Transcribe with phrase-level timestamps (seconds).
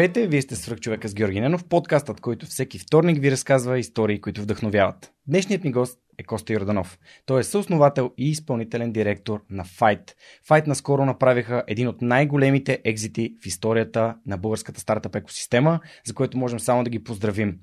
[0.00, 4.20] Здравейте, вие сте свръх човека с Георги Ненов, подкастът, който всеки вторник ви разказва истории,
[4.20, 5.12] които вдъхновяват.
[5.26, 6.98] Днешният ми гост е Коста Йорданов.
[7.26, 10.12] Той е съосновател и изпълнителен директор на Fight.
[10.48, 16.38] Fight наскоро направиха един от най-големите екзити в историята на българската стартъп екосистема, за което
[16.38, 17.58] можем само да ги поздравим.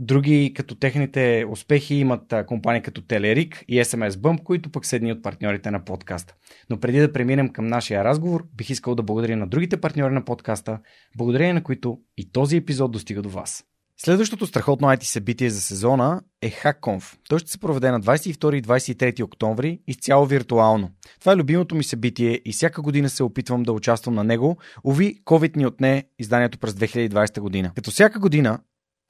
[0.00, 5.12] Други като техните успехи имат компании като Телерик и SMS Bump, които пък са едни
[5.12, 6.34] от партньорите на подкаста.
[6.70, 10.24] Но преди да преминем към нашия разговор, бих искал да благодаря на другите партньори на
[10.24, 10.78] подкаста,
[11.16, 13.64] благодарение на които и този епизод достига до вас.
[14.00, 17.16] Следващото страхотно IT събитие за сезона е HackConf.
[17.28, 20.90] Той ще се проведе на 22 и 23 октомври изцяло виртуално.
[21.20, 24.58] Това е любимото ми събитие и всяка година се опитвам да участвам на него.
[24.84, 27.72] Ови, COVID ни отне изданието през 2020 година.
[27.74, 28.58] Като всяка година,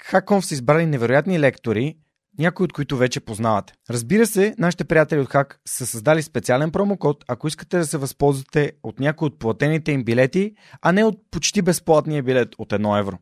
[0.03, 1.97] Хаконф са избрали невероятни лектори,
[2.39, 3.73] някои от които вече познавате.
[3.91, 8.73] Разбира се, нашите приятели от Хак са създали специален промокод, ако искате да се възползвате
[8.83, 13.19] от някои от платените им билети, а не от почти безплатния билет от 1 евро.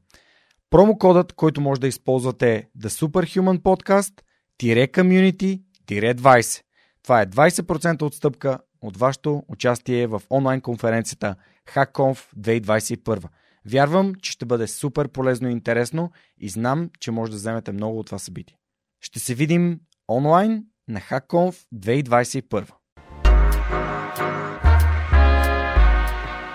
[0.71, 4.13] Промокодът, който може да използвате е The Superhuman Podcast
[4.61, 6.63] Community 20.
[7.03, 11.37] Това е 20% отстъпка от вашето участие в онлайн конференцията
[11.75, 13.25] HackConf 2021.
[13.71, 17.99] Вярвам, че ще бъде супер полезно и интересно и знам, че може да вземете много
[17.99, 18.57] от това събитие.
[19.01, 22.71] Ще се видим онлайн на HackConf 2021.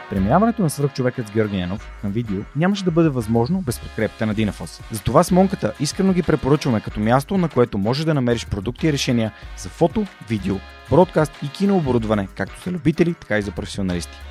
[0.09, 4.35] Преминаването на свръхчовекът с Георги Ненов към видео нямаше да бъде възможно без подкрепата на
[4.35, 4.81] Dinafoss.
[4.91, 8.93] Затова с Монката искрено ги препоръчваме като място, на което можеш да намериш продукти и
[8.93, 10.55] решения за фото, видео,
[10.89, 14.30] бродкаст и кинооборудване, както за любители, така и за професионалисти.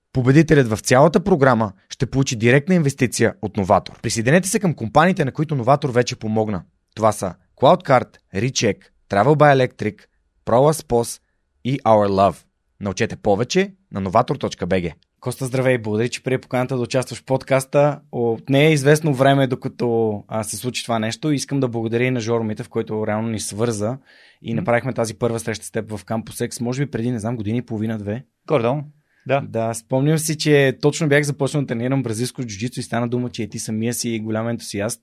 [0.13, 4.01] Победителят в цялата програма ще получи директна инвестиция от Новатор.
[4.01, 6.63] Присъединете се към компаниите, на които Новатор вече помогна.
[6.95, 8.77] Това са CloudCard, Recheck,
[9.09, 10.01] Travel by Electric,
[10.45, 11.21] ProLaspos
[11.63, 12.45] и Our Love.
[12.79, 14.93] Научете повече на novator.bg.
[15.19, 15.77] Коста, здравей!
[15.77, 17.99] Благодаря, че прие поканата да участваш в подкаста.
[18.11, 21.31] От не е известно време, докато а, се случи това нещо.
[21.31, 23.97] Искам да благодаря и на Жоро Митев, който реално ни свърза
[24.41, 27.35] и направихме тази първа среща с теб в Campus X, може би преди, не знам,
[27.35, 28.25] години и половина-две.
[28.47, 28.83] Гордо.
[29.27, 29.41] Да.
[29.41, 33.47] Да, спомням си, че точно бях започнал да тренирам бразилско джуджицу и стана дума, че
[33.47, 35.01] ти самия си голям ентусиаст.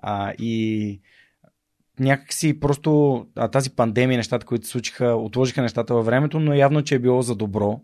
[0.00, 1.00] А, и
[2.00, 6.82] някакси просто а, тази пандемия, нещата, които се случиха, отложиха нещата във времето, но явно,
[6.82, 7.80] че е било за добро.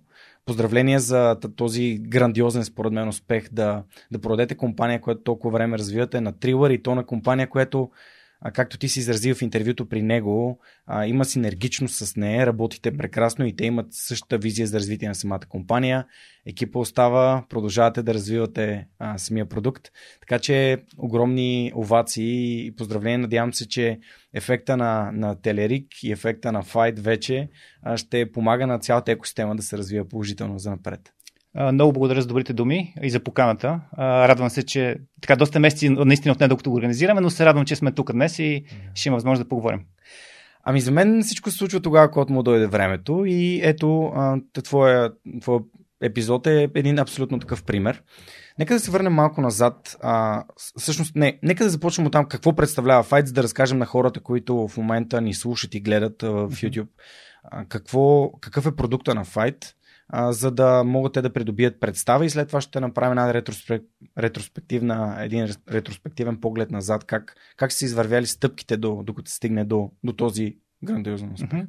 [0.47, 6.21] Поздравления за този грандиозен, според мен, успех да, да продадете компания, която толкова време развивате
[6.21, 7.91] на Трилър и то на компания, която
[8.47, 12.97] а, както ти си изразил в интервюто при него, а, има синергичност с нея, работите
[12.97, 16.07] прекрасно и те имат същата визия за развитие на самата компания.
[16.47, 19.89] Екипа остава, продължавате да развивате а, самия продукт.
[20.21, 23.19] Така че огромни овации и поздравления.
[23.19, 23.99] Надявам се, че
[24.35, 27.49] ефекта на, на Телерик и ефекта на Fight вече
[27.83, 31.14] а, ще помага на цялата екосистема да се развива положително за напред.
[31.73, 33.81] Много благодаря за добрите думи и за поканата.
[33.99, 37.65] Радвам се, че така доста месеци наистина от не докато го организираме, но се радвам,
[37.65, 39.81] че сме тук днес и ще има възможност да поговорим.
[40.63, 44.13] Ами за мен всичко се случва тогава, когато му дойде времето и ето
[44.63, 45.61] твоя, твоя
[46.03, 48.03] епизод е един абсолютно такъв пример.
[48.59, 49.97] Нека да се върнем малко назад.
[50.03, 50.45] А,
[50.79, 54.21] всъщност, не, нека да започнем от там какво представлява Fight, за да разкажем на хората,
[54.21, 56.89] които в момента ни слушат и гледат в YouTube.
[57.45, 59.65] А, какво, какъв е продукта на Fight?
[60.09, 63.83] А, за да могат те да придобият представа и след това ще направим една ретроспек...
[64.19, 69.91] ретроспективна, един ретроспективен поглед назад, как, как са извървяли стъпките до, докато се стигне до,
[70.05, 71.49] до този грандиозен успех.
[71.49, 71.67] Mm-hmm.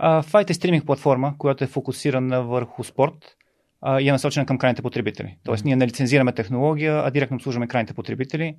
[0.00, 3.36] Uh, Fight е стриминг платформа, която е фокусирана върху спорт
[3.84, 5.38] uh, и е насочена към крайните потребители.
[5.44, 5.66] Тоест, mm-hmm.
[5.66, 8.56] ние не лицензираме технология, а директно обслужваме крайните потребители,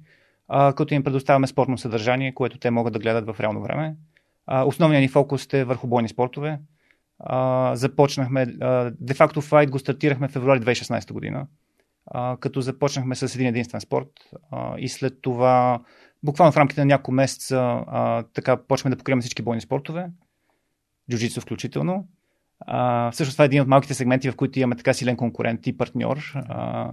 [0.52, 3.96] uh, като им предоставяме спортно съдържание, което те могат да гледат в реално време.
[4.50, 6.60] Uh, основният ни фокус е върху бойни спортове,
[7.20, 8.46] а, започнахме,
[9.00, 11.48] де-факто Fight го стартирахме в февруари 2016 година,
[12.06, 14.10] а, като започнахме с един единствен спорт
[14.52, 15.80] а, и след това,
[16.24, 20.10] буквално в рамките на няколко месеца, а, така почваме да покриваме всички бойни спортове,
[21.12, 22.08] джуджицу включително.
[22.60, 25.78] А, всъщност това е един от малките сегменти, в които имаме така силен конкурент и
[25.78, 26.32] партньор.
[26.36, 26.92] А,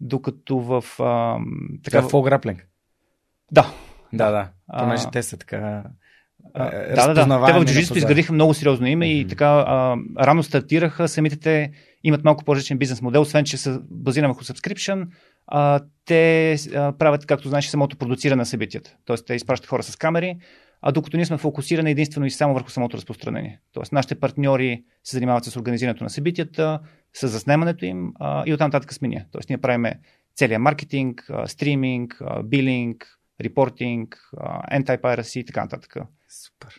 [0.00, 0.84] докато в...
[0.98, 1.38] А,
[1.84, 2.66] така, е в граплинг.
[3.52, 3.72] Да.
[4.12, 4.50] Да, да.
[4.78, 5.84] Понеже те са така
[6.94, 7.46] да, да, да.
[7.46, 9.24] Те в джуджитството изградиха много сериозно име mm-hmm.
[9.24, 11.08] и така а, рано стартираха.
[11.08, 11.70] Самите те
[12.04, 15.06] имат малко по-различен бизнес модел, освен че са базирани върху subscription.
[15.46, 18.96] А, те а, правят, както знаеш, самото продуциране на събитията.
[19.04, 20.36] Тоест, те изпращат хора с камери,
[20.82, 23.60] а докато ние сме фокусирани единствено и само върху самото разпространение.
[23.72, 26.80] Тоест, нашите партньори се занимават с организирането на събитията,
[27.14, 29.26] с заснемането им а, и оттам нататък сме ние.
[29.32, 30.00] Тоест, ние правиме
[30.36, 34.30] целият маркетинг, а, стриминг, а, билинг, репортинг,
[34.72, 35.96] anti-piracy и така нататък.
[36.28, 36.74] Супер.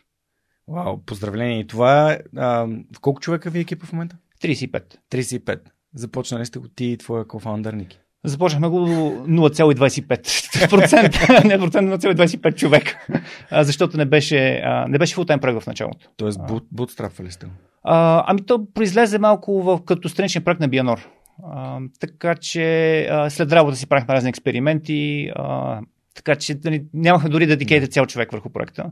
[0.67, 1.59] Вау, поздравление.
[1.59, 2.67] И това, а,
[3.01, 4.17] колко човека ви е екипа в момента?
[4.41, 4.95] 35.
[5.11, 5.59] 35.
[5.93, 7.99] Започнали сте го ти и твоя кофаундър Ники.
[8.23, 11.43] Започнахме го 0,25%.
[11.47, 12.95] не процент, 0,25 човек.
[13.51, 16.07] защото не беше, не беше фултайм проект в началото.
[16.17, 16.39] Тоест,
[16.71, 17.47] бутстрапвали сте
[17.83, 21.09] А, ами то произлезе малко в, като страничен проект на Бианор.
[21.43, 25.31] А, така че а, след работа си правихме разни експерименти.
[25.35, 25.79] А,
[26.15, 28.91] така че нали, нямахме дори да дикейте цял човек върху проекта.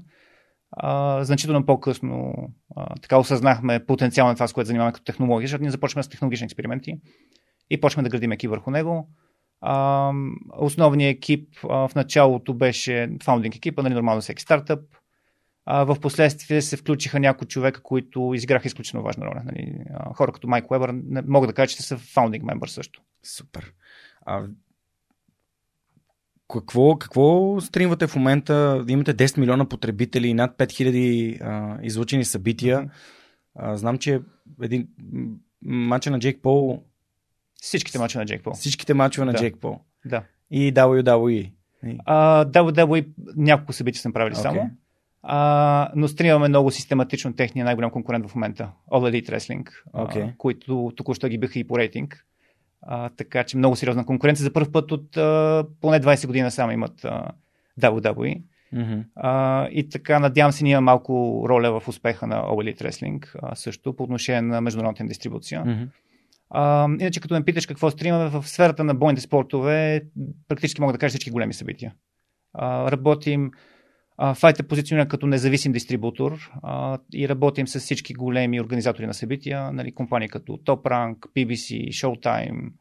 [0.71, 2.33] А, значително по-късно
[2.75, 6.09] а, така осъзнахме потенциал на това, с което занимаваме като технология, защото ние започваме с
[6.09, 6.93] технологични експерименти
[7.69, 9.09] и почваме да градим екип върху него.
[9.61, 10.11] А,
[10.57, 14.79] основният екип а, в началото беше фаундинг екипа, нали, нормално всеки стартъп.
[15.65, 19.41] А, в последствие се включиха някои човека, които изиграха изключително важна роля.
[19.45, 19.73] Нали.
[19.93, 23.01] А, хора като Майк Уебър не мога да кажа, че са фаундинг мембър също.
[23.23, 23.73] Супер.
[24.25, 24.45] А,
[26.53, 28.85] какво, какво стримвате в момента?
[28.87, 32.89] Имате 10 милиона потребители и над 5000 а, излучени събития.
[33.55, 34.21] А, знам, че
[34.61, 34.87] един
[35.61, 36.83] матча на Джейк Пол
[37.61, 38.53] всичките мачове на Джейк Пол.
[38.53, 39.37] Всичките мачове на да.
[39.37, 39.79] Джейк Пол.
[40.05, 40.23] Да.
[40.51, 41.51] И WWE.
[41.85, 44.41] Uh, WWE няколко събития сме правили okay.
[44.41, 44.69] само.
[45.29, 48.71] Uh, но стримаме много систематично техния най-голям конкурент в момента.
[48.91, 50.25] All Elite Wrestling, okay.
[50.25, 52.25] uh, които току-що ги биха и по рейтинг.
[52.87, 54.43] Uh, така че много сериозна конкуренция.
[54.43, 57.29] За първ път от uh, поне 20 години само имат uh,
[57.81, 58.41] WWE.
[58.73, 59.03] Mm-hmm.
[59.23, 63.53] Uh, и така, надявам се, ние малко роля в успеха на All Elite Wrestling, uh,
[63.53, 65.63] също по отношение на международната дистрибуция.
[65.63, 65.87] Mm-hmm.
[66.49, 70.01] А, иначе, като ме питаш какво стримаме в сферата на бойните спортове,
[70.47, 71.93] практически мога да кажа всички големи събития.
[72.53, 73.51] А, работим,
[74.35, 79.71] Файт е позициониран като независим дистрибутор а, и работим с всички големи организатори на събития,
[79.71, 82.71] нали, компании като Top Rank, PBC, Showtime,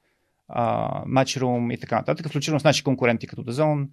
[0.49, 3.89] а, Matchroom и така нататък, включително с наши конкуренти като The Zone.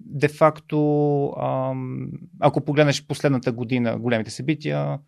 [0.00, 0.78] де факто,
[2.40, 4.98] ако погледнеш последната година големите събития,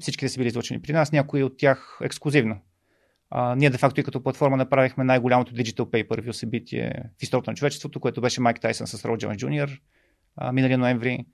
[0.00, 2.56] всичките са били излъчени при нас, някои от тях ексклюзивно.
[3.34, 7.54] А, ние, де факто, и като платформа направихме най-голямото Digital Pay-Per-View събитие в историята на
[7.54, 9.68] човечеството, което беше Майк Тайсън с Рол Джонс Джуниор
[10.52, 11.24] миналия ноември.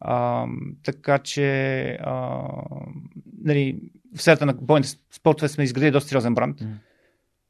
[0.00, 0.46] А,
[0.82, 2.42] така че а,
[3.44, 3.80] нали,
[4.16, 6.60] в сферата на бойните спортове сме изградили доста сериозен бранд.
[6.60, 6.66] Mm.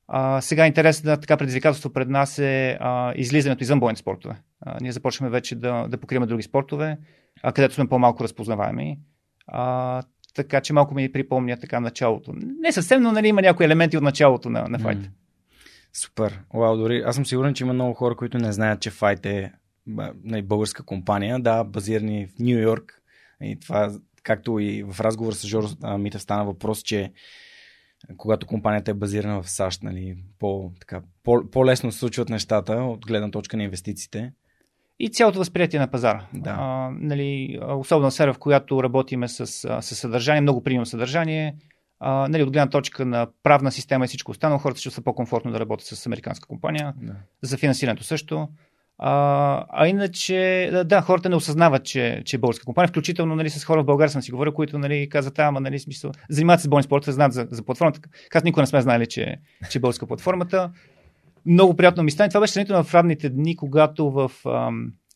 [0.08, 4.37] А, сега интересно така предизвикателство пред нас е а, излизането извън бойните спортове.
[4.61, 6.99] А, ние започваме вече да, да покриваме други спортове,
[7.43, 8.99] а, където сме по-малко разпознаваеми.
[9.46, 10.03] А,
[10.35, 12.32] така че малко ми припомня така началото.
[12.35, 14.99] Не съвсем, но нали, има някои елементи от началото на, на файт.
[14.99, 15.10] Mm.
[15.93, 16.41] Супер.
[16.55, 19.53] Вау, дори аз съм сигурен, че има много хора, които не знаят, че файт е
[20.25, 20.46] нали,
[20.87, 21.41] компания.
[21.41, 23.03] Да, базирани в Нью Йорк.
[23.43, 25.65] И това, както и в разговор с Жор
[25.99, 27.13] Мита стана въпрос, че
[28.17, 33.06] когато компанията е базирана в САЩ, нали, по, така, по, по-лесно се случват нещата от
[33.06, 34.32] гледна точка на инвестициите
[35.00, 36.26] и цялото възприятие на пазара.
[36.34, 36.56] Да.
[36.58, 39.46] А, нали, особено сфера, в която работиме с,
[39.80, 41.54] с съдържание, много приемно съдържание.
[42.00, 45.52] А, нали, от гледна точка на правна система и всичко останало, хората ще са по-комфортно
[45.52, 46.94] да работят с американска компания.
[47.02, 47.12] Да.
[47.42, 48.48] За финансирането също.
[48.98, 53.64] А, а иначе, да, хората не осъзнават, че, че е българска компания, включително нали, с
[53.64, 56.69] хора в България съм си говорил, които нали, казват, ама, нали, смисъл, занимават се с
[56.69, 58.00] бойни спорта, знаят за, за платформата.
[58.28, 59.36] Как никога не сме знали, че,
[59.70, 60.70] че е българска платформата
[61.47, 62.29] много приятно ми стане.
[62.29, 64.32] Това беше сравнително в равните дни, когато в,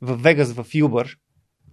[0.02, 1.16] в Вегас, в Uber,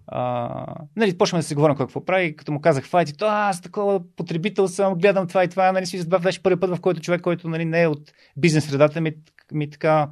[0.08, 0.66] а,
[0.96, 4.02] нали, почваме да се говорим какво прави, като му казах файт, и то аз такова
[4.16, 7.50] потребител съм, гледам това и това, нали, си беше първи път, в който човек, който
[7.50, 9.14] нали, не е от бизнес средата, ми,
[9.52, 10.10] ми така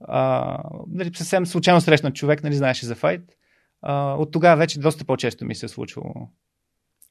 [0.00, 3.22] а, нали, съвсем случайно срещнат човек, нали, знаеше за файт.
[4.18, 6.14] От тогава вече доста по-често ми се е случвало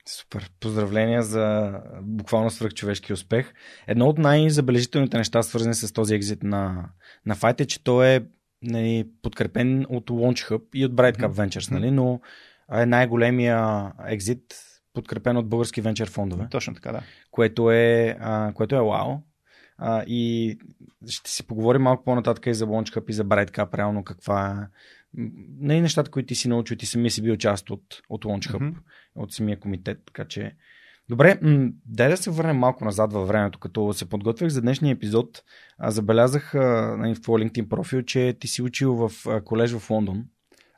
[0.10, 0.52] Супер.
[0.60, 3.54] Поздравления за буквално свръхчовешки успех.
[3.88, 6.90] Едно от най-забележителните неща, свързани с този екзит на,
[7.26, 8.22] на Fight е, че той е
[8.62, 12.20] нали, подкрепен от Launch Hub и от Bright Cup Ventures, нали, но
[12.74, 14.56] е най-големия екзит
[14.94, 16.48] подкрепен от български венчър фондове.
[16.52, 17.02] Точно така, да.
[17.32, 19.18] Което е, а, което е вау.
[19.78, 20.58] А, и
[21.08, 24.52] ще си поговорим малко по-нататък и за Launch Hub и за Bright Cup, реално каква
[24.52, 24.76] е
[25.18, 28.52] не нали, нещата, които ти си научил, ти самия си бил част от, от Launch
[28.52, 28.76] Hub, mm-hmm.
[29.16, 30.56] От самия комитет, така че
[31.10, 33.60] Добре, м- дай да се върнем малко назад във времето.
[33.60, 35.44] Като се подготвях за днешния епизод,
[35.78, 39.72] а, забелязах а, нали, в твоя LinkedIn профил, че ти си учил в а, колеж
[39.72, 40.24] в Лондон.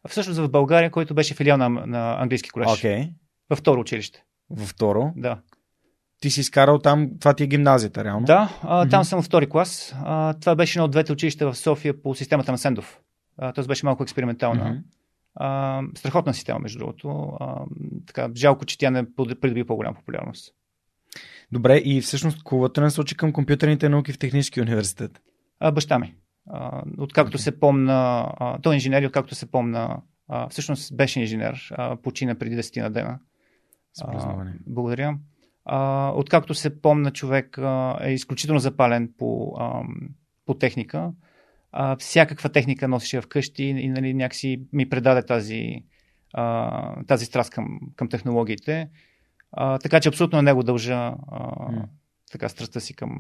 [0.04, 2.68] А всъщност в България, който беше филиал на, на английски колеж.
[2.78, 3.10] Окей.
[3.50, 4.24] Във второ училище.
[4.50, 5.12] Във второ.
[5.16, 5.40] Да.
[6.22, 8.26] Ти си изкарал там, това ти е гимназията, реално?
[8.26, 9.06] Да, а, там Мгм.
[9.06, 9.96] съм във втори клас.
[10.04, 13.00] А, това беше едно от двете училища в София по системата на Сендов.
[13.38, 14.70] А, Тоест беше малко експериментална.
[14.70, 14.80] Мгм.
[15.40, 17.38] А, страхотна система, между другото.
[17.40, 17.66] А,
[18.08, 20.54] така, жалко, че тя не придоби по-голяма популярност.
[21.52, 25.22] Добре, и всъщност кого те насочи към компютърните науки в Технически университет?
[25.60, 26.16] А, баща ми.
[26.50, 31.70] А, откакто се помна, а, той е инженер откакто се помна, а, всъщност беше инженер,
[31.72, 33.20] а, почина преди 10 на дена.
[34.02, 35.18] А, благодаря.
[35.66, 39.82] А, откакто се помна, човек а, е изключително запален по, а,
[40.46, 41.12] по техника.
[41.80, 45.84] А, всякаква техника носеше вкъщи и, и нали, някакси ми предаде тази,
[46.34, 48.90] а, тази страст към, към технологиите.
[49.52, 51.70] А, така че абсолютно на него дължа а,
[52.32, 53.18] така страстта си към,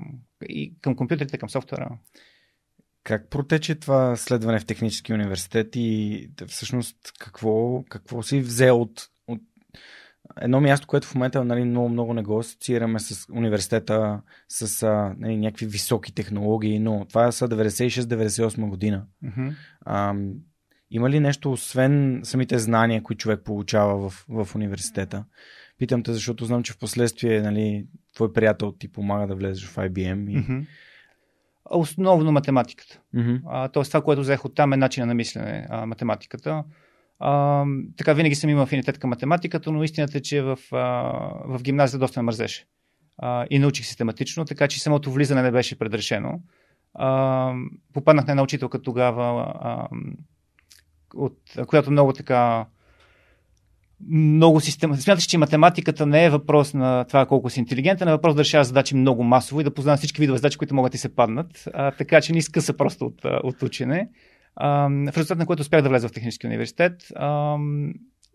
[0.49, 1.89] и към компютрите, към софтуера.
[3.03, 9.07] Как протече това следване в Технически университет и всъщност какво, какво си взел от
[10.41, 15.15] едно място, което в момента нали, много, много не го асоциираме с университета, с а,
[15.19, 19.05] нали, някакви високи технологии, но това са 96-98 година.
[19.21, 19.49] Мгм.
[19.81, 20.15] А,
[20.91, 25.25] има ли нещо, освен самите знания, които човек получава в, в университета?
[25.77, 29.75] Питам те, защото знам, че в последствие нали, твой приятел ти помага да влезеш в
[29.75, 30.31] IBM.
[30.31, 30.37] И...
[30.37, 30.65] Мгм.
[31.69, 32.99] Основно математиката.
[33.45, 36.63] А, тоест това, което взех от там е начина на мислене, а, математиката.
[37.19, 37.65] А,
[37.97, 40.77] така винаги съм имал афинитет към математиката, но истината е, че в, а,
[41.45, 42.65] в гимназията доста ме мързеше.
[43.17, 46.41] А, и научих систематично, така че самото влизане не беше предрешено.
[46.93, 47.53] А,
[47.93, 49.87] попаднах на една учителка тогава, а,
[51.13, 52.65] от, която много така
[54.09, 54.97] много система.
[54.97, 58.67] Смяташ, че математиката не е въпрос на това колко си интелигентен, а въпрос да решаваш
[58.67, 61.67] задачи много масово и да познаваш всички видове задачи, които могат да се паднат.
[61.73, 64.09] А, така че не изкъса просто от, от учене.
[64.61, 67.03] В резултат на което успях да влеза в Технически университет.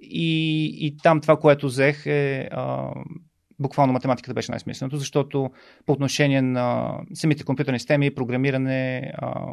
[0.00, 2.48] И, и там това, което взех е
[3.58, 5.50] буквално математиката беше най-смисленото, защото
[5.86, 9.52] по отношение на самите компютърни системи, програмиране, а,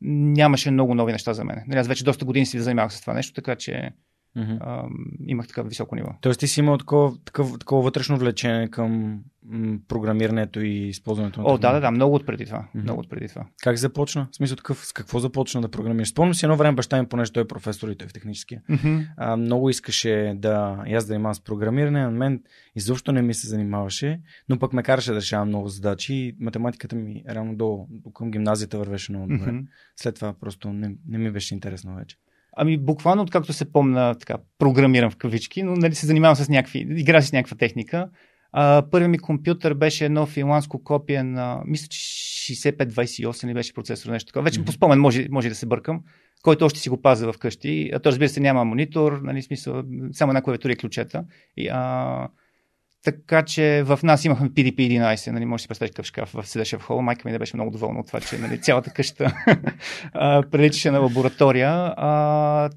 [0.00, 1.62] нямаше много нови неща за мен.
[1.66, 3.90] Нали, аз вече доста години си занимавах с това нещо, така че
[4.36, 4.84] А,
[5.26, 6.08] имах такава високо ниво.
[6.20, 11.46] Тоест ти си имал такова, такова, такова вътрешно влечение към м, програмирането и използването на
[11.46, 12.68] О, да, да, да, много от преди това.
[12.74, 12.82] Мгм.
[12.82, 13.46] Много от преди това.
[13.62, 14.28] Как започна?
[14.32, 16.08] В смисъл такъв, с какво започна да програмираш?
[16.08, 18.62] Спомням си едно време баща ми, понеже той е професор и той е в техническия.
[19.16, 22.42] А, много искаше да аз да занимавам с програмиране, а мен
[22.76, 26.96] изобщо не ми се занимаваше, но пък ме караше да решавам много задачи и математиката
[26.96, 29.52] ми реално до, до към гимназията вървеше много добре.
[29.52, 29.66] Мгм.
[29.96, 32.16] След това просто не, не ми беше интересно вече.
[32.56, 36.86] Ами буквално, откакто се помна, така, програмирам в кавички, но нали се занимавам с някакви,
[36.90, 38.08] игра с някаква техника.
[38.90, 41.98] Първият ми компютър беше едно финландско копие на, мисля, че
[42.54, 44.44] 6528 ли беше процесор, нещо такова.
[44.44, 44.66] Вече Мгм.
[44.66, 46.00] по спомен може, може да се бъркам,
[46.42, 47.90] който още си го пазя вкъщи.
[47.94, 49.82] А то разбира се няма монитор, нали, смисъл,
[50.12, 51.24] само една клавиатура и ключета.
[51.56, 52.28] И, а,
[53.04, 56.78] така че в нас имахме PDP-11, нали, може да си представиш какъв шкаф в седеше
[56.78, 57.02] в хола.
[57.02, 59.34] Майка ми не беше много доволна от това, че нали, цялата къща
[60.50, 61.94] приличаше на лаборатория.
[61.96, 62.70] А,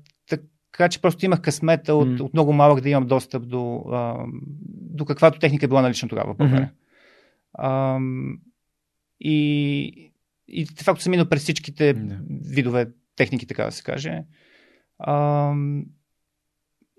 [0.72, 2.26] така че просто имах късмета от, М.
[2.26, 4.26] от много малък да имам достъп до, а,
[4.70, 6.72] до каквато техника е била налична тогава в България.
[7.54, 8.00] А,
[9.20, 10.12] и,
[10.48, 12.20] и факто съм минал през всичките Да.
[12.30, 14.24] видове техники, така да се каже.
[15.00, 15.54] А,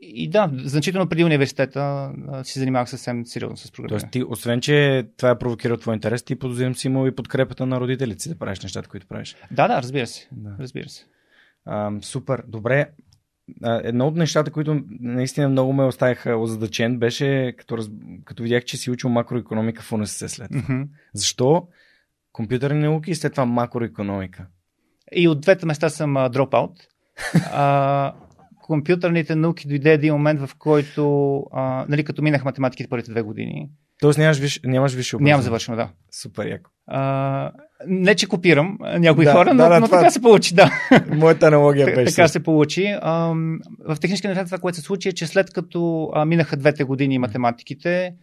[0.01, 2.13] и да, значително преди университета
[2.43, 4.01] си занимавах съвсем сериозно с програмиране.
[4.01, 7.67] Тоест ти, освен че това е провокирал твой интерес, ти подозирам си имал и подкрепата
[7.67, 9.37] на родителите си да правиш нещата, които правиш.
[9.51, 10.29] Да, да, разбира се.
[10.33, 10.57] Да.
[10.61, 11.05] Разбира се.
[11.65, 12.91] А, супер, добре.
[13.63, 17.91] А, Едно от нещата, които наистина много ме оставиха озадачен, беше като, раз...
[18.25, 20.75] като видях, че си учил макроекономика в УНСС след това.
[20.75, 20.83] Мгм.
[21.15, 21.69] Защо?
[22.33, 24.47] Компютърни науки и след това макроекономика.
[25.13, 26.73] И от двете места съм дропаут.
[27.53, 28.15] А,
[28.69, 33.69] компютърните науки дойде един момент, в който, а, нали, като минах математиките първите две години,
[34.01, 34.61] Тоест нямаш, виш...
[34.65, 35.33] нямаш висше образование.
[35.33, 35.89] нямам завършено, да.
[36.11, 36.71] Супер яко.
[36.87, 37.51] А,
[37.87, 40.71] не, че копирам някои Да, хора, но, да, да, но това- така се получи, да.
[41.09, 42.15] Моята аналогия беше.
[42.15, 42.97] така се получи.
[43.03, 43.35] А,
[43.81, 47.19] в технически университет това, което се случи е, че след като а, минаха двете години
[47.19, 48.15] математиките,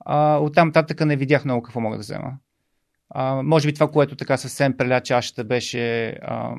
[0.00, 2.32] а, оттам татъка не видях много какво мога да взема.
[3.10, 6.54] А, може би това, което така съвсем преля чашата беше а,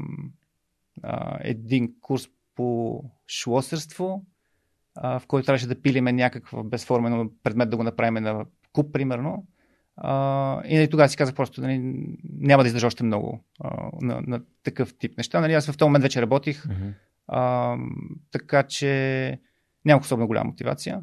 [1.03, 2.27] а, един курс
[2.59, 4.25] по шлосърство,
[4.95, 9.47] а, в който трябваше да пилиме някакъв безформен предмет да го направим на куп, примерно.
[9.97, 11.79] А, и нали, тогава си казах просто, нали,
[12.39, 15.41] няма да издържа още много а, на, на такъв тип неща.
[15.41, 16.65] Нали, аз в този момент вече работих,
[17.27, 17.75] а,
[18.31, 19.39] така че
[19.85, 21.01] нямах особено голяма мотивация.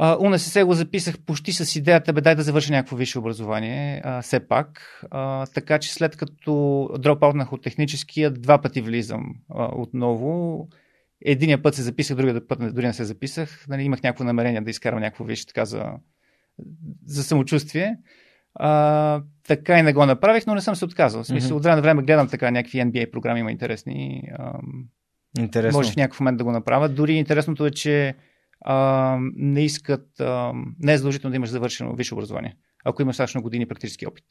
[0.00, 4.22] Uh, УНСС го записах почти с идеята, бе дай да завърша някакво висше образование, uh,
[4.22, 5.00] все пак.
[5.04, 10.68] Uh, така че след като дропаутнах от техническия, два пъти влизам uh, отново.
[11.24, 13.64] Единия път се записах, другия път дори не се записах.
[13.68, 15.84] Нали, имах някакво намерение да изкарам някакво висше така за,
[17.06, 17.96] за самочувствие.
[18.54, 21.22] А, така и не го направих, но не съм се отказал.
[21.22, 21.56] В смисъл, mm-hmm.
[21.56, 24.22] от време на време гледам така някакви NBA програми, има интересни.
[24.38, 24.52] А,
[25.38, 25.78] Интересно.
[25.78, 26.94] Може в някакъв момент да го направят.
[26.94, 28.14] Дори интересното е, че
[28.60, 33.42] а, не искат, а, не е задължително да имаш завършено висше образование, ако имаш достатъчно
[33.42, 34.24] години практически опит.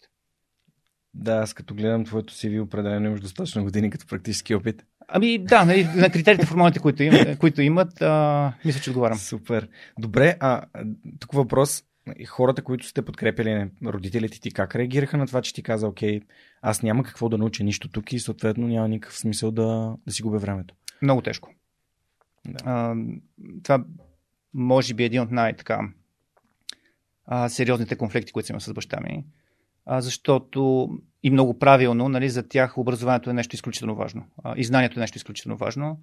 [1.13, 4.85] Да, аз като гледам твоето CV, определено имаш достатъчно години като практически опит.
[5.07, 9.17] Ами да, нали, на критериите формалните, които, им, които имат, а, мисля, че отговарям.
[9.17, 9.69] Супер.
[9.99, 10.61] Добре, а
[11.19, 11.83] тук въпрос.
[12.27, 16.21] Хората, които сте подкрепили, родителите ти, как реагираха на това, че ти каза, окей,
[16.61, 20.21] аз няма какво да науча нищо тук и съответно няма никакъв смисъл да, да си
[20.21, 20.75] губя времето?
[21.01, 21.49] Много тежко.
[22.47, 22.63] Да.
[22.65, 22.95] А,
[23.63, 23.85] това
[24.55, 25.79] може би един от най-така
[27.47, 29.25] сериозните конфликти, които има с баща ми.
[29.85, 30.89] А, защото
[31.23, 34.25] и много правилно, нали, за тях образованието е нещо изключително важно.
[34.43, 35.99] А, и знанието е нещо изключително важно.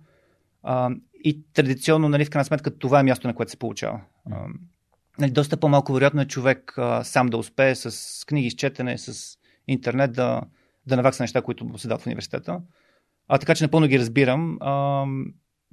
[0.63, 0.91] А,
[1.25, 4.01] и традиционно, нали, в крайна сметка, това е място, на което се получава.
[4.31, 4.47] А,
[5.19, 9.39] нали, доста по-малко вероятно е човек а, сам да успее с книги, с четене, с
[9.69, 10.43] интернет да,
[10.87, 12.61] да навакса неща, които му се дадат в университета.
[13.29, 14.59] А, така че напълно ги разбирам.
[14.61, 15.05] А,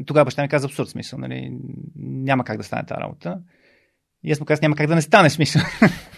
[0.05, 1.19] тогава баща ми каза абсурд смисъл.
[1.19, 1.51] Нали?
[1.95, 3.39] Няма как да стане тази работа.
[4.23, 5.61] И аз му казах, няма как да не стане смисъл.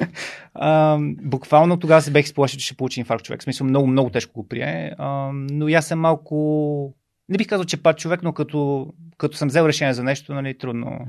[0.54, 3.44] а, буквално тогава се бех изплашил, че ще получи инфаркт човек.
[3.44, 4.94] Смисъл много, много тежко го прие.
[4.98, 6.96] А, но аз съм малко...
[7.30, 10.58] Не бих казал, че пак човек, но като, като съм взел решение за нещо, нали,
[10.58, 11.08] трудно.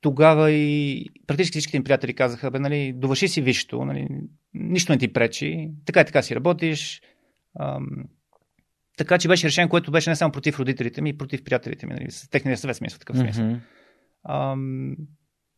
[0.00, 4.08] Тогава и практически всичките им приятели казаха, бе, нали, довърши си висшето, нали,
[4.54, 7.02] нищо не ти пречи, така и така си работиш.
[7.60, 7.86] Ам,
[8.96, 11.94] така че беше решение, което беше не само против родителите ми, и против приятелите ми,
[11.94, 13.44] нали, с техния съвет смисъл, такъв смисъл.
[13.44, 13.60] Mm-hmm.
[14.28, 14.96] Ам,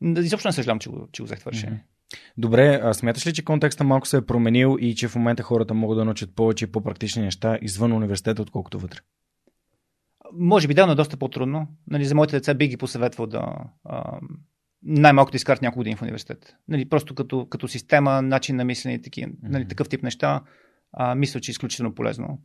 [0.03, 1.79] изобщо не съжалявам, че го, че го взех това решение.
[1.79, 1.97] Mm-hmm.
[2.39, 5.75] Добре, а смяташ ли, че контекста малко се е променил и че в момента хората
[5.75, 8.99] могат да научат повече и по-практични неща извън университета, отколкото вътре?
[10.33, 11.69] Може би да, но е доста по-трудно.
[11.91, 13.55] Нали, за моите деца би ги посъветвал да
[14.83, 16.57] най-малко да изкарат няколко години в университет.
[16.69, 20.43] Нали, просто като, като система, начин на мислене и таки, нали, такъв тип неща,
[20.93, 22.43] а, мисля, че е изключително полезно.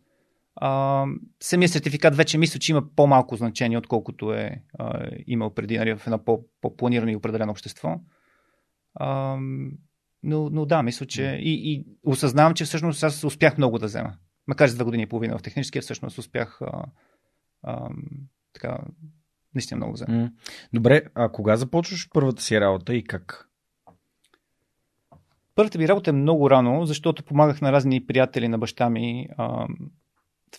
[0.64, 1.06] А,
[1.40, 6.08] самия сертификат вече мисля, че има по-малко значение, отколкото е а, имал преди нали, в
[6.08, 6.20] едно
[6.62, 8.00] по-планирано и определено общество.
[8.96, 9.38] А,
[10.24, 14.14] но, но да, мисля, че и, и осъзнавам, че всъщност аз успях много да взема.
[14.48, 16.86] Макар за две години и половина в техническия, всъщност успях а,
[17.64, 17.90] а,
[18.54, 18.80] така,
[19.56, 20.32] наистина много взема.
[20.74, 23.50] Добре, а кога започваш първата си работа и как?
[25.56, 29.68] Първата ми работа е много рано, защото помагах на разни приятели на баща ми а,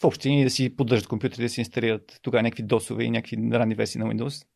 [0.00, 3.74] в общини да си поддържат компютри, да си инсталират тогава някакви досове и някакви ранни
[3.74, 4.46] версии на Windows.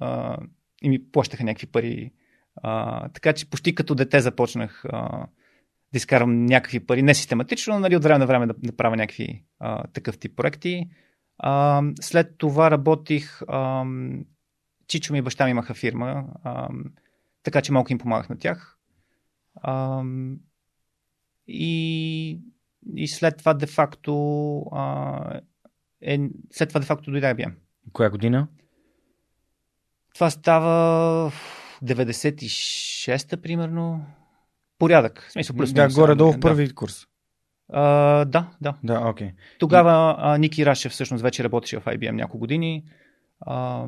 [0.00, 0.38] А,
[0.82, 2.10] и ми плащаха някакви пари.
[2.56, 5.26] А, така че почти като дете започнах а,
[5.92, 8.96] да изкарвам някакви пари, не систематично, но нали, от време на време да, да правя
[8.96, 10.88] някакви а, такъв тип проекти.
[11.38, 13.42] А, след това работих.
[13.48, 13.84] А,
[14.88, 16.68] Чичо ми и баща ми имаха фирма, а,
[17.42, 18.78] така че малко им помагах на тях.
[19.54, 20.02] А,
[21.48, 22.40] и
[22.94, 25.40] и след това де-факто а,
[26.02, 26.18] е,
[26.50, 27.52] след това де-факто дойде IBM.
[27.92, 28.48] Коя година?
[30.14, 31.32] Това става
[31.84, 34.06] 96-та, примерно.
[34.78, 35.26] Порядък.
[35.28, 36.74] В смисъл, плюс да, горе-долу в първи да.
[36.74, 37.06] курс.
[37.72, 38.74] А, да, да.
[38.84, 39.00] Да.
[39.00, 39.32] Okay.
[39.58, 42.84] Тогава а, Ники Рашев всъщност вече работеше в IBM няколко години.
[43.40, 43.86] А,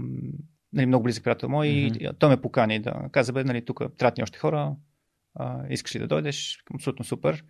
[0.73, 1.67] нали, много близък приятел мой.
[1.67, 1.97] Mm-hmm.
[1.97, 4.77] И той ме покани да каза, бе, нали, тук трябват ни още хора.
[5.35, 6.59] А, искаш ли да дойдеш?
[6.75, 7.45] Абсолютно супер.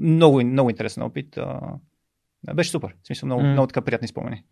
[0.00, 1.38] Много, много интересен опит.
[2.54, 2.94] Беше супер.
[3.02, 3.52] В смисъл, много, mm.
[3.52, 4.44] много така приятни спомени.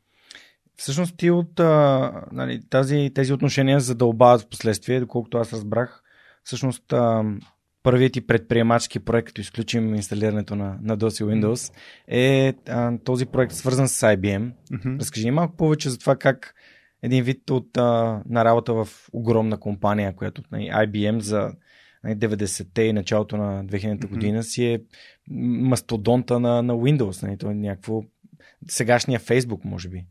[0.76, 6.02] Всъщност ти от а, нали, тази, тези отношения задълбават в последствие, доколкото аз разбрах.
[6.44, 7.24] Всъщност а,
[7.82, 11.72] първият ти предприемачски проект, като изключим инсталирането на, на DOS и Windows,
[12.08, 14.52] е а, този проект свързан с IBM.
[14.72, 15.00] Mm-hmm.
[15.00, 16.54] Разкажи ни малко повече за това как
[17.02, 21.52] един вид от а, на работа в огромна компания, която нали, IBM за
[22.16, 24.11] 90-те нали, и началото на 2000-та mm-hmm.
[24.11, 24.81] година си е
[25.31, 27.23] мастодонта на, на Windows.
[27.27, 27.38] Нали?
[27.38, 28.03] То е някакво
[28.68, 30.07] сегашния Facebook, може би.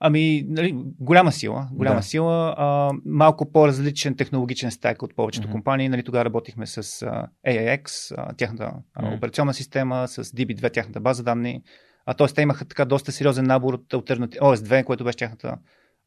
[0.00, 1.68] Ами, нали, голяма сила.
[1.72, 2.02] Голяма да.
[2.02, 2.54] сила.
[2.58, 5.52] А, малко по-различен технологичен стек от повечето mm-hmm.
[5.52, 5.88] компании.
[5.88, 9.16] Нали, тогава работихме с а, AIX, а, тяхната mm-hmm.
[9.16, 11.62] операционна система, с DB2, тяхната база данни.
[12.06, 12.26] А т.е.
[12.26, 14.40] те имаха така доста сериозен набор от альтернатив.
[14.40, 15.58] OS2, което беше тяхната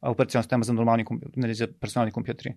[0.02, 1.04] операционна система за нормални
[1.36, 2.54] нали, за персонални компютри.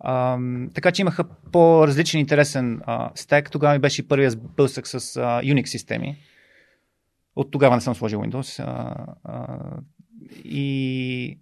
[0.00, 0.38] А,
[0.74, 3.50] така че имаха по-различен интересен а, стек.
[3.50, 4.98] Тогава ми беше първият сблъсък с а,
[5.42, 6.16] Unix системи.
[7.36, 8.64] От тогава не съм сложил Windows.
[8.66, 9.58] А, а,
[10.44, 11.38] и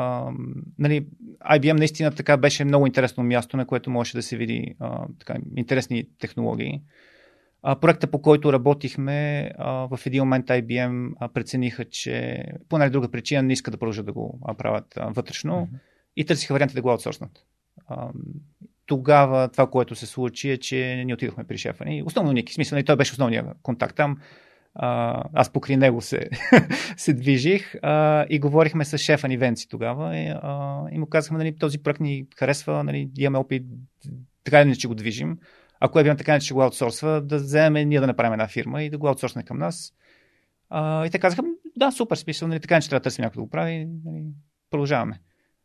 [0.00, 0.30] а,
[0.78, 1.06] нали,
[1.50, 5.36] IBM наистина така беше много интересно място, на което можеше да се види а, така,
[5.56, 6.82] интересни технологии.
[7.62, 12.84] А, проекта, по който работихме, а, в един момент IBM а, прецениха, че по една
[12.84, 15.78] или друга причина не искат да продължат да го а, правят а, вътрешно mm-hmm.
[16.16, 17.44] и търсиха варианти да го аутсорснат.
[18.86, 22.02] Тогава това, което се случи е, че ние отидохме при шефа ни.
[22.02, 24.16] Основно Ники, смисъл, и нали, той беше основният контакт там.
[24.74, 26.30] Аз покрай него се,
[26.96, 31.38] се движих а, и говорихме с шефа ни Венци тогава и, а, и му казахме,
[31.38, 33.62] нали, този проект ни харесва, нали, имаме опит,
[34.44, 35.38] така ли не, че го движим.
[35.80, 38.98] Ако е така, че го аутсорсва, да вземем ние да направим една фирма и да
[38.98, 39.92] го аутсорсне към нас.
[40.70, 41.42] А, и те казаха,
[41.76, 43.88] да, супер, смисъл, нали, така че трябва да търсим някой да го прави.
[44.04, 44.24] Нали,
[44.70, 45.20] продължаваме.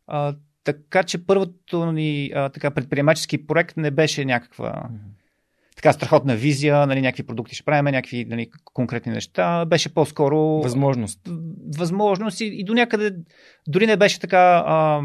[0.08, 5.14] А, така че първото ни а, така, предприемачески проект не беше някаква mm-hmm
[5.84, 9.66] така страхотна визия, нали, някакви продукти ще правим, някакви нали, конкретни неща.
[9.66, 10.38] Беше по-скоро.
[10.40, 11.30] Възможност.
[11.78, 13.16] Възможност и, и до някъде
[13.68, 15.02] дори не беше така а,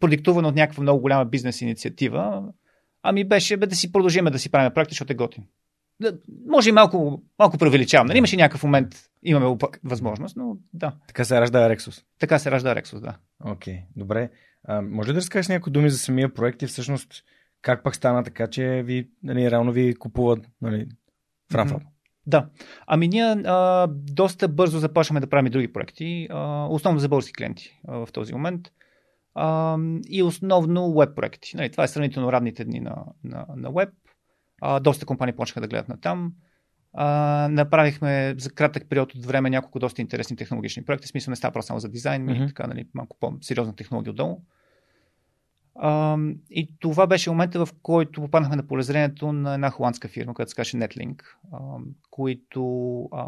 [0.00, 2.42] продиктувано от някаква много голяма бизнес инициатива.
[3.02, 5.44] Ами беше бе, да си продължим да си правим проекти, защото е готин.
[6.00, 8.06] Да, може и малко, малко превеличавам.
[8.06, 8.18] Нали?
[8.18, 10.92] Имаше някакъв момент, имаме възможност, но да.
[11.06, 12.04] Така се ражда Рексус.
[12.18, 13.16] Така се ражда Рексус, да.
[13.44, 14.30] Окей, okay, добре.
[14.64, 17.24] А, може ли да разкажеш някои думи за самия проект и всъщност
[17.62, 20.88] как пък стана така, че ви, нали, реално ви купуват нали,
[21.52, 21.82] Франфаб?
[21.82, 21.86] Mm-hmm.
[22.26, 22.48] Да.
[22.86, 27.80] Ами ние а, доста бързо започваме да правим други проекти, а, основно за български клиенти
[27.88, 28.72] а, в този момент.
[29.34, 31.56] А, и основно веб проекти.
[31.56, 33.88] Нали, това е сравнително равните дни на, на, на веб.
[34.60, 36.32] А, доста компании почнаха да гледат на там.
[36.92, 41.06] А, направихме за кратък период от време няколко доста интересни технологични проекти.
[41.06, 42.48] В смисъл не става просто само за дизайн, mm-hmm.
[42.48, 44.40] така, нали, малко по-сериозна технология отдолу.
[45.80, 46.18] А,
[46.50, 50.56] и това беше момента, в който попаднахме на полезрението на една холандска фирма, която се
[50.56, 51.22] каже Netlink,
[51.52, 51.58] а,
[52.10, 52.62] които
[53.12, 53.24] а,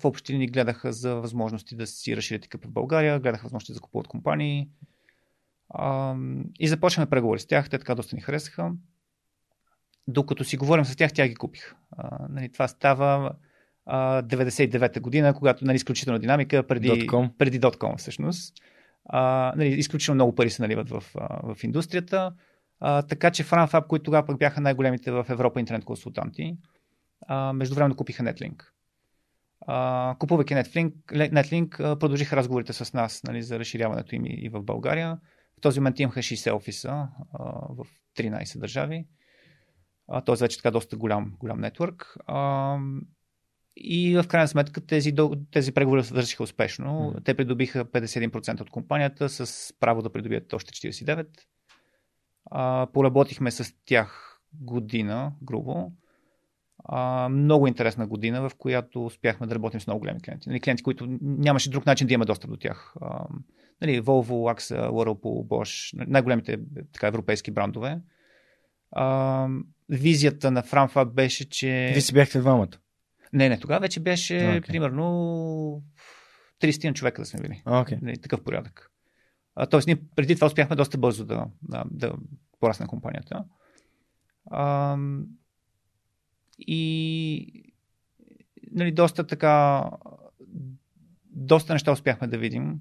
[0.00, 3.74] в общи линии гледаха за възможности да си разширят екип в България, гледаха възможности да
[3.74, 4.68] закупуват компании.
[5.70, 6.16] А,
[6.58, 8.72] и започнахме преговори с тях, те така доста ни харесаха.
[10.08, 11.74] Докато си говорим с тях, тя ги купих.
[11.96, 13.32] А, нали, това става
[13.86, 17.30] а, 99-та година, когато нали, изключителна динамика преди, .com.
[17.38, 18.54] преди .com всъщност.
[19.04, 21.02] А, нали, изключително много пари се наливат в,
[21.42, 22.32] в индустрията.
[22.80, 26.56] А, така че FranFab, които тогава пък бяха най-големите в Европа интернет консултанти,
[27.54, 28.62] междувременно купиха Netlink.
[29.66, 35.18] А, купувайки Netlink, Netlink продължиха разговорите с нас нали, за разширяването им и в България.
[35.58, 37.08] В този момент имаха 60 офиса а,
[37.70, 37.86] в
[38.18, 39.06] 13 държави.
[40.24, 42.16] Тоест вече така доста голям, голям нетворк.
[43.76, 45.14] И в крайна сметка тези,
[45.50, 46.86] тези преговори се завършиха успешно.
[46.86, 47.24] Mm-hmm.
[47.24, 51.26] Те придобиха 51% от компанията с право да придобият още 49%.
[52.50, 55.92] А, поработихме с тях година, грубо.
[56.84, 60.48] А, много интересна година, в която успяхме да работим с много големи клиенти.
[60.48, 62.94] Нали, клиенти, които нямаше друг начин да има достъп до тях.
[63.00, 63.26] А,
[63.80, 66.58] нали, Volvo, AXA, Whirlpool, Bosch, най-големите
[66.92, 68.00] така, европейски брандове.
[68.92, 69.48] А,
[69.88, 71.90] визията на Франфа беше, че...
[71.92, 72.78] Вие си бяхте двамата.
[73.32, 74.66] Не, не, тогава вече беше okay.
[74.66, 75.04] примерно
[76.62, 77.62] 30 човека да сме били.
[77.66, 78.02] Okay.
[78.02, 78.90] Не, такъв порядък.
[79.54, 82.12] А, тоест, ние преди това успяхме доста бързо да, да, да
[82.60, 83.44] порасне компанията.
[84.50, 84.96] А,
[86.58, 87.72] и
[88.72, 89.84] нали, доста така
[91.36, 92.80] доста неща успяхме да видим,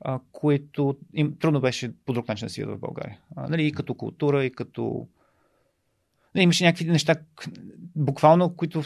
[0.00, 3.20] а, които им трудно беше по друг начин да си в България.
[3.36, 5.08] А, нали, и като култура, и като...
[6.34, 7.16] Нали, имаше някакви неща,
[7.96, 8.82] буквално, които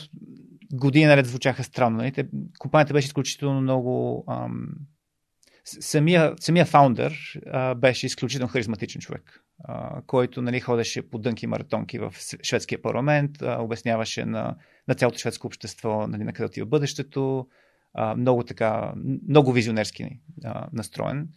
[0.72, 1.96] години наред звучаха странно.
[1.96, 2.12] Нали?
[2.12, 2.28] Те,
[2.58, 4.24] компанията беше изключително много...
[4.28, 4.68] Ам,
[5.64, 11.98] самия, самия фаундър а, беше изключително харизматичен човек, а, който нали, ходеше по дънки маратонки
[11.98, 14.56] в шведския парламент, а, обясняваше на,
[14.88, 17.46] на цялото шведско общество нали, на къде отива бъдещето,
[17.94, 18.92] а, много така,
[19.28, 21.28] много визионерски а, настроен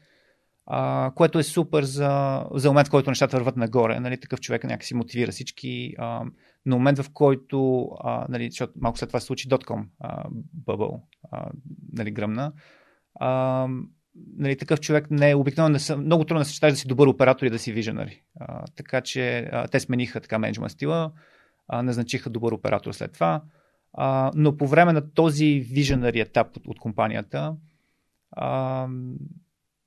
[0.68, 4.00] а, което е супер за, за момент, в който нещата върват нагоре.
[4.00, 5.94] Нали, такъв човек някакси мотивира всички.
[5.98, 6.24] А,
[6.66, 10.26] но момент, в който, а, нали, защото малко след това се случи .com а,
[10.68, 11.02] bubble,
[11.32, 11.50] а,
[11.94, 12.54] нали, гръмна,
[13.20, 13.68] а,
[14.38, 17.08] нали, такъв човек не е обикновено не са, много трудно да съчеташ да си добър
[17.08, 18.22] оператор и да си виженъри.
[18.40, 21.12] А, така че а, те смениха така менеджмент стила,
[21.68, 23.42] а, назначиха добър оператор след това.
[23.94, 27.56] А, но по време на този виженари етап от, от компанията,
[28.32, 28.88] а,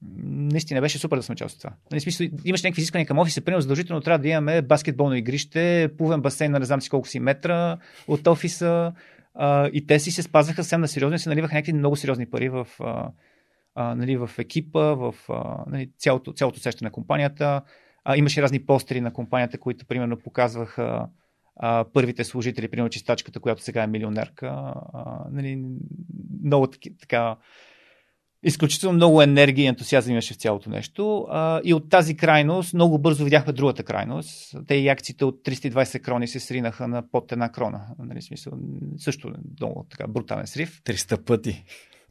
[0.03, 1.73] наистина беше супер да сме част от това.
[1.91, 6.21] Нали, смисъл, имаш някакви изисквания към офиса, примерно задължително трябва да имаме баскетболно игрище, плувен
[6.21, 8.93] басейн на не знам си колко си метра от офиса
[9.35, 12.31] а, и те си се спазваха съвсем на сериозно и се наливаха някакви много сериозни
[12.31, 13.11] пари в, а,
[13.75, 17.63] а, нали, в екипа, в а, нали, цялото, цялото сещане на компанията.
[18.05, 21.09] А, имаше разни постери на компанията, които примерно показваха
[21.57, 24.47] а, първите служители, примерно чистачката, която сега е милионерка.
[24.47, 25.65] А, нали,
[26.45, 26.67] много
[27.01, 27.37] така
[28.43, 31.27] изключително много енергия и ентусиазъм имаше в цялото нещо.
[31.31, 34.57] А, и от тази крайност много бързо видяхме другата крайност.
[34.67, 37.87] Те и акциите от 320 крони се сринаха на под една крона.
[37.99, 38.53] Нали, смисъл,
[38.97, 40.83] също много така брутален срив.
[40.83, 41.65] 300 пъти.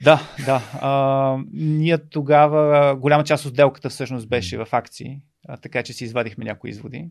[0.04, 0.62] Да, да.
[0.82, 6.04] А, ние тогава, голяма част от сделката всъщност беше в акции, а, така че си
[6.04, 7.10] извадихме някои изводи.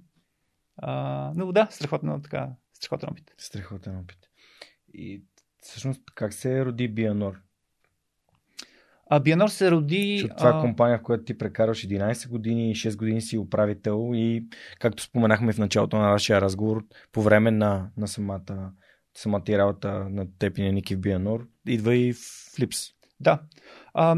[0.76, 3.34] А, но да, страхотно, така, страхотен опит.
[3.38, 4.18] Страхотен опит.
[4.94, 5.22] И
[5.62, 7.45] всъщност как се роди Бианор?
[9.10, 10.18] А Бианор се роди...
[10.18, 14.46] Защото това е компания, в която ти прекарваш 11 години, 6 години си управител и
[14.78, 18.72] както споменахме в началото на нашия разговор, по време на, на самата,
[19.14, 22.14] самата работа на теб и на Ники в Бианор, идва и
[22.54, 22.78] Флипс.
[23.20, 23.40] Да.
[23.94, 24.16] А,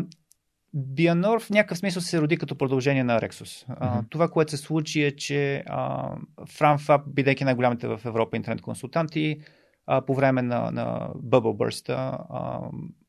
[0.75, 3.17] Бианор в някакъв смисъл се роди като продължение на.
[3.17, 4.11] А, mm-hmm.
[4.11, 9.41] Това, което се случи е, че а, FranFab, бидейки най-голямите в Европа интернет консултанти,
[9.87, 12.61] а, по време на, на Bubble Burst а,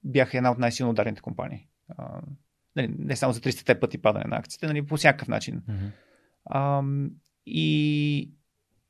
[0.04, 1.69] бяха една от най-силно ударните компании.
[2.76, 5.62] Нали, не само за 300 пъти падане на акциите, нали, по всякакъв начин.
[5.62, 5.92] Mm-hmm.
[6.46, 6.84] А,
[7.46, 8.32] и,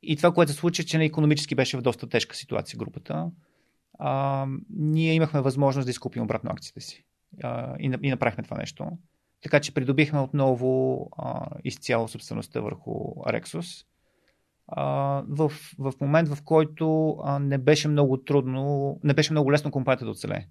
[0.03, 3.31] и това, което се случи, че на економически беше в доста тежка ситуация групата.
[3.99, 7.05] А, ние имахме възможност да изкупим обратно акциите си.
[7.43, 8.91] А, и, и направихме това нещо.
[9.41, 13.85] Така че придобихме отново а, изцяло собствеността върху Rexus
[15.27, 20.05] в, в момент, в който а, не беше много трудно, не беше много лесно компанията
[20.05, 20.47] да оцелее.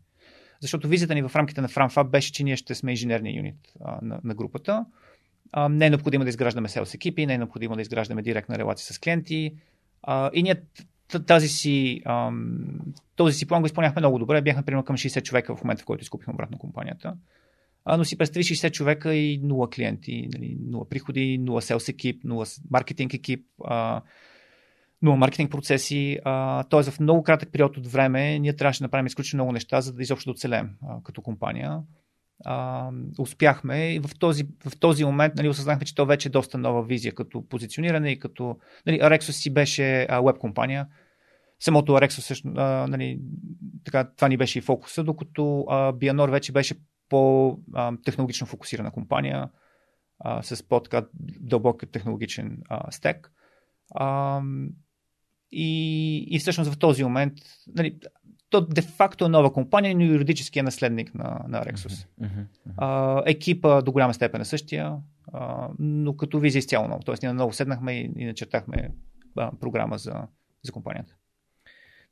[0.60, 3.98] Защото визията ни в рамките на FramFab беше, че ние ще сме инженерния юнит а,
[4.02, 4.84] на, на групата.
[5.52, 8.94] А, не е необходимо да изграждаме селс екипи, не е необходимо да изграждаме директна релация
[8.94, 9.54] с клиенти.
[10.02, 10.62] А, и ние
[11.26, 12.02] тази си,
[13.16, 14.42] този си план го изпълняхме много добре.
[14.42, 17.14] Бяхме примерно към 60 човека в момента, в който изкупихме обратно компанията.
[17.84, 22.24] А, но си представи 60 човека и 0 клиенти, нали, 0 приходи, 0 селс екип,
[22.24, 24.02] 0 маркетинг екип, а,
[25.04, 26.18] 0 маркетинг процеси.
[26.68, 29.92] Тоест в много кратък период от време ние трябваше да направим изключително много неща, за
[29.92, 30.70] да изобщо оцелем
[31.04, 31.80] като компания.
[32.44, 36.58] А, успяхме и в този, в този момент нали, осъзнахме, че то вече е доста
[36.58, 38.56] нова визия като позициониране и като...
[38.86, 40.86] Нали, Arexos си беше веб компания.
[41.60, 43.20] Самото Arexos също, а, нали,
[43.84, 46.74] така, това ни беше и фокуса, докато а, Bianor вече беше
[47.08, 49.50] по-технологично фокусирана компания
[50.18, 51.06] а, с по-така
[51.40, 52.58] дълбок технологичен
[52.90, 53.32] стек.
[55.52, 57.34] И, и всъщност в този момент,
[57.76, 57.98] нали,
[58.50, 62.06] то де-факто е нова компания, но юридически е наследник на, на Rexus.
[62.22, 62.46] Uh-huh, uh-huh.
[62.76, 64.96] А, екипа до голяма степен е същия,
[65.32, 67.02] а, но като визия изцяло ново.
[67.04, 68.90] Тоест ние много седнахме и, и начертахме
[69.36, 70.22] а, програма за,
[70.62, 71.14] за компанията.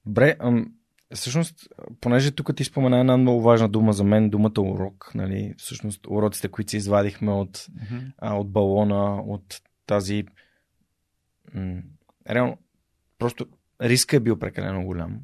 [0.07, 0.73] Добре, ам,
[1.15, 1.69] Всъщност,
[2.01, 5.55] понеже тук ти спомена една много важна дума за мен, думата урок, нали?
[5.57, 8.13] всъщност уроците, които си извадихме от, mm-hmm.
[8.19, 10.25] а, от балона, от тази...
[11.55, 11.83] М-
[12.31, 12.59] реално,
[13.19, 13.47] просто
[13.81, 15.21] риска е бил прекалено голям,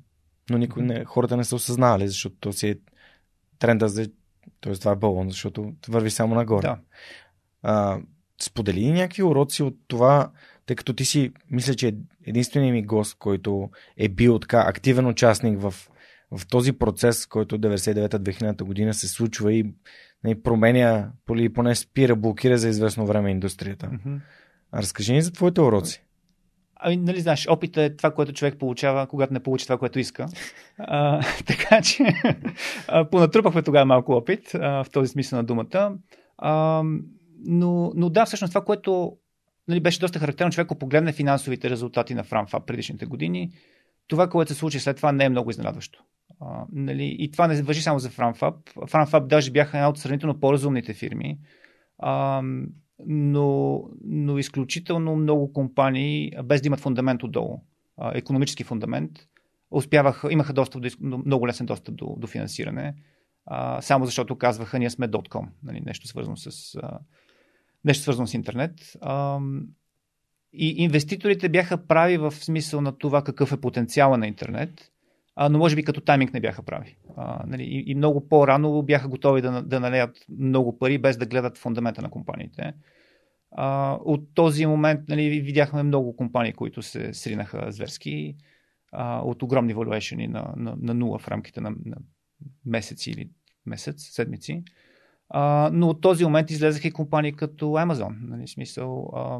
[0.50, 2.78] но никой не, хората не са осъзнавали, защото то си е
[3.58, 4.08] тренда за...
[4.60, 6.62] Тоест това е балон, защото върви само нагоре.
[6.62, 6.78] Да.
[7.62, 8.00] А,
[8.42, 10.30] сподели някакви уроци от това,
[10.66, 15.60] тъй като ти си, мисля, че единственият ми гост, който е бил така активен участник
[15.60, 15.74] в,
[16.30, 19.74] в този процес, който от 99-2000 година се случва и,
[20.26, 23.86] и променя, или поне спира, блокира за известно време индустрията.
[23.86, 24.20] Mm-hmm.
[24.72, 26.04] А разкажи ни за твоите уроци.
[26.84, 30.26] Ами, нали знаеш, опит е това, което човек получава, когато не получи това, което иска.
[30.78, 32.04] А, така че
[33.10, 35.96] понатрупахме тогава малко опит а, в този смисъл на думата.
[36.38, 36.82] А,
[37.44, 39.16] но, но да, всъщност това, което
[39.68, 43.52] нали, беше доста характерно, човек, ако погледне финансовите резултати на FramFab предишните години,
[44.08, 46.04] това, което се случи след това, не е много изненадващо.
[46.40, 48.54] А, нали, и това не въжи само за FramFab.
[48.74, 51.38] FramFab даже бяха една от сравнително по-разумните фирми,
[51.98, 52.42] а,
[53.06, 57.60] но, но изключително много компании, без да имат фундамент отдолу,
[58.14, 59.10] економически фундамент,
[59.70, 62.94] успяваха, имаха достъп до, много лесен достъп до, до финансиране,
[63.80, 66.78] само защото казваха, ние сме .com, нали, нещо свързано с
[67.84, 68.96] нещо свързано с интернет.
[70.52, 74.92] И инвеститорите бяха прави в смисъл на това какъв е потенциала на интернет,
[75.36, 76.96] но може би като тайминг не бяха прави.
[77.16, 81.26] А, нали, и, и много по-рано бяха готови да, да налеят много пари, без да
[81.26, 82.74] гледат фундамента на компаниите.
[83.50, 88.36] А, от този момент нали, видяхме много компании, които се сринаха зверски
[88.92, 91.96] а, от огромни valuation на, на, на нула в рамките на, на
[92.66, 93.30] месеци или
[93.66, 94.62] месец, седмици.
[95.28, 99.38] А, но от този момент излезаха и компании като Amazon, нали, смисъл, а,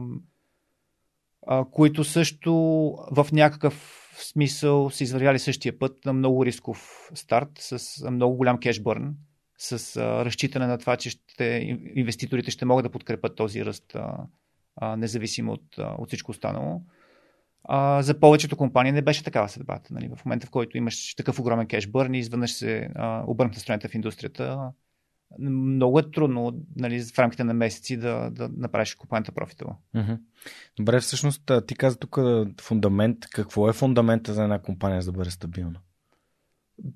[1.46, 2.54] а, които също
[3.10, 9.14] в някакъв смисъл са извървяли същия път на много рисков старт, с много голям кешбърн,
[9.58, 11.44] с а, разчитане на това, че ще,
[11.94, 14.16] инвеститорите ще могат да подкрепят този ръст, а,
[14.76, 16.82] а, независимо от, а, от всичко останало.
[17.64, 19.94] А, за повечето компании не беше такава съдбата.
[19.94, 20.10] Нали?
[20.16, 22.88] В момента, в който имаш такъв огромен кешбърн и изведнъж се
[23.26, 24.72] обърнат настроението в индустрията,
[25.38, 29.76] много е трудно нали, в рамките на месеци да, да направиш компанията профитова.
[29.96, 30.18] Mm-hmm.
[30.76, 32.18] Добре, всъщност ти каза тук
[32.60, 33.18] фундамент.
[33.30, 35.80] Какво е фундамента за една компания за да бъде стабилна?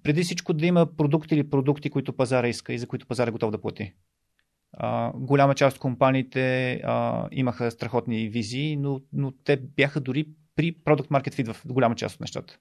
[0.03, 3.33] Преди всичко да има продукти или продукти, които пазара иска и за които пазара е
[3.33, 3.93] готов да плати.
[4.73, 10.75] А, голяма част от компаниите а, имаха страхотни визии, но, но те бяха дори при
[10.75, 12.59] Product Market Fit в голяма част от нещата.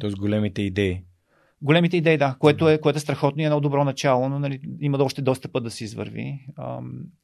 [0.00, 1.02] Тоест големите идеи.
[1.62, 4.60] Големите идеи, да, което е, което е страхотно и е едно добро начало, но нали,
[4.80, 6.46] има още доста път да се извърви.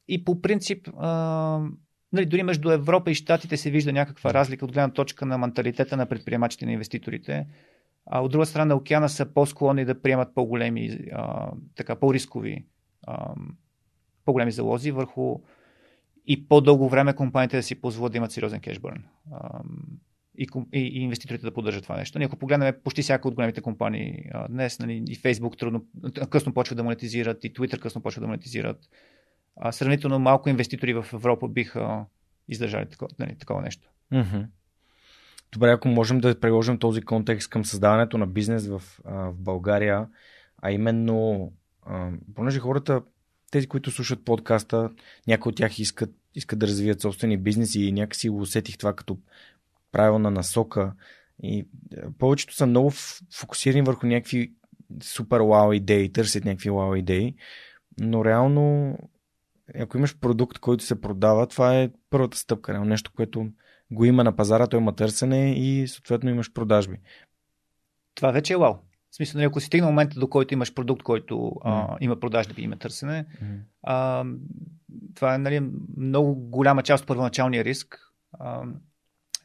[0.07, 0.87] И по принцип,
[2.13, 5.97] нали, дори между Европа и Штатите се вижда някаква разлика от гледна точка на менталитета
[5.97, 7.47] на предприемачите и на инвеститорите.
[8.05, 12.65] А от друга страна на океана са по-склонни да приемат по-големи, а, така, по-рискови,
[13.07, 13.33] а,
[14.25, 15.39] по-големи залози върху
[16.25, 19.03] и по-дълго време компаниите да си позволят да имат сериозен кешбърн
[20.37, 22.17] и, и, и инвеститорите да поддържат това нещо.
[22.17, 25.85] Ние ако погледнем почти всяка от големите компании а, днес, нали, и Facebook трудно,
[26.29, 28.79] късно почва да монетизират, и Twitter късно почва да монетизират,
[29.55, 32.05] а, сравнително малко инвеститори в Европа биха
[32.47, 33.89] издържали такова, нали, такова нещо.
[34.13, 34.45] Mm-hmm.
[35.51, 40.07] Добре, ако можем да приложим този контекст към създаването на бизнес в, а, в България,
[40.61, 41.51] а именно,
[41.85, 43.01] а, понеже хората,
[43.51, 44.89] тези, които слушат подкаста,
[45.27, 49.17] някои от тях искат, искат да развият собствени бизнеси и някакси го усетих това като
[49.91, 50.93] правилна насока.
[51.43, 51.65] И е,
[52.17, 52.91] повечето са много
[53.33, 54.53] фокусирани върху някакви
[55.03, 57.35] супер вау идеи, търсят някакви вау идеи,
[57.99, 58.95] но реално
[59.75, 62.73] ако имаш продукт, който се продава, това е първата стъпка.
[62.73, 63.47] Реално нещо, което
[63.91, 66.97] го има на пазара, то има търсене и съответно имаш продажби.
[68.15, 68.73] Това вече е вау.
[69.11, 71.59] В смисъл, ако си стигна момента, до който имаш продукт, който mm.
[71.63, 73.59] а, има продажби и има търсене, mm.
[73.83, 74.25] а,
[75.15, 77.99] това е нали, много голяма част от първоначалния риск.
[78.31, 78.63] А,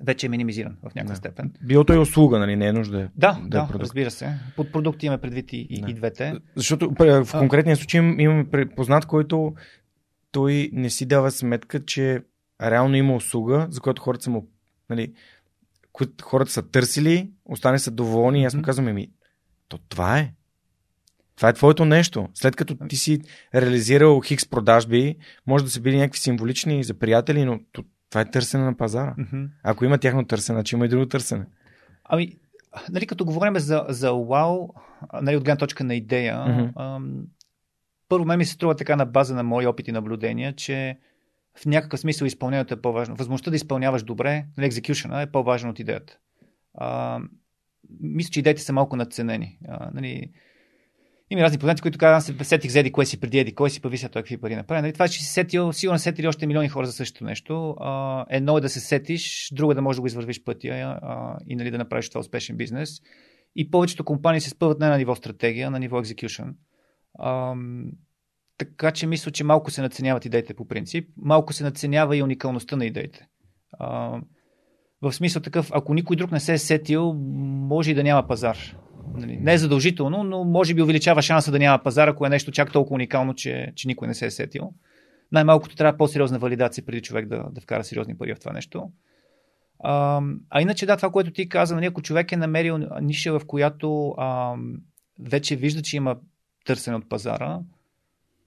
[0.00, 1.16] вече е минимизиран в някаква да.
[1.16, 1.52] степен.
[1.62, 2.56] Било и услуга, нали?
[2.56, 3.82] Не е нужда да, да, да продукт.
[3.82, 4.34] разбира се.
[4.56, 5.90] Под продукти имаме предвид и, да.
[5.90, 6.34] и двете.
[6.56, 9.54] Защото в конкретния случай имаме познат, който
[10.32, 12.22] той не си дава сметка, че
[12.62, 14.48] реално има услуга, за която хората са му,
[14.90, 15.12] нали,
[16.22, 19.10] хората са търсили, остане са доволни и аз му казвам, ми,
[19.68, 20.32] то това е.
[21.36, 22.28] Това е твоето нещо.
[22.34, 23.20] След като ти си
[23.54, 27.60] реализирал хикс продажби, може да са били някакви символични за приятели, но
[28.12, 29.14] това е търсене на пазара.
[29.18, 29.48] Mm-hmm.
[29.62, 31.44] Ако има тяхно търсене, значи има и друго търсене.
[32.04, 32.36] Ами,
[32.90, 34.68] нали, като говорим за, за WOW,
[35.22, 36.72] нали, от гледна точка на идея, mm-hmm.
[36.76, 37.24] ам,
[38.08, 40.98] първо мен ми се струва така на база на мои опити и наблюдения, че
[41.58, 43.14] в някакъв смисъл изпълнението е по-важно.
[43.14, 46.18] Възможността да изпълняваш добре, нали, execution е по-важно от идеята.
[46.74, 47.20] А,
[48.00, 49.58] мисля, че идеите са малко надценени.
[49.68, 50.30] А, нали,
[51.32, 53.70] има разни познати, които казват, аз се сетих за еди, кое си преди еди, кой
[53.70, 54.82] си пави сега какви пари направи.
[54.82, 57.76] Нали, това, че си сетил, сигурно сетили още милиони хора за същото нещо.
[58.30, 60.98] Едно е да се сетиш, друго е да можеш да го извървиш пътя
[61.48, 63.00] и нали, да направиш това успешен бизнес.
[63.56, 66.02] И повечето компании се спъват не на ниво стратегия, на ниво.
[67.18, 67.54] А,
[68.58, 71.08] така че мисля, че малко се наценяват идеите по принцип.
[71.16, 73.26] Малко се наценява и уникалността на идеите.
[73.72, 74.20] А,
[75.02, 78.58] в смисъл такъв, ако никой друг не се е сетил, може и да няма пазар.
[79.14, 82.52] Нали, не е задължително, но може би увеличава шанса да няма пазар, ако е нещо
[82.52, 84.72] чак толкова уникално, че, че никой не се е сетил.
[85.32, 88.90] Най-малкото трябва по-сериозна валидация преди човек да, да вкара сериозни пари в това нещо.
[89.80, 93.46] А, а иначе да, това, което ти каза, нали, ако човек е намерил ниша, в
[93.46, 94.54] която а,
[95.20, 96.16] вече вижда, че има
[96.64, 97.60] търсене от пазара,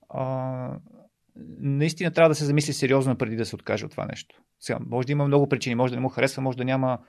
[0.10, 0.70] а,
[1.60, 4.42] наистина трябва да се замисли сериозно преди да се откаже от това нещо.
[4.60, 7.00] Сега, може да има много причини, може да не му харесва, може да няма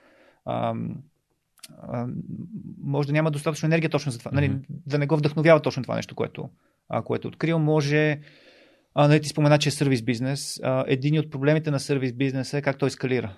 [1.81, 2.07] а,
[2.81, 4.31] може да няма достатъчно енергия точно за това.
[4.31, 4.35] Mm-hmm.
[4.35, 6.49] Нали, да не го вдъхновява точно това нещо, което,
[6.89, 7.59] а, което е открил.
[7.59, 8.19] Може,
[8.93, 10.59] а, нали, ти спомена, че е сервис бизнес.
[10.63, 13.35] А, един от проблемите на сервис бизнеса е как той ескалира.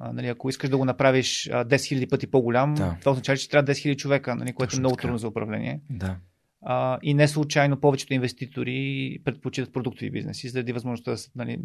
[0.00, 2.96] А, нали, ако искаш да го направиш а, 10 000 пъти по-голям, да.
[3.00, 5.02] това означава, че трябва 10 000 човека, нали, което точно е много така.
[5.02, 5.80] трудно за управление.
[5.90, 6.16] Да.
[6.62, 11.58] А, и не случайно повечето инвеститори предпочитат продуктови бизнеси, заради възможността нали,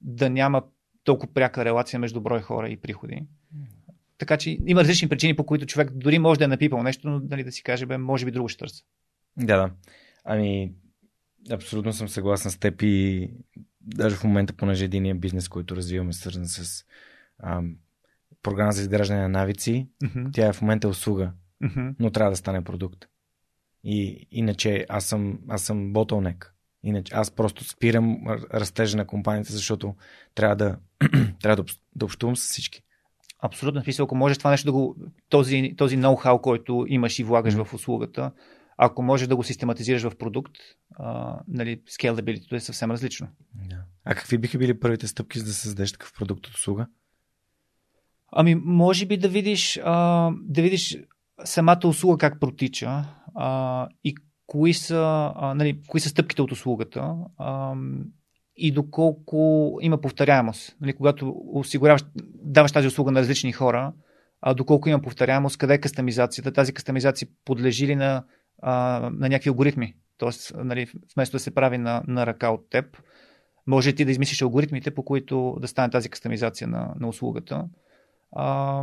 [0.00, 0.62] да няма
[1.04, 3.26] толкова пряка релация между брой хора и приходи.
[4.20, 7.20] Така че има различни причини, по които човек дори може да е напипал нещо, но
[7.20, 8.84] нали, да си каже, бе, може би друго ще търся.
[9.36, 9.70] Да, да.
[10.24, 10.72] Ами,
[11.50, 13.30] абсолютно съм съгласен с теб и
[13.80, 16.84] даже в момента, понеже единия бизнес, който развиваме, свързан с
[17.42, 17.76] ам,
[18.42, 20.32] програма за изграждане на навици, mm-hmm.
[20.32, 21.94] тя е в момента услуга, mm-hmm.
[21.98, 23.04] но трябва да стане продукт.
[23.84, 26.54] И иначе аз съм, аз съм ботълнек.
[26.82, 28.18] Иначе аз просто спирам
[28.54, 29.94] растежа на компанията, защото
[30.34, 30.78] трябва да,
[31.42, 32.82] трябва да, да общувам с всички.
[33.42, 33.82] Абсолютно.
[33.82, 34.96] Смисъл, ако можеш това нещо да го,
[35.28, 37.64] този, този ноу-хау, който имаш и влагаш mm-hmm.
[37.64, 38.32] в услугата,
[38.76, 40.52] ако можеш да го систематизираш в продукт,
[40.98, 43.28] а, нали, scalability е съвсем различно.
[43.58, 43.80] Yeah.
[44.04, 46.86] А какви биха били първите стъпки за да създадеш такъв продукт от услуга?
[48.32, 50.98] Ами, може би да видиш, а, да видиш
[51.44, 54.14] самата услуга как протича а, и
[54.46, 57.74] кои са, а, нали, кои са стъпките от услугата а,
[58.60, 60.76] и доколко има повторяемост.
[60.80, 62.04] Нали, когато осигуряваш,
[62.42, 63.92] даваш тази услуга на различни хора,
[64.40, 68.24] а, доколко има повторяемост, къде е кастомизацията, тази кастомизация подлежи ли на,
[68.62, 69.94] а, на някакви алгоритми.
[70.18, 73.02] Тоест, нали, вместо да се прави на, на ръка от теб,
[73.66, 77.68] може ти да измислиш алгоритмите, по които да стане тази кастомизация на, на услугата.
[78.32, 78.82] А,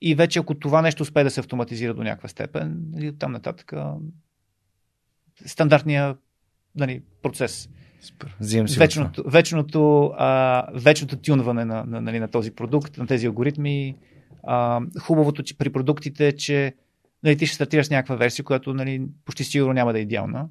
[0.00, 3.72] и вече ако това нещо успее да се автоматизира до някаква степен, нали, там нататък
[5.46, 6.16] стандартния
[6.74, 7.68] нали, процес.
[8.00, 8.36] Супер.
[8.42, 13.96] си вечното, вечното, а, вечното тюнване на, на, нали, на този продукт, на тези алгоритми.
[14.42, 16.74] А, хубавото че при продуктите е, че
[17.22, 20.48] нали, ти ще стартираш някаква версия, която нали, почти сигурно няма да е идеална,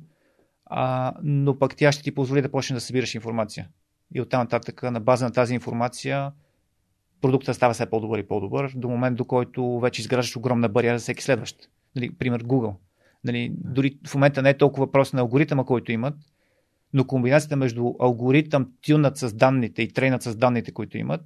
[0.66, 3.68] а, но пък тя ще ти позволи да почнеш да събираш информация.
[4.16, 6.32] И оттам нататък, на база на тази информация,
[7.22, 11.04] продуктът става все по-добър и по-добър, до момент до който вече изграждаш огромна бариера за
[11.04, 11.70] всеки следващ.
[11.96, 12.76] Нали, пример Google.
[13.24, 16.16] Нали, дори в момента не е толкова въпрос на алгоритъма, който имат,
[16.96, 21.22] но комбинацията между алгоритъм, тюнат с данните и трейнат с данните, които имат,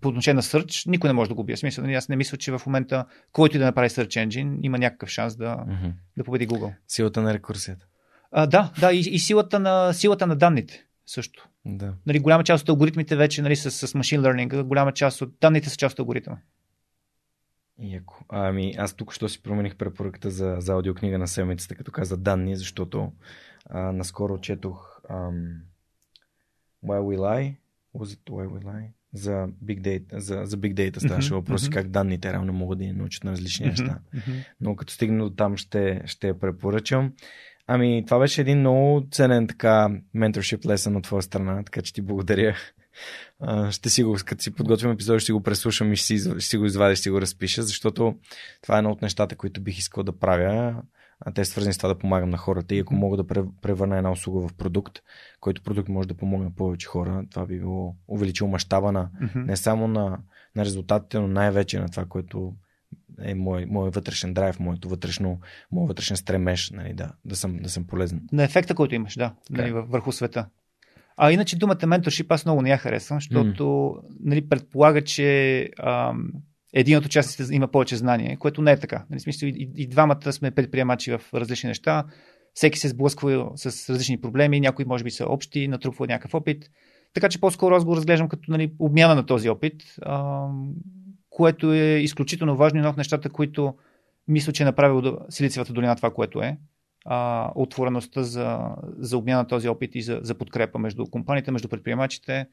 [0.00, 1.56] по отношение на Search, никой не може да го бие.
[1.56, 5.08] Смисъл, аз не мисля, че в момента който и да направи Search Engine, има някакъв
[5.08, 5.92] шанс да, mm-hmm.
[6.16, 6.74] да победи Google.
[6.88, 7.86] Силата на рекурсията.
[8.32, 11.48] А, да, да, и, и силата, на, силата на данните също.
[11.66, 11.94] Да.
[12.06, 15.68] Нали, голяма част от алгоритмите вече нали, с, с machine learning, голяма част от данните
[15.68, 16.36] са част от алгоритъма.
[17.78, 18.24] Яко.
[18.28, 22.56] Ами, аз тук що си промених препоръката за, за аудиокнига на седмицата, като каза данни,
[22.56, 23.12] защото
[23.66, 25.60] а, наскоро четох um,
[26.84, 27.56] Why We Lie,
[27.94, 28.88] was it Why We Lie?
[29.12, 31.72] За Big Data, за, за Big Data ставаше mm-hmm, въпроси mm-hmm.
[31.72, 33.98] как данните реално могат да ни научат на различни mm-hmm, неща.
[34.14, 34.44] Mm-hmm.
[34.60, 37.12] Но като стигна до там ще, ще я препоръчам.
[37.66, 42.02] Ами, това беше един много ценен така менторшип лесен от твоя страна, така че ти
[42.02, 42.56] благодаря.
[43.70, 46.56] Ще си го, като си подготвим епизод, ще го преслушам и ще си, ще си
[46.56, 48.18] го извадя, ще си го разпиша, защото
[48.62, 50.82] това е едно от нещата, които бих искал да правя.
[51.20, 53.26] А те са свързани с това да помагам на хората и ако мога да
[53.62, 54.98] превърна една услуга в продукт,
[55.40, 59.44] който продукт може да помогне повече хора, това би било увеличило мащаба на mm-hmm.
[59.44, 60.18] не само на,
[60.56, 62.54] на резултатите, но най-вече на това, което
[63.22, 65.40] е мой, мой вътрешен драйв, моето вътрешно,
[65.72, 68.22] мой вътрешен стремеж, нали, да, да, съм, да съм полезен.
[68.32, 70.46] На ефекта, който имаш, да, нали, върху света.
[71.16, 74.02] А иначе думата менторшип аз много не я харесвам, защото mm.
[74.20, 76.32] нали, предполага, че ам,
[76.72, 79.04] един от участниците има повече знание, което не е така.
[79.10, 82.04] Нали, смисъл, и, и двамата сме предприемачи в различни неща.
[82.54, 86.70] Всеки се сблъсква с различни проблеми, някои може би са общи, натрупва някакъв опит.
[87.14, 90.72] Така че по-скоро аз го разглеждам като нали, обмяна на този опит, ам,
[91.30, 93.74] което е изключително важно и едно от нещата, които
[94.28, 96.58] мисля, че е направил Силициевата долина това, което е.
[97.04, 98.58] А, отвореността за,
[98.98, 102.46] за обмяна на този опит и за, за подкрепа между компаниите, между предприемачите.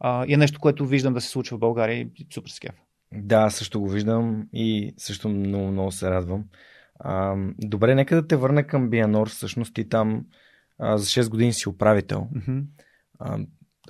[0.00, 2.74] А, и е нещо, което виждам да се случва в България и супер скеф.
[3.16, 6.44] Да, също го виждам и също много, много се радвам.
[7.00, 9.28] А, добре, нека да те върна към Бианор.
[9.28, 10.24] Всъщност ти там
[10.78, 12.28] а, за 6 години си управител.
[12.34, 12.64] Mm-hmm.
[13.18, 13.38] А,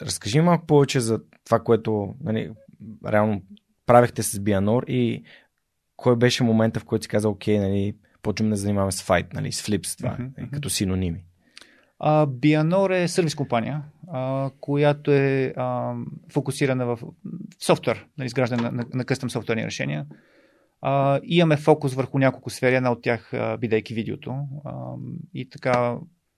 [0.03, 2.53] разкажи малко повече за това, което нали,
[3.07, 3.43] реално
[3.87, 5.25] правихте с Бианор и
[5.97, 9.53] кой беше момента, в който си каза, окей, нали, почваме да занимаваме с файт, нали,
[9.53, 10.51] с флипс, това, mm-hmm.
[10.51, 11.25] като синоними.
[12.29, 13.83] Бианор е сервис компания,
[14.13, 15.95] а, която е а,
[16.33, 16.99] фокусирана в
[17.61, 20.07] софтуер, на изграждане на, на, на къстъм софтуерни решения.
[20.81, 24.39] А, имаме фокус върху няколко сфери, една от тях а, бидейки видеото.
[24.65, 24.73] А,
[25.35, 25.97] и така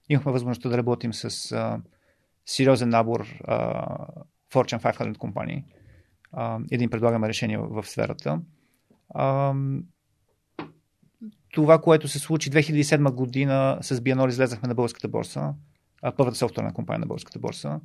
[0.08, 1.80] имахме възможността да работим с а,
[2.46, 3.86] сериозен набор а,
[4.52, 5.64] Fortune 500 компании.
[6.32, 8.40] А, един предлагаме решение в сферата.
[9.14, 9.54] А,
[11.52, 15.54] това, което се случи 2007 година с Бианор излезахме на българската борса,
[16.16, 17.80] първата софтуерна компания на българската борса.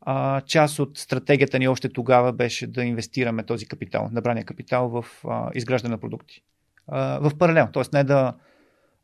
[0.00, 5.04] А, част от стратегията ни още тогава беше да инвестираме този капитал, набрания капитал в
[5.28, 6.42] а, изграждане на продукти.
[6.88, 7.82] А, в паралел, т.е.
[7.92, 8.34] не да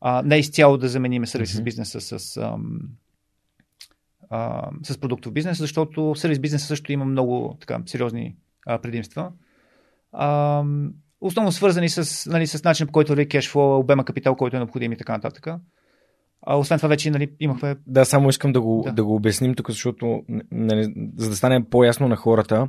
[0.01, 1.63] а, не изцяло да заменим сервис mm-hmm.
[1.63, 2.79] бизнеса с, ам,
[4.29, 8.35] а, с продуктов бизнес, защото сервис бизнеса също има много така, сериозни
[8.65, 9.31] а, предимства.
[10.11, 10.63] А,
[11.21, 14.93] основно свързани с, нали, с начин по който върви кешфло, обема капитал, който е необходим
[14.93, 15.47] и така нататък.
[16.41, 17.75] А освен това вече нали, имахме...
[17.87, 18.91] Да, само искам да го, да.
[18.91, 22.67] да го обясним тук, защото нали, за да стане по-ясно на хората,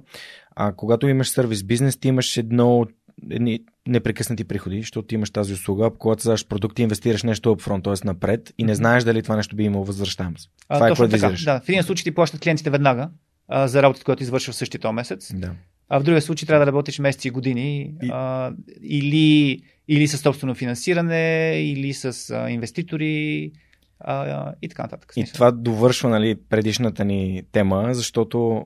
[0.56, 2.86] а когато имаш сервис бизнес, ти имаш едно
[3.30, 7.84] едни непрекъснати приходи, защото ти имаш тази услуга, когато създаваш продукт и инвестираш нещо upfront,
[7.84, 8.06] т.е.
[8.06, 10.50] напред и не знаеш дали това нещо би имало възвръщаемост.
[10.74, 11.60] Това а, е което да.
[11.60, 13.10] В един случай ти плащат клиентите веднага
[13.48, 15.34] а, за работата, която извършва в същия този месец.
[15.34, 15.54] Да.
[15.88, 18.10] А в другия случай трябва да работиш месеци и години и...
[18.12, 23.52] А, или, или с собствено финансиране, или с а, инвеститори
[24.00, 25.12] а, и така нататък.
[25.16, 28.64] И това довършва нали, предишната ни тема, защото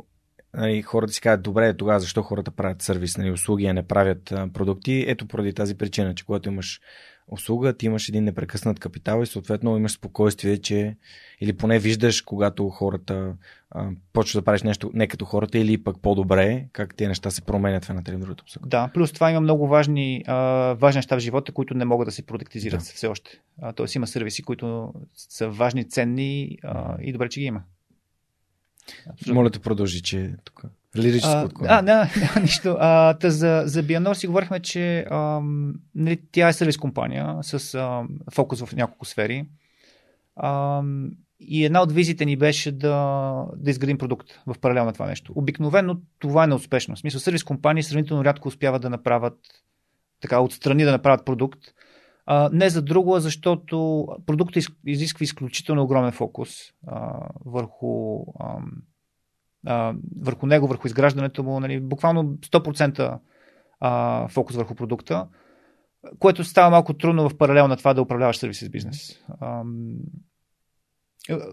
[0.55, 4.33] нали, хората си казват, добре, тогава защо хората правят сервис, нали, услуги, а не правят
[4.33, 5.05] а, продукти?
[5.09, 6.81] Ето поради тази причина, че когато имаш
[7.29, 10.97] услуга, ти имаш един непрекъснат капитал и съответно имаш спокойствие, че
[11.41, 13.35] или поне виждаш, когато хората
[13.70, 17.43] а, почваш да правиш нещо не като хората или пък по-добре, как тези неща се
[17.43, 18.68] променят в едната или другата посока.
[18.68, 20.37] Да, плюс това има много важни, а,
[20.79, 22.85] важни неща в живота, които не могат да се продуктизират да.
[22.85, 23.41] все още.
[23.62, 27.62] А, тоест има сервиси, които са важни, ценни а, и добре, че ги има.
[29.11, 29.35] Абсолютно.
[29.35, 30.62] Моля те продължи, че тук.
[30.97, 31.64] Лирическо.
[31.68, 32.76] А, да, да, нищо.
[32.80, 35.40] А, та за, за Бианор си говорихме, че а,
[35.95, 38.03] нали, тя е сервис компания с а,
[38.34, 39.47] фокус в няколко сфери.
[40.36, 40.82] А,
[41.40, 45.32] и една от визите ни беше да, да изградим продукт в паралел на това нещо.
[45.34, 46.97] Обикновено това е неуспешно.
[46.97, 49.38] В смисъл, сервис компании сравнително рядко успяват да направят
[50.20, 51.61] така отстрани да направят продукт.
[52.26, 58.59] А, не за друго, а защото продуктът изисква изключително огромен фокус а, върху а,
[59.66, 63.18] а, върху него, върху изграждането му, нали, буквално 100%
[63.80, 65.26] а, фокус върху продукта,
[66.18, 69.20] което става малко трудно в паралел на това да управляваш сервис бизнес.
[69.40, 69.64] А,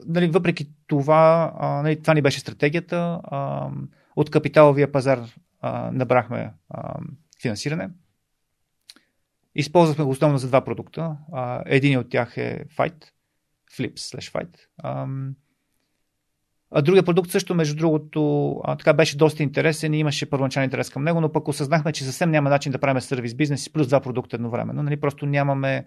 [0.05, 3.19] нали, въпреки това, а, нали, това ни беше стратегията.
[3.23, 3.69] А,
[4.15, 5.19] от капиталовия пазар
[5.61, 6.99] а, набрахме а,
[7.41, 7.89] финансиране.
[9.55, 11.17] Използвахме го основно за два продукта.
[11.33, 13.05] А, един от тях е Fight,
[13.77, 14.57] Flips slash Fight.
[16.75, 21.03] Другия продукт също, между другото, а, така беше доста интересен и имаше първоначален интерес към
[21.03, 24.35] него, но пък осъзнахме, че съвсем няма начин да правим сервис бизнес плюс два продукта
[24.35, 24.83] едновременно.
[24.83, 25.85] Нали, просто нямаме,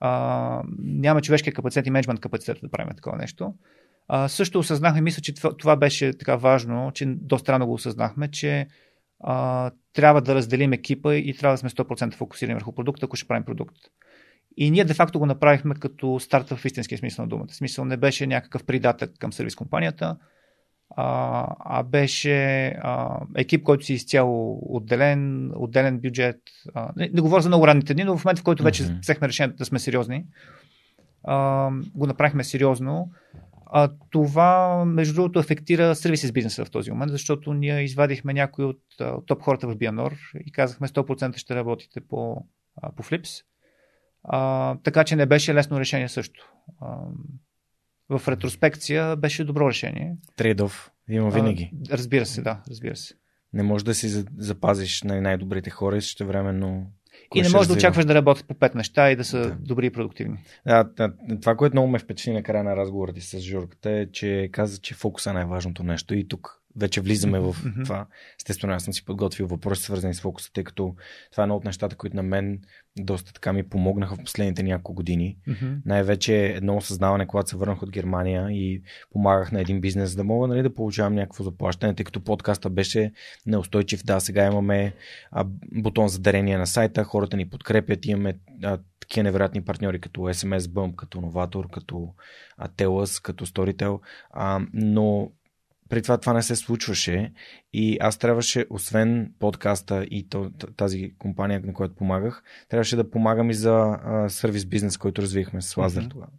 [0.00, 3.54] а, нямаме човешкия капацитет и менеджмент капацитет да правим такова нещо.
[4.08, 8.30] А, също осъзнахме, мисля, че това, това беше така важно, че доста рано го осъзнахме,
[8.30, 8.66] че
[9.20, 13.28] а, трябва да разделим екипа и трябва да сме 100% фокусирани върху продукта, ако ще
[13.28, 13.76] правим продукт.
[14.56, 17.48] И ние де-факто го направихме като старт в истинския смисъл на думата.
[17.48, 20.16] Смисъл не беше някакъв придатък към сервис компанията,
[20.96, 26.40] а, а беше а, екип, който си изцяло отделен, отделен бюджет.
[26.74, 29.00] А, не, не говоря за много ранните дни, но в момента, в който вече mm-hmm.
[29.00, 30.24] взехме решението да сме сериозни,
[31.24, 33.10] а, го направихме сериозно.
[33.66, 38.82] А, това, между другото, ефектира сервис бизнеса в този момент, защото ние извадихме някои от,
[39.00, 42.44] от топ хората в Бианор и казахме 100% ще работите по,
[42.96, 43.44] по Flips
[44.24, 46.52] а, така че не беше лесно решение също.
[46.80, 46.96] А,
[48.08, 50.16] в ретроспекция беше добро решение.
[50.36, 51.70] Трейдов има винаги.
[51.90, 53.14] А, разбира се, да, разбира се.
[53.52, 56.86] Не можеш да си запазиш най- най-добрите хора и също времено.
[57.34, 59.56] И не можеш да очакваш да работят по пет неща и да са да.
[59.60, 60.38] добри и продуктивни.
[60.66, 60.88] Да,
[61.40, 64.80] това, което много ме впечатли на края на разговора ти с Журката е, че каза,
[64.80, 66.14] че фокуса е най-важното нещо.
[66.14, 67.84] И тук вече влизаме в mm-hmm.
[67.84, 68.06] това.
[68.40, 70.94] Естествено, аз съм си подготвил въпроси, свързани с фокуса, тъй като
[71.30, 72.60] това е едно от нещата, които на мен
[72.98, 75.38] доста така ми помогнаха в последните няколко години.
[75.48, 75.76] Mm-hmm.
[75.84, 80.24] Най-вече едно осъзнаване, когато се върнах от Германия и помагах на един бизнес, за да
[80.24, 83.12] мога нали, да получавам някакво заплащане, тъй като подкаста беше
[83.46, 84.04] неустойчив.
[84.04, 84.94] Да, сега имаме
[85.30, 90.20] а, бутон за дарение на сайта, хората ни подкрепят, имаме а, такива невероятни партньори като
[90.20, 92.14] SMS Bump, като Novator, като
[92.60, 94.00] Atelas, като Storytel,
[94.30, 95.30] а, но
[95.88, 97.32] при това това не се случваше
[97.72, 100.28] и аз трябваше, освен подкаста и
[100.76, 105.62] тази компания, на която помагах, трябваше да помагам и за а, сервис бизнес, който развихме
[105.62, 106.10] с Лазер mm-hmm.
[106.10, 106.32] тогава.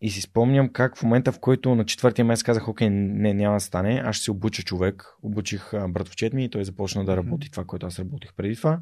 [0.00, 3.56] И си спомням как в момента, в който на четвъртия месец казах, окей, не, няма
[3.56, 5.04] да стане, аз ще се обуча човек.
[5.22, 7.52] Обучих братовчет ми и той започна да работи mm-hmm.
[7.52, 8.80] това, което аз работих преди това.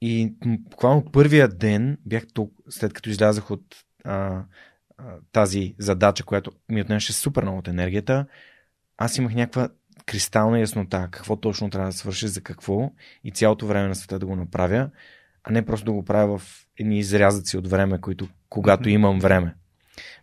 [0.00, 4.44] И буквално първия ден бях тук, след като излязах от а,
[5.32, 8.26] тази задача, която ми отнеше супер много от енергията,
[8.98, 9.68] аз имах някаква
[10.06, 12.92] кристална яснота какво точно трябва да свърши, за какво
[13.24, 14.90] и цялото време на света да го направя,
[15.44, 19.54] а не просто да го правя в едни изрязъци от време, които когато имам време.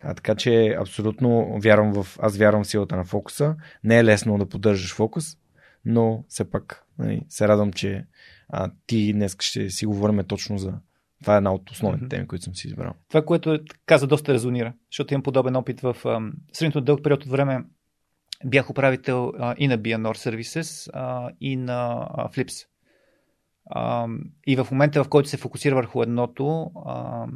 [0.02, 3.56] А, така че абсолютно вярвам в, аз вярвам в силата на фокуса.
[3.84, 5.36] Не е лесно да поддържаш фокус,
[5.84, 8.06] но все пак нали, се радвам, че
[8.48, 10.74] а, ти днес ще си говорим точно за
[11.20, 12.10] това е една от основните mm-hmm.
[12.10, 12.92] теми, които съм си избрал.
[13.08, 15.96] Това, което е, каза, доста резонира, защото имам подобен опит в
[16.52, 17.64] сравнително дълъг период от време.
[18.44, 22.66] Бях управител а, и на Bianor Services, а, и на а, Flips.
[23.70, 24.06] А,
[24.46, 27.26] и в момента, в който се фокусира върху едното, а,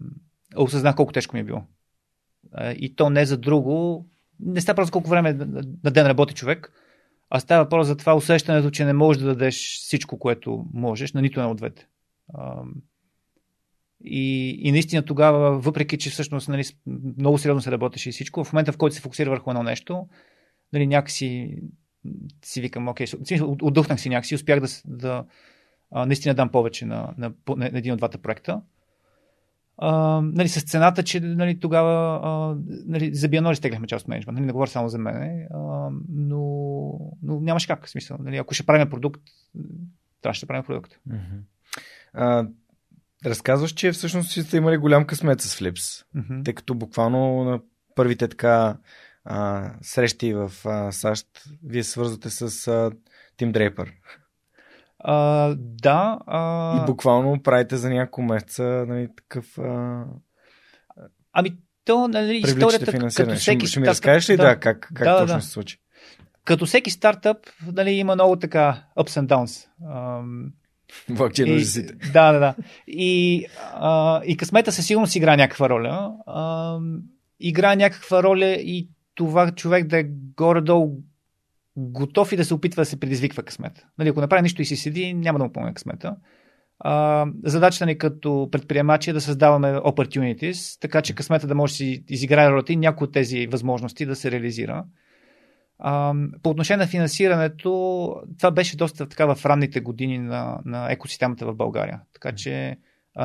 [0.56, 1.62] осъзнах колко тежко ми е било.
[2.52, 4.06] А, и то не за друго.
[4.40, 5.32] Не става просто колко време
[5.84, 6.72] на ден работи човек,
[7.30, 11.22] а става въпрос за това усещането, че не можеш да дадеш всичко, което можеш на
[11.22, 11.86] нито една от двете.
[12.34, 12.62] А,
[14.04, 16.64] и, и наистина тогава, въпреки че всъщност нали,
[17.18, 20.08] много сериозно се работеше и всичко, в момента в който се фокусира върху едно нещо,
[20.72, 21.56] нали, някакси
[22.44, 23.06] си викам, окей,
[23.62, 25.24] отдъхнах си някакси, успях да, да
[26.06, 28.60] наистина дам повече на, на, на, един от двата проекта.
[29.76, 34.36] а, нали, с цената, че нали, тогава а, нали, за Бианори стегляхме част от менеджмент.
[34.36, 36.42] Нали, не говоря само за мен, а, но,
[37.22, 37.88] но нямаше как.
[37.88, 38.16] Смисъл.
[38.20, 39.22] Нали, ако ще правим продукт,
[40.22, 40.92] трябваше да правим продукт.
[41.08, 41.40] Mm-hmm.
[42.12, 42.46] А,
[43.26, 46.44] разказваш, че всъщност сте имали голям късмет с Flips, mm-hmm.
[46.44, 47.60] тъй като буквално на
[47.94, 48.76] първите така
[49.24, 51.26] а, срещи в а, САЩ
[51.64, 52.90] вие свързвате с а,
[53.36, 53.92] Тим Дрейпър.
[54.98, 56.18] А, да.
[56.26, 56.82] А...
[56.82, 59.58] И буквално правите за няколко месеца нали, такъв.
[59.58, 60.04] А...
[61.32, 65.18] Ами, то, нали, историята, като всеки ще, ми разкажеш ли да, да как, как да,
[65.18, 65.42] точно да.
[65.42, 65.78] се случи?
[66.44, 67.36] Като всеки стартъп,
[67.72, 69.68] нали, има много така ups and downs.
[71.10, 71.48] Блокчейн
[72.12, 72.54] Да, да, да.
[72.86, 76.12] И, а, и късмета със сигурност игра някаква роля.
[76.26, 76.78] А,
[77.40, 80.04] игра някаква роля и това човек да е
[80.36, 81.02] горе-долу
[81.76, 83.86] готов и да се опитва да се предизвиква късмета.
[83.98, 86.16] Нали, ако направи нищо и си седи, няма да му помня късмета.
[86.78, 91.76] А, задачата ни като предприемачи е да създаваме opportunities, така че късмета да може да
[91.76, 94.84] си изиграе ролята и някои от тези възможности да се реализира.
[96.42, 101.54] По отношение на финансирането, това беше доста така в ранните години на, на екосистемата в
[101.54, 102.00] България.
[102.12, 102.76] Така че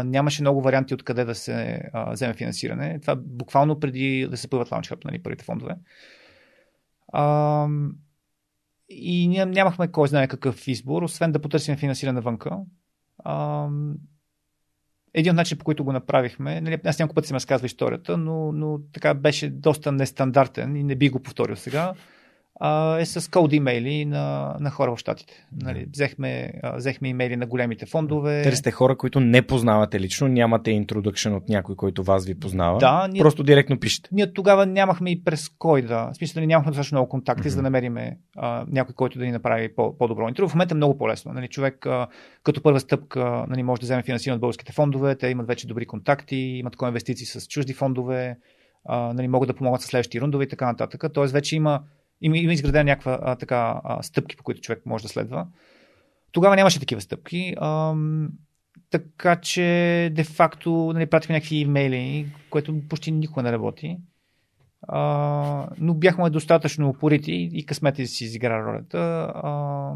[0.06, 3.00] нямаше много варианти откъде да се а, вземе финансиране.
[3.02, 5.76] Това буквално преди да се появят Launch Hub, нали, първите фондове.
[7.14, 7.68] А,
[8.90, 12.58] и ние нямахме кой знае какъв избор, освен да потърсим финансиране навънка.
[13.24, 13.68] А,
[15.14, 18.52] един от начините, по които го направихме, нали, аз няколко пъти съм разказвал историята, но,
[18.52, 21.94] но така беше доста нестандартен и не би го повторил сега
[22.60, 25.46] а, е с код имейли на, на хора в Штатите.
[25.62, 28.42] Нали, взехме, а, взехме имейли на големите фондове.
[28.44, 32.78] Търсите хора, които не познавате лично, нямате интродукшн от някой, който вас ви познава.
[32.78, 34.10] Да, ние, просто директно пишете.
[34.12, 36.10] Ние тогава нямахме и през кой да.
[36.14, 37.52] В смисъл, нямахме достатъчно много контакти, mm-hmm.
[37.52, 37.98] за да намерим
[38.68, 40.50] някой, който да ни направи по- по-добро интервю.
[40.50, 41.34] В момента е много по-лесно.
[41.34, 42.08] Нали, човек а,
[42.44, 45.86] като първа стъпка нали, може да вземе финансиране от българските фондове, те имат вече добри
[45.86, 48.38] контакти, имат такова инвестиции с чужди фондове,
[48.86, 51.04] а, нали, могат да помогнат с следващи рундове и така нататък.
[51.14, 51.82] Тоест вече има
[52.22, 55.48] има, има изградена някаква а, така а, стъпки, по които човек може да следва.
[56.32, 57.54] Тогава нямаше такива стъпки.
[57.58, 57.96] А,
[58.90, 63.98] така че, де-факто, нали, пратихме някакви имейли, което почти никога не работи.
[64.82, 69.32] А, но бяхме достатъчно упорити и късмете си изигра ролята.
[69.36, 69.92] А,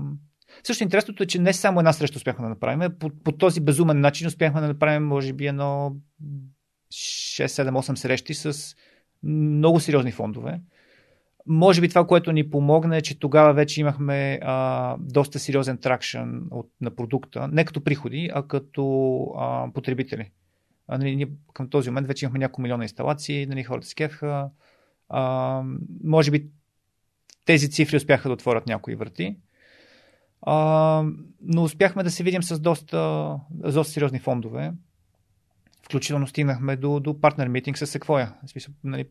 [0.64, 4.00] също интересното е, че не само една среща успяхме да направим, по, по този безумен
[4.00, 5.96] начин успяхме да направим, може би, едно
[6.94, 8.76] 6-7-8 срещи с
[9.24, 10.62] много сериозни фондове.
[11.48, 16.20] Може би това, което ни помогна е, че тогава вече имахме а, доста сериозен тракшн
[16.52, 20.32] от, на продукта, не като приходи, а като а, потребители.
[20.88, 24.50] А, нали, ние към този момент вече имахме няколко милиона инсталации, нали, хората се кефха.
[26.04, 26.48] Може би
[27.46, 29.36] тези цифри успяха да отворят някои врати.
[30.42, 31.04] А,
[31.42, 34.72] но успяхме да се видим с доста, с доста сериозни фондове.
[35.84, 38.00] Включително стигнахме до, до партнер митинг с.
[38.00, 39.06] В смисъл, нали,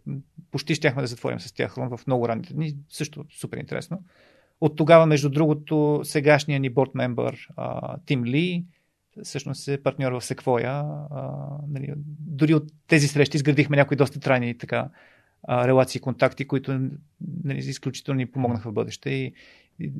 [0.50, 2.76] почти щяхме да затворим с тях в много ранните дни.
[2.88, 4.02] Също супер интересно.
[4.60, 7.48] От тогава, между другото, сегашния ни борд мембър
[8.06, 8.64] Тим Ли
[9.22, 11.06] всъщност е партньор в Sequoia.
[11.10, 11.32] А,
[11.68, 14.88] нали, дори от тези срещи изградихме някои доста трайни така,
[15.42, 16.80] а, релации и контакти, които
[17.44, 19.10] нали, изключително ни помогнаха в бъдеще.
[19.10, 19.32] И,
[19.80, 19.92] и,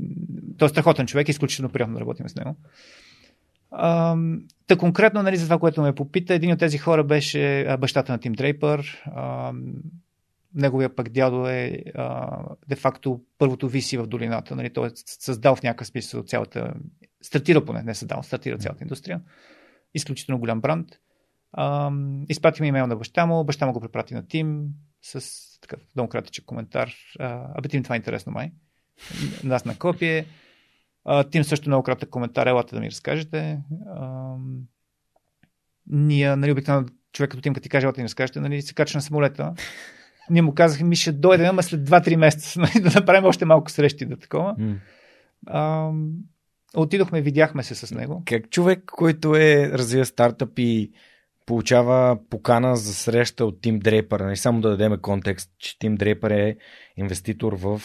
[0.59, 2.57] той е страхотен човек, изключително приятно да работим с него.
[4.67, 8.19] Та конкретно, нали, за това, което ме попита, един от тези хора беше бащата на
[8.19, 9.05] Тим Дрейпър.
[10.55, 11.83] Неговия пък дядо е
[12.69, 14.57] де-факто първото виси в долината.
[14.57, 16.75] Нали, той е създал в някакъв смисъл цялата...
[17.23, 19.21] Стартира поне, не създал, стартира цялата индустрия.
[19.95, 20.89] Изключително голям бранд.
[22.29, 24.69] изпратихме имейл на баща му, баща му го препрати на Тим
[25.03, 25.21] с
[25.61, 26.93] такъв много кратичък коментар.
[27.55, 28.53] Абе, Тим, това е интересно май.
[29.45, 30.27] Нас на копие.
[31.05, 33.59] А, Тим също много кратък коментар, елате да ми разкажете.
[33.97, 34.35] А,
[35.87, 38.75] ние, нали, обикновено човек като Тим, като ти каже, елате да ми разкажете, нали, се
[38.75, 39.55] кача на самолета.
[40.31, 43.71] Ние му казахме, ми ще дойдем, ама след 2-3 месеца нали, да направим още малко
[43.71, 44.57] срещи да такова.
[45.47, 45.91] А,
[46.77, 48.23] отидохме, видяхме се с него.
[48.27, 50.93] Как човек, който е развива стартъп и
[51.47, 56.31] получава покана за среща от Тим Дрейпър, нали, само да дадем контекст, че Тим Дрейпър
[56.31, 56.57] е
[56.97, 57.83] инвеститор в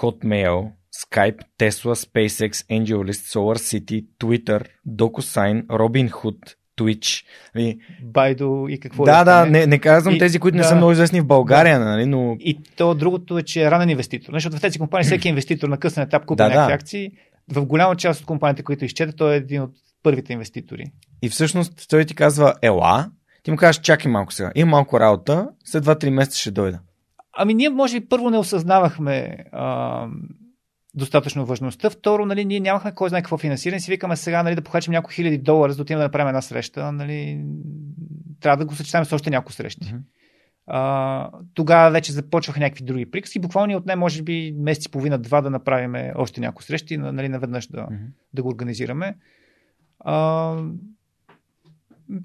[0.00, 0.70] Hotmail,
[1.02, 7.24] Skype, Tesla, SpaceX, AngelList, SolarCity, Twitter, DocuSign, Robinhood, Twitch.
[7.54, 7.78] Нали?
[8.02, 10.92] Байдо и какво да, да, не, не казвам и, тези, които да, не са много
[10.92, 11.84] известни в България, да.
[11.84, 12.36] нали, но...
[12.40, 14.32] И то другото е, че е ранен инвеститор.
[14.32, 16.74] Защото в тези компании всеки инвеститор на късен етап купи да, някакви да.
[16.74, 17.10] акции.
[17.52, 19.70] В голяма част от компаниите, които изчете, той е един от
[20.02, 20.84] първите инвеститори.
[21.22, 23.10] И всъщност той ти казва, ела,
[23.42, 26.78] ти му кажеш, чакай малко сега, имам малко работа, след 2-3 месеца ще дойда.
[27.36, 30.06] Ами ние може би първо не осъзнавахме а,
[30.98, 31.90] достатъчно важността.
[31.90, 33.80] Второ, нали, ние нямахме кой знае какво финансиране.
[33.80, 36.42] Си викаме сега нали, да похачим няколко хиляди долара, за да отидем да направим една
[36.42, 36.92] среща.
[36.92, 37.44] Нали,
[38.40, 39.88] трябва да го съчетаем с още няколко срещи.
[39.92, 40.02] Мгм.
[40.66, 43.38] А, тогава вече започваха някакви други приказки.
[43.38, 47.28] Буквално ни отне, може би, месец и половина-два да направим още няколко срещи, на- нали,
[47.28, 48.04] наведнъж да, Мгм.
[48.34, 49.16] да го организираме.
[50.00, 50.56] А,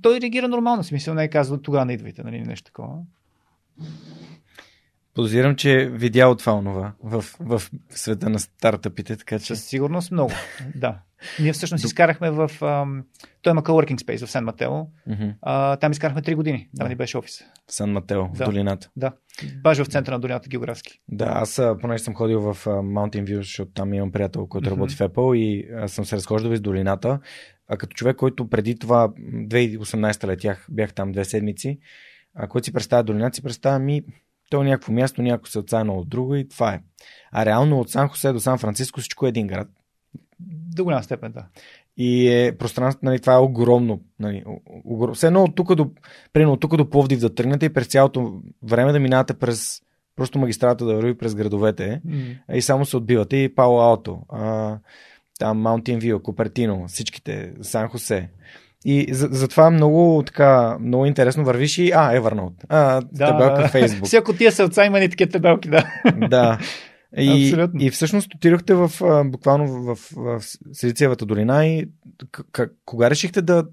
[0.01, 2.97] той реагира нормално, смисъл не е казал тогава не идвайте, нали, нещо такова.
[5.13, 9.45] Подозирам, че е видял това онова в, в света на стартъпите, така че...
[9.45, 10.31] Със сигурност много.
[10.75, 10.99] да.
[11.39, 12.51] Ние всъщност изкарахме в...
[12.61, 13.03] Ам,
[13.41, 14.71] той има coworking space в Сан Матео.
[15.41, 16.69] А, там изкарахме 3 години.
[16.77, 16.89] Там Да.
[16.89, 17.43] ни беше офис.
[17.67, 18.45] Сан Матео, в Да.
[18.45, 18.89] долината.
[18.95, 19.11] Да.
[19.63, 20.99] Баш в центъра на долината географски.
[21.09, 24.75] Да, аз понеже съм ходил в Mountain View, защото там имам приятел, който Мгм.
[24.75, 27.19] работи в Apple и съм се разхождал из долината.
[27.67, 29.13] А като човек, който преди това, м,
[29.47, 31.79] 2018 летях, бях там две седмици,
[32.35, 34.01] а който си представя долината, си представя ми,
[34.53, 36.81] то е някакво място, някакво се отсайна от друго и това е.
[37.31, 39.67] А реално от Сан Хосе до Сан Франциско всичко е един град.
[40.75, 41.45] До голяма степен, да.
[41.97, 44.01] И е пространството, нали, това е огромно.
[44.19, 44.43] Нали,
[44.85, 45.15] огром...
[45.15, 45.91] Все едно от тук до,
[46.33, 49.81] примерно от тук до Пловдив да тръгнете и през цялото време да минавате през
[50.15, 52.55] просто магистрата да върви през градовете М.
[52.55, 54.77] и само се отбивате и Пало Алто, а,
[55.39, 58.29] там Маунтин Вио, Купертино, всичките, Сан Хосе.
[58.85, 63.73] И за, затова много така, много интересно вървиш и, а, Evernote, а, да, табелка в
[63.73, 64.05] Facebook.
[64.05, 65.85] Всяко тия се отца има ни такива табелки, да.
[66.29, 66.59] да.
[67.17, 67.81] И, Абсолютно.
[67.81, 68.91] и всъщност отидохте в,
[69.25, 71.89] буквално в, в, в Силициевата долина и
[72.31, 73.65] к- кога решихте да,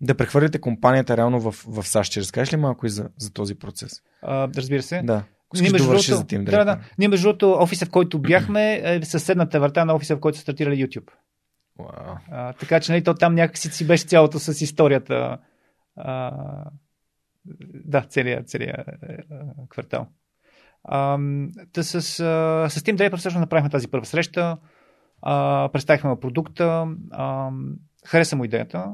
[0.00, 2.10] да прехвърлите компанията реално в, в САЩ?
[2.10, 3.92] Ще разкажеш ли малко и за, за този процес?
[4.22, 5.02] А, разбира се.
[5.04, 5.22] Да.
[5.54, 6.78] Ние да между, другото, за тим, да, да.
[6.98, 10.42] Ние между другото, офиса, в който бяхме, е съседната врата на офиса, в който са
[10.42, 11.10] стартирали YouTube.
[11.78, 12.16] Уау.
[12.30, 15.38] А, така че нали, то там някакси си беше цялото с историята.
[15.96, 16.32] А,
[17.74, 20.06] да, целият, целият е, а, квартал.
[20.84, 21.18] А,
[21.72, 22.00] та с, а,
[22.70, 24.58] с Team Draper всъщност направихме тази първа среща.
[25.22, 26.86] А, представихме му продукта.
[27.10, 27.50] А,
[28.06, 28.92] хареса му идеята.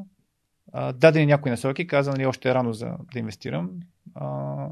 [0.72, 1.86] А, даде ни някои насоки.
[1.86, 3.70] Каза, нали, още е рано за да инвестирам.
[4.14, 4.68] А,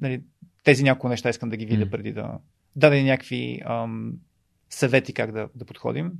[0.00, 0.22] нали,
[0.64, 2.38] тези няколко неща искам да ги видя преди да...
[2.76, 4.12] Даде ни някакви ам,
[4.70, 6.12] съвети как да, да подходим.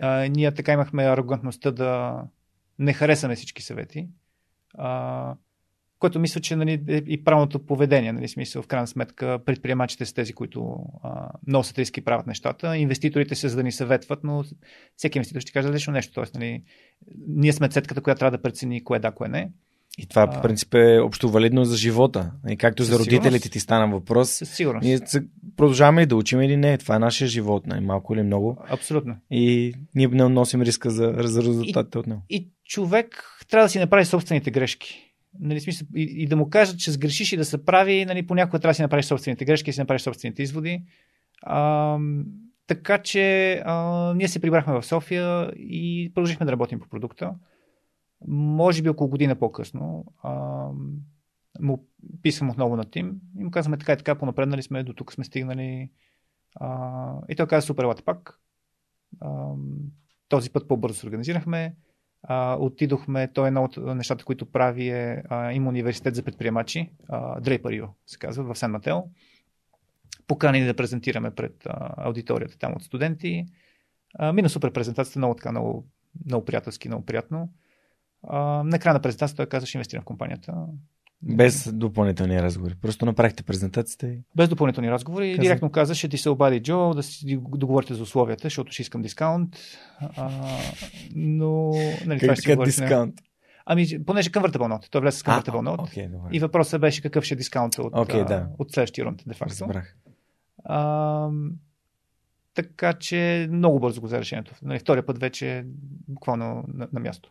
[0.00, 2.22] А, ние така имахме арогантността да
[2.78, 4.08] не харесаме всички съвети,
[4.78, 5.34] а,
[5.98, 8.12] което мисля, че нали, е и правилното поведение.
[8.12, 12.76] Нали, смисъл, в крайна сметка предприемачите са тези, които а, носят риски правят нещата.
[12.76, 14.44] Инвеститорите са за да ни съветват, но
[14.96, 16.12] всеки инвеститор ще каже различно нещо.
[16.12, 16.62] Тоест, нали,
[17.28, 19.50] ние сме цетката, която трябва да прецени кое да, кое не.
[19.98, 22.32] И това по принцип е общо валидно за живота.
[22.48, 24.84] И както за родителите ти стана въпрос, Със сигурност.
[24.84, 24.98] ние
[25.56, 26.78] продължаваме и да учим или не.
[26.78, 28.58] Това е нашия живот, нали, малко или много.
[28.68, 29.16] Абсолютно.
[29.30, 32.22] И ние не носим риска за, за резултатите от него.
[32.30, 35.14] И човек трябва да си направи собствените грешки.
[35.40, 38.58] Нали, смисъл, и, и да му кажат, че сгрешиш и да се прави, нали, понякога
[38.58, 40.82] трябва да си направиш собствените грешки и си направиш собствените изводи.
[41.42, 41.98] А,
[42.66, 47.34] така че а, ние се прибрахме в София и продължихме да работим по продукта.
[48.28, 50.68] Може би около година по-късно а,
[51.60, 51.86] му
[52.22, 55.24] писам отново на Тим и му казваме така и така, понапреднали сме, до тук сме
[55.24, 55.90] стигнали.
[56.54, 58.40] А, и той каза, супер, елате пак.
[59.20, 59.52] А,
[60.28, 61.76] този път по-бързо се организирахме.
[62.22, 66.90] А, отидохме, той е едно от нещата, които прави е, а, има университет за предприемачи,
[67.10, 68.96] Draper U се казва, в Сен Матео.
[70.26, 73.46] Поканени да презентираме пред а, аудиторията там от студенти.
[74.18, 75.86] А, мина супер презентацията, много така, много,
[76.26, 77.52] много приятелски, много приятно.
[78.28, 80.54] А, на края на презентацията той каза, ще инвестирам в компанията.
[81.22, 82.74] Без допълнителни разговори.
[82.82, 84.18] Просто направихте презентацията и...
[84.36, 85.30] Без допълнителни разговори.
[85.30, 88.82] Каза- Директно каза, ще ти се обади Джо, да си договорите за условията, защото ще
[88.82, 89.56] искам дискаунт.
[90.00, 90.30] А,
[91.14, 91.70] но,
[92.06, 92.66] нали, Как така говорим.
[92.66, 93.14] дискаунт?
[93.66, 94.90] Ами, понеже convertible note.
[94.90, 95.82] Той влезе с note.
[95.82, 96.28] Окей, добре.
[96.32, 98.46] И въпросът беше какъв ще е дискаунт от, а, да.
[98.58, 99.50] от следващия рунд, де факто.
[99.52, 99.96] Разбрах.
[100.64, 101.28] А,
[102.54, 104.54] така че много бързо го взе решението.
[104.62, 105.64] Нали, втория път вече
[106.08, 107.30] буквално на, на място.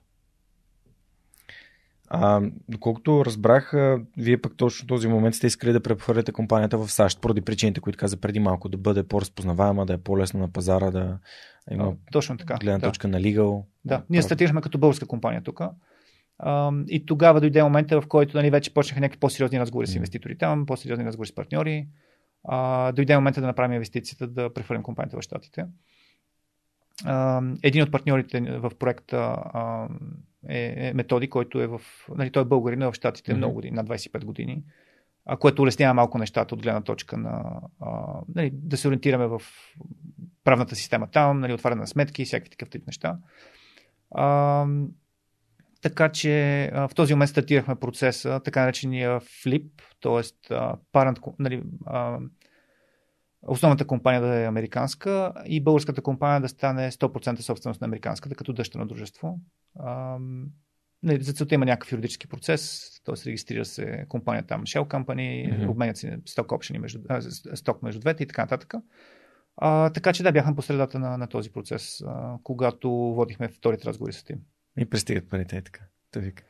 [2.15, 6.91] А, доколкото разбрах, а, вие пък точно този момент сте искали да прехвърляте компанията в
[6.91, 10.91] САЩ, поради причините, които каза преди малко, да бъде по-разпознаваема, да е по-лесно на пазара,
[10.91, 11.17] да
[11.71, 12.55] има Точно така.
[12.55, 12.87] гледна да.
[12.87, 13.63] точка на legal.
[13.85, 15.61] Да, ние стартирахме като българска компания тук.
[16.87, 20.65] И тогава дойде момента, в който нали, вече почнаха някакви по-сериозни разговори с инвеститори там,
[20.65, 21.87] по-сериозни разговори с партньори.
[22.43, 25.65] А, дойде момента да направим инвестицията, да прехвърлим компанията в Штатите.
[27.05, 29.87] А, един от партньорите в проекта а,
[30.49, 31.81] е, е Методи, който е в.
[32.15, 33.37] Нали, той е българин е в Штатите Мгм.
[33.37, 34.63] много години, над 25 години,
[35.25, 39.41] а, което улеснява малко нещата от гледна точка на а, нали, да се ориентираме в
[40.43, 43.17] правната система там, нали, отваряне на сметки и всякакви такъв тип неща.
[44.15, 44.65] А,
[45.81, 49.69] така че а, в този момент стартирахме процеса, така наречения flip,
[50.01, 50.55] т.е.
[51.39, 52.19] нали, а,
[53.47, 58.53] основната компания да е американска и българската компания да стане 100% собственост на американската, като
[58.53, 59.39] дъщерно дружество.
[59.79, 60.17] А,
[61.03, 63.25] нали, за целта има някакъв юридически процес, т.е.
[63.25, 65.69] регистрира се компания там Shell Company, mm-hmm.
[65.69, 67.21] обменят се сток опшени между, а,
[67.55, 68.73] сток между двете и така нататък.
[69.57, 73.85] А, така че да, бяхме по средата на, на този процес, а, когато водихме вторите
[73.85, 74.37] разговори с тим.
[74.77, 75.81] И пристигат парите, така.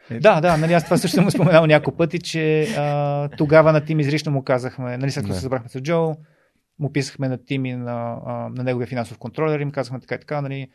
[0.10, 0.20] Е.
[0.20, 4.00] Да, да, нали, аз това също съм споменал няколко пъти, че а, тогава на Тим
[4.00, 6.16] изрично му казахме, нали, след като се събрахме с Джо,
[6.84, 8.20] му писахме на Тим и на,
[8.56, 10.68] на неговия финансов контролер, им казахме така и така, нали,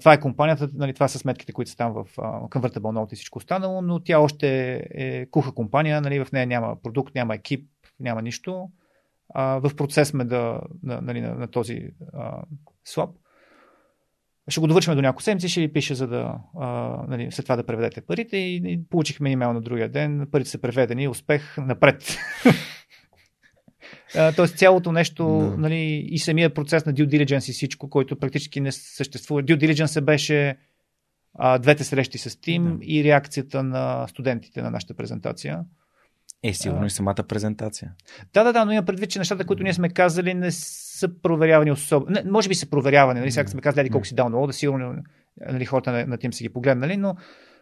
[0.00, 3.16] това е компанията, нали, това са сметките, които са там в uh, Convertible Note и
[3.16, 7.68] всичко останало, но тя още е куха компания, нали, в нея няма продукт, няма екип,
[8.00, 8.68] няма нищо.
[9.34, 12.42] А, в процес сме да, на, нали, на, на този а,
[12.84, 13.10] слаб.
[14.48, 16.68] Ще го довършим до няколко седмици, ще ви пише, за да а,
[17.08, 20.28] нали, след това да преведете парите и, и получихме имейл на другия ден.
[20.32, 22.16] Парите са преведени, успех напред.
[24.36, 25.56] Тоест цялото нещо no.
[25.56, 29.42] нали, и самия процес на due diligence и всичко, който практически не съществува.
[29.42, 30.56] Due diligence беше
[31.34, 32.84] а, двете срещи с Тим no.
[32.84, 35.60] и реакцията на студентите на нашата презентация.
[36.42, 37.92] Е, сигурно а, и самата презентация.
[38.34, 41.72] Да, да, да, но има предвид, че нещата, които ние сме казали, не са проверявани
[41.72, 42.20] особено.
[42.30, 43.30] Може би са проверявани, нали?
[43.32, 45.02] Сега сме казали колко си дал на да сигурно
[45.52, 47.16] нали, хората на, на Тим са ги погледнали, но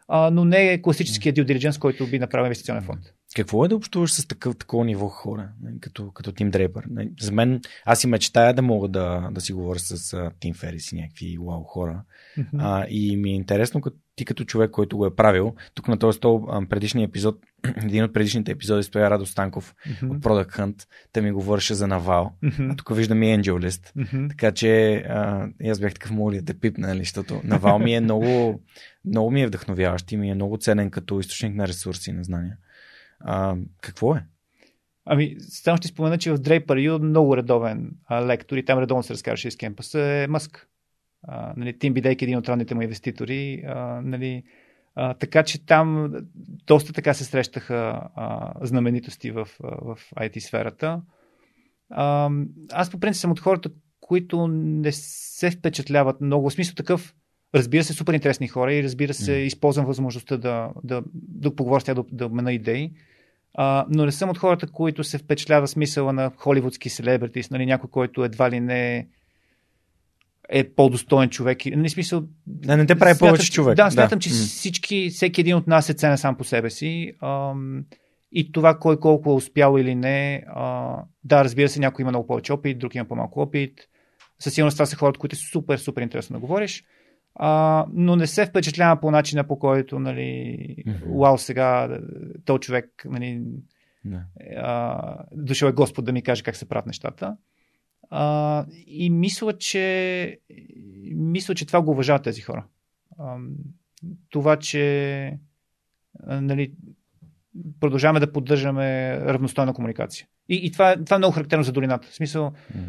[0.09, 3.01] а, но не е класическия due diligence, който би направил инвестиционен фонд.
[3.37, 6.85] Какво е да общуваш с такъв, такова ниво хора, нали, като, като Тим Дрейпър?
[6.91, 10.93] Нали, за мен, аз и мечтая да мога да, да си говоря с Тим Ферис
[10.93, 12.03] и някакви вау хора.
[12.39, 12.59] Mm-hmm.
[12.59, 15.99] А, и ми е интересно, като, ти като човек, който го е правил, тук на
[15.99, 17.39] този стол, предишния епизод,
[17.77, 20.11] един от предишните епизоди стоя Радо Станков mm-hmm.
[20.11, 20.87] от Product Hunt.
[21.13, 22.33] Те ми говореше за Навал.
[22.45, 22.73] Mm-hmm.
[22.73, 23.97] А тук виждам и Angel List.
[23.97, 24.29] Mm-hmm.
[24.29, 28.61] Така че а, аз бях такъв моля да пипна, нали, защото Навал ми е много,
[29.05, 32.25] много ми е вдъхновяващ и ми е много ценен като източник на ресурси и на
[32.25, 32.57] знания.
[33.25, 34.25] А, какво е?
[35.05, 39.03] Ами, само ще спомена, че в Draper U много редовен а, лектор и там редовно
[39.03, 40.69] се разкараше из кемпуса е Мъск.
[41.23, 43.63] А, нали, Тим Бидейк е един от ранните му инвеститори.
[43.67, 44.43] А, нали,
[44.95, 46.13] а, така че там
[46.67, 51.03] доста така се срещаха а, знаменитости в, в IT сферата.
[51.91, 52.31] А,
[52.73, 53.71] аз по принцип съм от хората,
[54.01, 56.51] които не се впечатляват много.
[56.51, 57.15] В смисъл такъв,
[57.55, 59.37] разбира се, супер интересни хора и разбира се, mm.
[59.37, 62.93] използвам възможността да, да, да поговоря с тях, да, да обмена идеи.
[63.55, 67.91] А, но не съм от хората, които се впечатлява смисъла на холивудски селебритис, нали, някой,
[67.91, 69.07] който едва ли не
[70.49, 71.65] е по-достоен човек.
[71.67, 73.77] Не, нали, смисъл, да, не те прави смятам, повече човек.
[73.77, 74.23] Да, смятам, да.
[74.23, 77.13] че всички, всеки един от нас е ценен сам по себе си.
[77.23, 77.85] Ам,
[78.33, 80.45] и това кой колко е успял или не.
[80.47, 83.89] А, да, разбира се, някой има много повече опит, друг има по-малко опит.
[84.39, 86.85] Със сигурност това са хората, които е супер, супер интересно да говориш.
[87.35, 91.21] А, но не се впечатлява по начина по който, нали, mm-hmm.
[91.21, 91.99] вау, сега
[92.45, 93.43] този човек, нали,
[94.07, 94.23] yeah.
[94.57, 97.37] а, дошъл е Господ да ми каже как се правят нещата.
[98.11, 100.39] А, и мисля, че
[101.15, 102.65] мисля, че това го уважават тези хора.
[103.19, 103.37] А,
[104.31, 105.39] това, че
[106.27, 106.73] нали,
[107.81, 110.27] продължаваме да поддържаме равностойна комуникация.
[110.49, 112.09] И, и това, това е много характерно за долината.
[112.09, 112.81] В смисъл, mm.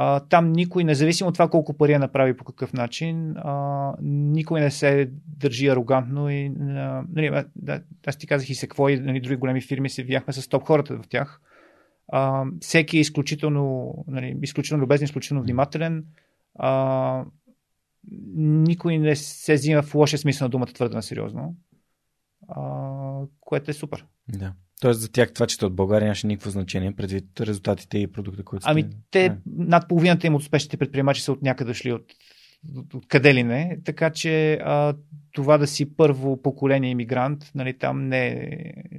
[0.00, 4.60] А, там никой, независимо от това колко пари е направи по какъв начин, а, никой
[4.60, 6.30] не се държи арогантно.
[6.30, 9.90] И, а, нали, да, аз ти казах и се какво и нали, други големи фирми
[9.90, 11.40] се видяхме с топ хората в тях.
[12.12, 16.04] А, всеки е изключително, нали, изключително любезен, изключително внимателен.
[16.58, 17.24] А,
[18.36, 21.56] никой не се взима в лошия смисъл на думата твърде на сериозно.
[22.48, 22.62] А,
[23.40, 24.04] което е супер.
[24.28, 24.52] Да.
[24.80, 28.64] Тоест за тях това, че от България нямаше никакво значение предвид резултатите и продукта, които
[28.68, 29.36] Ами те, не.
[29.46, 32.04] над половината им от успешните предприемачи са от някъде дошли от,
[32.94, 34.94] от къде ли не, така че а,
[35.32, 38.50] това да си първо поколение иммигрант, нали, там не,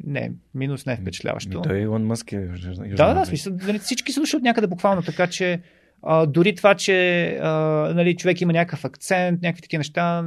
[0.04, 1.58] не минус не е впечатляващо.
[1.58, 2.48] Ми, той Илон Мъск е
[2.96, 5.62] Да, да, смисъл, нали, всички са дошли от някъде буквално, така че
[6.02, 7.52] а, дори това, че а,
[7.96, 10.26] нали, човек има някакъв акцент, някакви такива неща,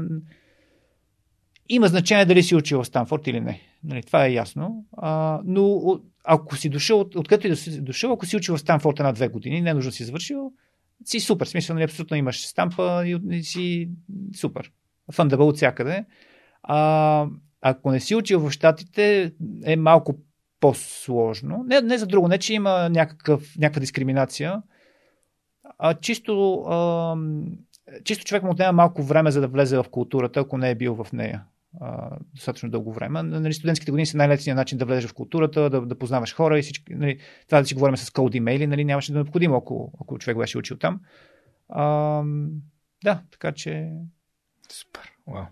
[1.68, 3.60] има значение дали си учил в Станфорд или не.
[3.84, 4.86] Нали, това е ясно.
[4.96, 5.80] А, но
[6.24, 9.60] ако си дошъл, откъдето и да си дошъл, ако си учил в Станфорд една-две години,
[9.60, 10.52] не е нужно да си завършил,
[11.04, 11.46] си супер.
[11.46, 13.88] Смисъл, нали, абсолютно имаш стампа и, и си
[14.36, 14.72] супер.
[15.12, 16.04] Фандабъл от всякъде.
[16.62, 17.26] А,
[17.60, 19.32] ако не си учил в Штатите,
[19.64, 20.14] е малко
[20.60, 21.64] по-сложно.
[21.66, 24.62] Не, не за друго, не че има някакъв, някаква дискриминация,
[25.78, 27.16] а чисто, а,
[28.04, 30.94] чисто човек му отнема малко време за да влезе в културата, ако не е бил
[30.94, 31.44] в нея
[31.80, 33.22] а, достатъчно дълго време.
[33.22, 36.62] Нали, студентските години са най-лесният начин да влезеш в културата, да, да познаваш хора и
[36.62, 36.94] всички.
[36.94, 40.18] Нали, това да си говорим с код имейли, нали, нямаше да е необходимо, ако, ако
[40.18, 41.00] човек беше учил там.
[41.68, 42.22] А,
[43.04, 43.90] да, така че.
[44.72, 45.12] Супер.
[45.28, 45.46] Wow.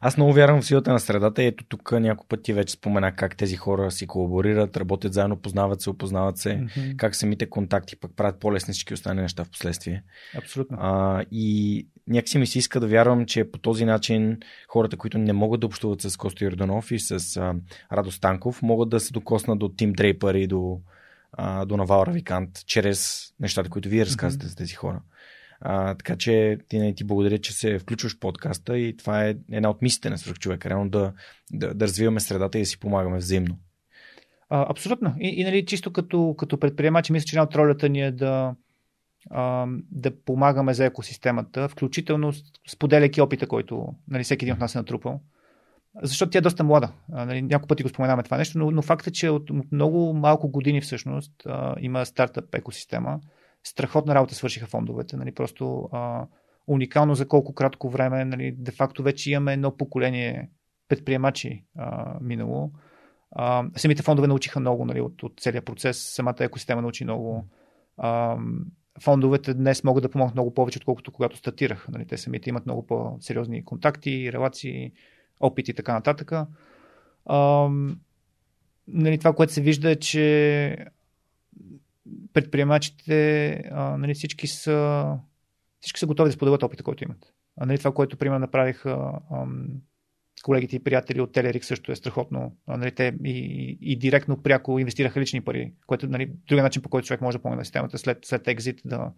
[0.00, 3.36] Аз много вярвам в силата на средата и ето тук няколко пъти вече спомена как
[3.36, 6.96] тези хора си колаборират, работят заедно, познават се, опознават се, mm-hmm.
[6.96, 10.02] как самите контакти пък правят по-лесни всички останали неща в последствие.
[10.38, 10.76] Абсолютно.
[10.80, 14.38] А, и някакси ми се иска да вярвам, че по този начин
[14.68, 17.54] хората, които не могат да общуват с Косто Йорданов и с а,
[17.92, 20.80] Радо Станков, могат да се докоснат до Тим Дрейпър и до,
[21.32, 24.50] а, до Навал Равикант, чрез нещата, които вие разказвате mm-hmm.
[24.50, 25.00] за тези хора.
[25.60, 29.36] А, така че ти, не, ти благодаря, че се включваш в подкаста и това е
[29.52, 31.12] една от мислите на свърх човека, реално да,
[31.52, 33.58] да, да развиваме средата и да си помагаме взаимно.
[34.48, 35.14] А, абсолютно.
[35.20, 38.54] И, и нали, чисто като, като предприемачи, мисля, че една от ролята ни е да,
[39.90, 42.32] да помагаме за екосистемата, включително
[42.68, 45.20] споделяйки опита, който нали, всеки един от нас е натрупал.
[46.02, 46.92] Защото тя е доста млада.
[47.08, 50.14] Нали, няколко пъти го споменаваме това нещо, но, но факт е, че от, от много
[50.14, 53.20] малко години всъщност а, има стартъп екосистема
[53.64, 55.16] страхотна работа свършиха фондовете.
[55.16, 56.26] Нали, просто а,
[56.66, 58.24] уникално за колко кратко време.
[58.24, 60.50] Нали, де-факто вече имаме едно поколение
[60.88, 62.72] предприемачи а, минало.
[63.30, 65.98] А, самите фондове научиха много нали, от, от целият процес.
[65.98, 67.48] Самата екосистема научи много.
[67.96, 68.36] А,
[69.00, 71.88] фондовете днес могат да помогнат много повече, отколкото когато стартирах.
[71.88, 74.92] Нали, те самите имат много по-сериозни контакти, релации,
[75.40, 76.32] опити и така нататък.
[77.26, 77.68] А,
[78.88, 80.76] нали, това, което се вижда е, че
[82.32, 85.06] предприемачите, а, нали, всички, са,
[85.80, 87.34] всички са готови да споделят опита, който имат.
[87.56, 89.66] А, нали, това, което, примерно, направиха ам,
[90.42, 92.56] колегите и приятели от Телерик също е страхотно.
[92.68, 97.06] Нали, те и, и директно, пряко инвестираха лични пари, което нали, другия начин, по който
[97.06, 99.12] човек може да помогне на системата след, след екзит да,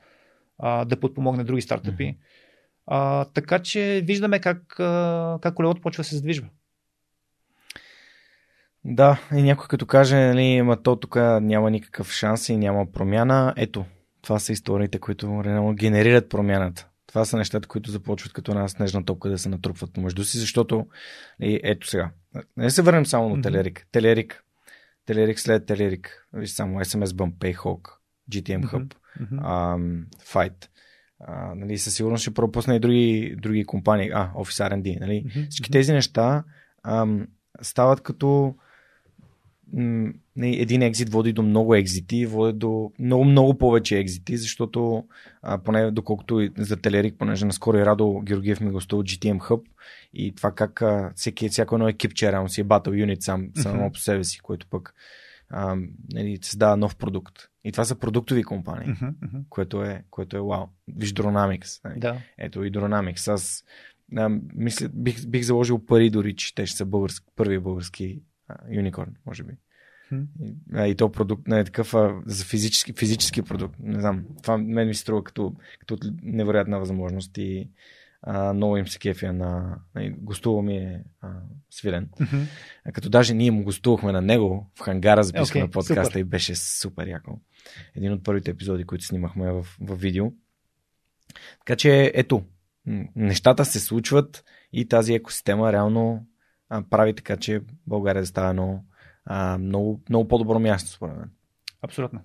[0.58, 2.16] а, да подпомогне други стартъпи.
[2.86, 6.48] А, така че виждаме как, а, как колелото почва да се задвижва.
[8.84, 13.54] Да, и някой като каже, нали, ма то тук няма никакъв шанс и няма промяна.
[13.56, 13.84] Ето,
[14.22, 15.42] това са историите, които
[15.74, 16.88] генерират промяната.
[17.06, 20.86] Това са нещата, които започват като една снежна топка да се натрупват помежду си, защото
[21.40, 22.10] и ето сега.
[22.56, 23.86] Не се върнем само на Телерик.
[23.92, 24.44] Телерик.
[25.06, 26.26] Телерик след Телерик.
[26.32, 27.90] Виж само SMS Bump, Payhawk,
[28.30, 29.40] GTM Hub, mm-hmm.
[29.40, 30.68] um, Fight.
[31.28, 34.10] Uh, нали, със сигурност ще пропусна и други, други компании.
[34.14, 35.00] А, Office R&D.
[35.00, 35.24] Нали?
[35.26, 35.50] Mm-hmm.
[35.50, 36.44] Всички тези неща
[36.86, 37.26] um,
[37.62, 38.54] стават като
[40.42, 45.04] един екзит води до много екзити, води до много, много повече екзити, защото
[45.42, 49.62] а, поне доколкото за Телерик, понеже наскоро и Радо Георгиев ми гостува GTM Hub
[50.14, 53.92] и това как а, всеки, всяко едно екипче реално си е Battle Unit сам, само
[53.92, 54.94] по себе си, което пък
[55.50, 55.76] а,
[56.12, 57.34] нали, създава нов продукт.
[57.64, 59.44] И това са продуктови компании, mm-hmm.
[59.48, 60.66] което, е, което е вау.
[60.96, 61.84] Виж Dronamics.
[61.84, 62.00] Нали?
[62.00, 62.16] Да.
[62.38, 63.32] Ето и Dronamics.
[63.32, 63.64] Аз
[64.16, 68.22] а, мисля, бих, бих заложил пари дори, че те ще са български, първи български
[68.70, 69.52] юникорн, може би.
[70.12, 73.76] И, и то продукт не е такъв а, за физически, физически продукт.
[73.80, 74.24] Не знам.
[74.42, 77.68] Това мен ми се струва като, като невероятна възможност и
[78.22, 79.78] а, много им се кефя на...
[80.18, 81.28] Гостува ми е а,
[81.70, 82.08] свилен.
[82.20, 82.46] Mm-hmm.
[82.84, 86.20] А, като даже ние му гостувахме на него в хангара, записахме okay, подкаста супер.
[86.20, 87.40] и беше супер яко.
[87.94, 90.32] Един от първите епизоди, които снимахме в, в видео.
[91.58, 92.44] Така че ето,
[93.16, 96.26] нещата се случват и тази екосистема реално
[96.68, 98.84] а, прави така, че България да става едно
[99.24, 101.30] а, много, много по-добро място, според мен.
[101.82, 102.20] Абсолютно.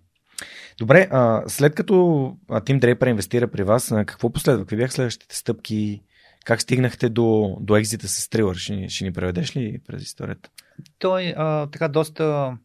[0.77, 4.63] Добре, а, след като Тим Дрейпер инвестира при вас, какво последва?
[4.63, 6.01] Какви бяха следващите стъпки?
[6.45, 8.55] Как стигнахте до, до екзита с Трилър?
[8.55, 10.49] Ще, ще ни преведеш ли през историята?
[10.99, 12.57] Той а, така доста,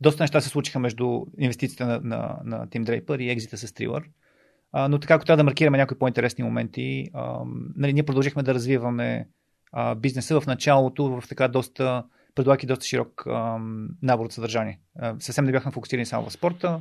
[0.00, 4.04] доста неща се случиха между инвестициите на, на, на Тим Дрейпер и екзита с Трилър.
[4.72, 7.40] А, но така, ако трябва да маркираме някои по-интересни моменти, а,
[7.76, 9.28] нали, ние продължихме да развиваме
[9.96, 12.04] бизнеса в началото в така доста
[12.34, 13.58] предлагайки доста широк а,
[14.02, 14.80] набор от съдържание.
[14.98, 16.80] А, съвсем не бяхме фокусирани само в спорта,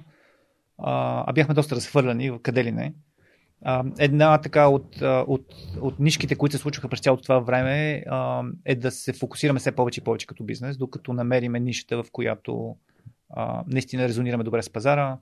[0.77, 2.93] а, а бяхме доста разхвърляни къде ли не.
[3.65, 5.45] А, една така от, от,
[5.81, 9.71] от нишките, които се случваха през цялото това време, а, е да се фокусираме все
[9.71, 12.75] повече и повече като бизнес, докато намериме нишата, в която
[13.29, 15.17] а, наистина резонираме добре с пазара,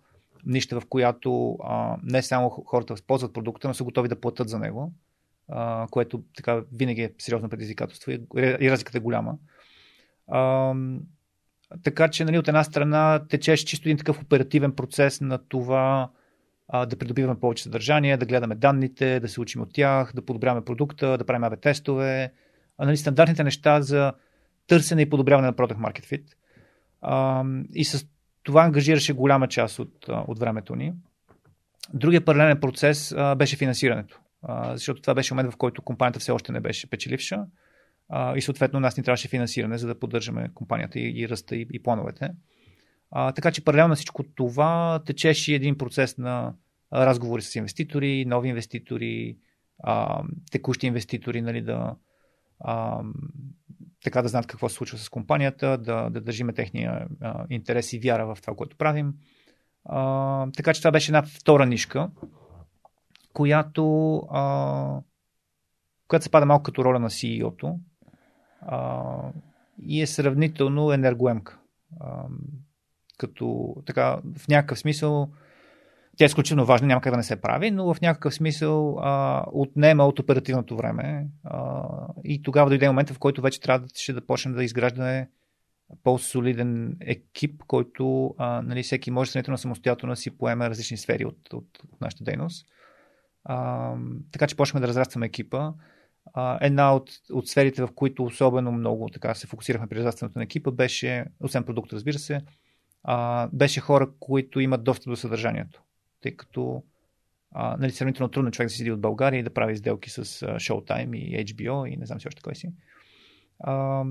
[0.45, 4.59] нища, в която а, не само хората ползват продукта, но са готови да платят за
[4.59, 4.93] него,
[5.91, 9.37] което така винаги е сериозно предизвикателство и, и разликата е голяма.
[10.27, 10.73] А,
[11.83, 16.09] така че, нали, от една страна, течеше чисто един такъв оперативен процес на това
[16.67, 20.65] а, да придобиваме повече съдържание, да гледаме данните, да се учим от тях, да подобряваме
[20.65, 22.33] продукта, да правим АБ тестове,
[22.77, 24.13] а, нали, стандартните неща за
[24.67, 26.23] търсене и подобряване на Product Market Fit.
[27.01, 28.07] А, и с
[28.43, 30.93] това ангажираше голяма част от, от времето ни.
[31.93, 34.19] Другия паралелен процес а, беше финансирането,
[34.49, 37.45] защото това беше момент, в който компанията все още не беше печеливша
[38.09, 41.67] а, и съответно нас ни трябваше финансиране, за да поддържаме компанията и, и ръста и,
[41.73, 42.29] и плановете.
[43.11, 46.53] А, така че паралелно на всичко това течеше един процес на
[46.93, 49.37] разговори с инвеститори, нови инвеститори,
[49.83, 51.95] а, текущи инвеститори, нали, да,
[52.59, 53.01] а,
[54.03, 57.99] така да знаят какво се случва с компанията, да, да държиме техния а, интерес и
[57.99, 59.13] вяра в това, което правим.
[59.85, 62.09] А, така че това беше една втора нишка,
[63.33, 64.99] която, а,
[66.07, 67.79] която се пада малко като роля на CEO-то
[68.61, 69.07] а,
[69.85, 71.59] и е сравнително енергоемка.
[71.99, 72.23] А,
[73.17, 75.29] като така, в някакъв смисъл
[76.17, 79.43] тя е изключително важна, няма как да не се прави, но в някакъв смисъл а,
[79.51, 81.83] отнема от оперативното време а,
[82.23, 85.29] и тогава дойде момента, в който вече трябва да, ще да почнем да изграждаме
[86.03, 91.53] по-солиден екип, който а, нали, всеки може сравнително самостоятелно да си поеме различни сфери от,
[91.53, 92.67] от, от нашата дейност.
[93.43, 93.95] А,
[94.31, 95.73] така че почнахме да разрастваме екипа.
[96.33, 100.43] А, една от, от сферите, в които особено много така се фокусирахме при разрастването на
[100.43, 102.41] екипа, беше, освен продукт, разбира се,
[103.03, 105.83] а, беше хора, които имат достъп до съдържанието
[106.21, 106.83] тъй като
[107.51, 111.15] а, нали, сравнително трудно човек да седи от България и да прави сделки с Showtime
[111.15, 112.69] и HBO и не знам си още кой си.
[113.59, 114.03] А,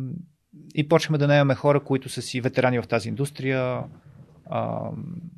[0.75, 3.85] и почваме да наемаме хора, които са си ветерани в тази индустрия,
[4.47, 4.91] а,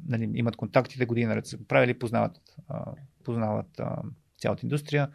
[0.08, 2.84] нали, имат контактите, години наред са го правили, познават, а,
[3.22, 3.96] познават а,
[4.38, 5.08] цялата индустрия.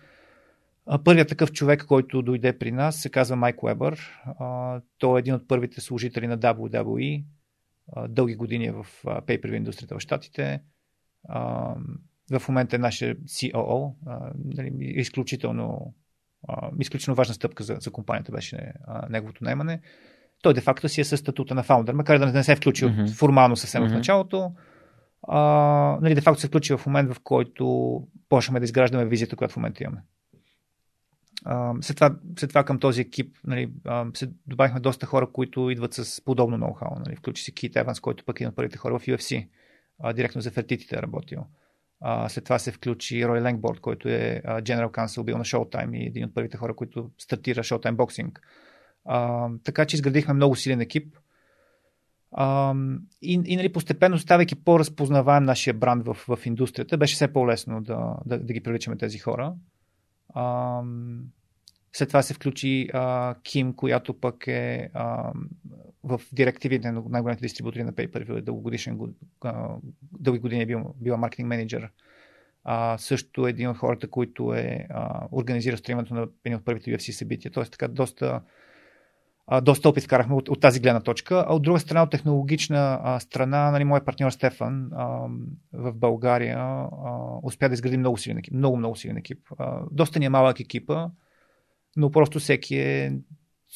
[0.86, 4.22] А, първият такъв човек, който дойде при нас, се казва Майк Уебър.
[4.40, 7.26] А, той е един от първите служители на WWE.
[7.96, 10.62] А, дълги години е в pay индустрията в Штатите
[11.28, 11.76] а,
[12.32, 13.94] в момента е нашия COO.
[14.06, 15.94] А, нали, изключително,
[16.48, 19.82] а, изключително важна стъпка за, за компанията беше а, неговото наемане.
[20.42, 23.16] Той де-факто си е със статута на фаундър, макар да не се е включил mm-hmm.
[23.16, 23.90] формално съвсем mm-hmm.
[23.90, 24.52] в началото.
[25.28, 25.40] А,
[26.02, 29.84] нали, де-факто се включи в момент, в който почнахме да изграждаме визията, която в момента
[29.84, 30.04] имаме.
[31.46, 33.72] Uh, след, това, след това към този екип нали,
[34.14, 37.06] се добавихме доста хора, които идват с подобно ноу-хау.
[37.06, 37.16] Нали.
[37.16, 39.48] Включи се Кит Еванс, който пък е от първите хора в UFC
[40.00, 41.46] а, директно за фертитите е работил.
[42.02, 45.98] А, след това се включи Рой Ленгборд, който е а, General Counsel, бил на Showtime
[45.98, 48.32] и един от първите хора, които стартира Showtime Boxing.
[49.06, 51.16] А, така че изградихме много силен екип.
[52.32, 52.76] А,
[53.22, 58.16] и, и нали, постепенно, ставайки по-разпознаваем нашия бранд в, в индустрията, беше все по-лесно да,
[58.26, 59.54] да, да ги привличаме тези хора.
[60.30, 60.82] А,
[61.94, 65.32] след това се включи а, Ким, която пък е а,
[66.04, 69.00] в директивите на най-големите дистрибутори на PayPal, дългогодишен,
[69.42, 69.76] а,
[70.20, 71.90] дълги години е бил, била маркетинг менеджер.
[72.64, 76.92] А, също е един от хората, които е а, организира стримането на едни от първите
[76.92, 77.52] UFC събития.
[77.52, 78.42] Тоест така доста,
[79.48, 81.46] а, доста опит вкарахме от, от тази гледна точка.
[81.48, 85.08] А от друга страна, от технологична а, страна, нали, моят партньор Стефан а,
[85.74, 86.90] в България а,
[87.44, 88.54] успя да изгради много силен екип.
[88.54, 89.40] Много, много силен екип.
[89.58, 91.10] А, доста ни е малък екипа
[91.98, 93.14] но просто всеки е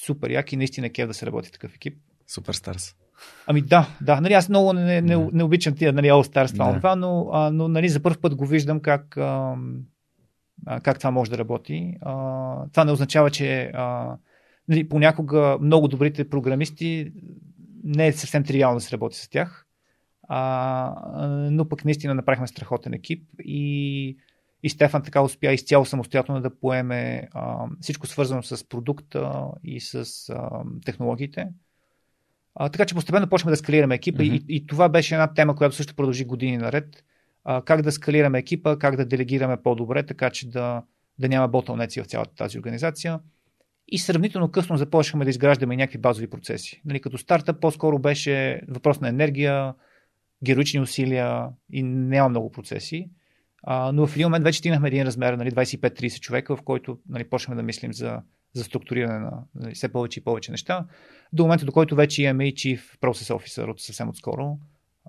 [0.05, 1.97] супер як и наистина кев да се работи такъв екип.
[2.27, 2.95] Супер Старс.
[3.47, 6.71] Ами да, да, нали аз много не, не, не обичам тия нали, All Stars това,
[6.71, 6.77] да.
[6.77, 9.55] това но, а, но нали, за първ път го виждам как, а,
[10.83, 11.93] как това може да работи.
[12.01, 12.13] А,
[12.71, 14.17] това не означава, че а,
[14.71, 17.11] нали, понякога много добрите програмисти
[17.83, 19.65] не е съвсем тривиално да се работи с тях,
[20.27, 24.17] а, но пък наистина направихме страхотен екип и
[24.63, 30.29] и Стефан така успя изцяло самостоятелно да поеме а, всичко свързано с продукта и с
[30.29, 30.49] а,
[30.85, 31.47] технологиите.
[32.55, 34.45] А, така че постепенно почваме да скалираме екипа mm-hmm.
[34.47, 37.03] и, и това беше една тема, която също продължи години наред.
[37.43, 40.83] А, как да скалираме екипа, как да делегираме по-добре, така че да,
[41.19, 43.19] да няма ботълнеци в цялата тази организация.
[43.91, 46.81] И сравнително късно започнахме да изграждаме някакви базови процеси.
[46.85, 49.73] Нали, като старта по-скоро беше въпрос на енергия,
[50.43, 53.09] героични усилия и няма много процеси.
[53.63, 57.23] А, но в един момент вече стигнахме един размер, нали, 25-30 човека, в който нали,
[57.23, 58.21] почнахме да мислим за,
[58.53, 60.85] за структуриране на нали, все повече и повече неща.
[61.33, 64.57] До момента, до който вече имаме и Chief Process Officer от съвсем отскоро.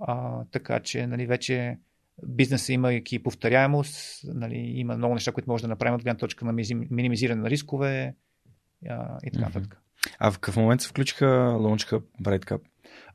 [0.00, 1.78] А, така че нали, вече
[2.26, 6.44] бизнеса има и повторяемост, нали, има много неща, които може да направим от гледна точка
[6.44, 6.52] на
[6.90, 8.14] минимизиране на рискове
[8.88, 9.78] а, и така нататък.
[10.18, 11.24] А в какъв момент се включиха
[11.60, 12.60] Launch Hub, Bright Cup?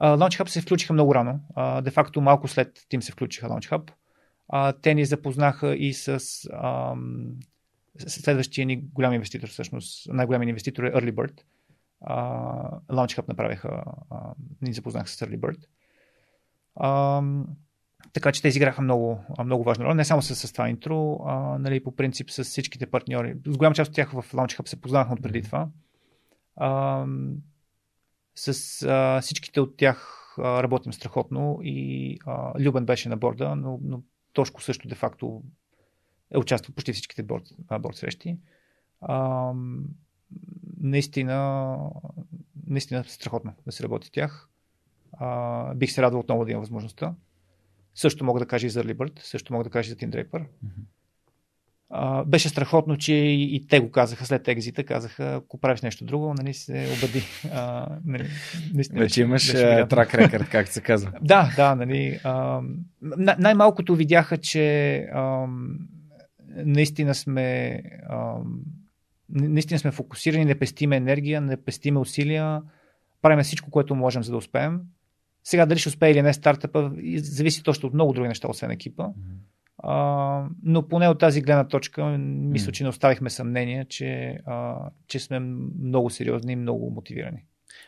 [0.01, 1.39] Uh, Launch Hub се включиха много рано.
[1.57, 3.91] Uh, де факто малко след тим се включиха Launch Hub.
[4.81, 6.19] Те ни запознаха и с
[7.97, 11.41] следващия ни голям инвеститор, всъщност най-голям инвеститор е Early Bird.
[12.09, 15.65] Uh, Launch направиха, а, ни запознаха с Early Bird.
[16.75, 17.21] А,
[18.17, 19.95] така че те изиграха много, много важна роля.
[19.95, 23.35] Не само с, с това интро, а, нали, по принцип с всичките партньори.
[23.45, 25.67] С голяма част от тях в Launch Hub се познавахме от преди това.
[26.55, 27.05] А,
[28.35, 33.79] с а, всичките от тях а, работим страхотно и а, Любен беше на борда, но,
[33.83, 34.01] но
[34.33, 35.43] Тошко също де-факто
[36.31, 37.43] е участвал почти всичките борд,
[37.79, 38.37] борд срещи.
[39.01, 39.51] А,
[40.81, 41.77] наистина,
[42.67, 44.49] наистина страхотно да се работи тях.
[45.13, 47.15] А, бих се радвал отново да имам възможността.
[47.97, 50.45] Също мога да кажа и за Bird, също мога да кажа и за Team Draper.
[51.89, 56.05] а, беше страхотно, че и, и те го казаха след екзита, казаха, ако правиш нещо
[56.05, 57.23] друго, нали се обади.
[57.53, 58.29] А, нали,
[58.73, 59.51] наистина, Вече имаш
[59.89, 61.11] трак рекърд, както се казва.
[61.21, 62.19] да, да, нали.
[62.23, 62.61] А,
[63.39, 65.47] най-малкото видяха, че а,
[66.49, 68.35] наистина сме а,
[69.29, 72.61] наистина сме фокусирани, не пестиме енергия, не пестиме усилия,
[73.21, 74.81] правим всичко, което можем, за да успеем.
[75.47, 79.07] Сега дали ще успее или не стартъпа, зависи точно от много други неща, освен екипа.
[79.77, 84.75] А, но поне от тази гледна точка, мисля, че не оставихме съмнение, че, а,
[85.07, 87.45] че сме много сериозни и много мотивирани.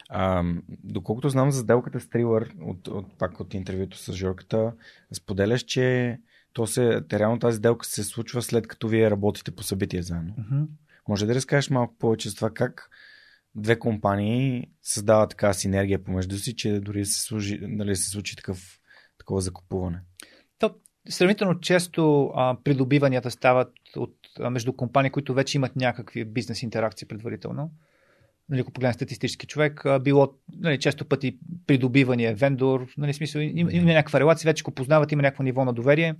[0.09, 0.43] А,
[0.83, 4.73] доколкото знам за сделката с Трилър, от, от, пак от интервюто с Жорката,
[5.13, 6.17] споделяш, че
[6.53, 10.33] то се, реално тази сделка се случва след като вие работите по събитие заедно.
[10.39, 10.67] Uh-huh.
[11.07, 12.89] Може да разкажеш малко повече за това как
[13.61, 18.79] две компании създават така синергия помежду си, че дори се, служи, нали, се случи такъв,
[19.17, 20.01] такова закупуване?
[20.59, 20.75] То,
[21.09, 27.07] сравнително често а, придобиванията стават от, а, между компании, които вече имат някакви бизнес интеракции
[27.07, 27.71] предварително.
[28.49, 31.37] Нали, ако погледнем статистически човек, а, било нали, често пъти
[31.67, 35.73] придобивания, вендор, нали, смисъл, има, има някаква релация, вече го познават, има някакво ниво на
[35.73, 36.15] доверие.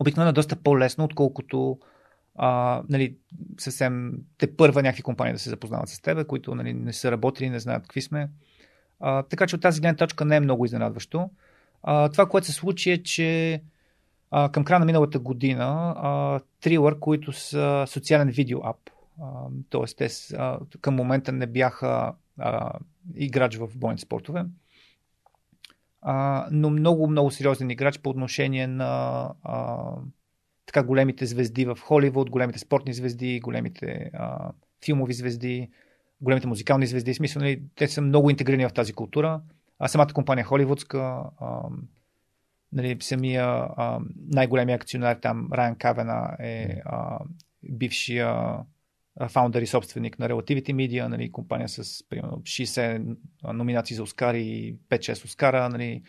[0.00, 1.78] Обикновено е доста по-лесно, отколкото
[2.36, 3.16] а, нали,
[3.58, 7.50] съвсем те първа някакви компании да се запознават с теб, които нали, не са работили,
[7.50, 8.30] не знаят какви сме.
[9.00, 11.30] А, така че от тази гледна точка не е много изненадващо.
[11.82, 13.62] А, това, което се случи е, че
[14.30, 18.90] а, към края на миналата година а, Triller, които са социален видео ап,
[19.70, 19.84] т.е.
[19.96, 22.72] те а, към момента не бяха а,
[23.16, 24.44] играч в бойните спортове,
[26.02, 29.92] а, но много, много сериозен играч по отношение на а,
[30.72, 34.52] така големите звезди в Холивуд, големите спортни звезди, големите а,
[34.84, 35.70] филмови звезди,
[36.20, 37.14] големите музикални звезди.
[37.14, 39.40] Смисъл, нали, те са много интегрирани в тази култура.
[39.78, 40.98] А самата компания Холивудска,
[41.40, 41.62] а,
[42.72, 47.18] нали, самия а, най-големия акционер там, Райан Кавена е а,
[47.62, 48.56] бившия
[49.28, 54.76] фаундър и собственик на Relativity Media, нали, компания с примерно 60 номинации за Оскари и
[54.90, 56.02] 5-6 Оскара, нали,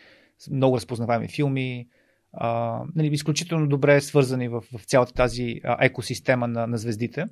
[0.50, 1.88] много разпознаваеми филми,
[2.32, 7.26] а, нали, изключително добре свързани в, в цялата тази а, екосистема на, на звездите.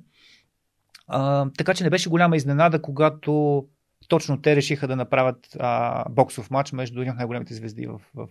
[1.07, 3.65] А, така че не беше голяма изненада, когато
[4.07, 8.27] точно те решиха да направят а, боксов матч между един от най-големите звезди в, в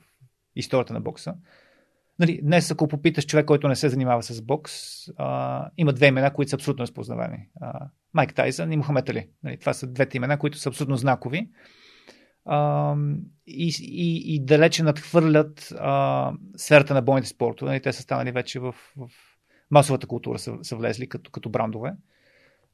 [0.56, 1.34] историята на бокса.
[2.18, 4.72] Нали, днес, ако попиташ човек, който не се занимава с бокс,
[5.16, 7.48] а, има две имена, които са абсолютно разпознавани.
[8.14, 9.28] Майк Тайсън и Мохамед Али.
[9.42, 11.48] Нали, това са двете имена, които са абсолютно знакови
[13.46, 17.70] и, и, и далече надхвърлят а, сферата на бойните спортове.
[17.70, 19.10] Нали, те са станали вече в, в
[19.70, 21.94] масовата култура, са, са влезли като, като брандове.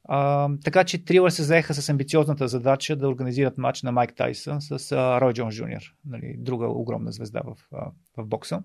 [0.09, 4.61] А, така че Трилър се заеха с амбициозната задача да организират матч на Майк Тайсън
[4.61, 8.63] с а, Рой Джонс Джуниор, нали, друга огромна звезда в, а, в бокса.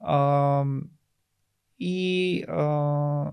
[0.00, 0.64] А,
[1.80, 3.32] и, а,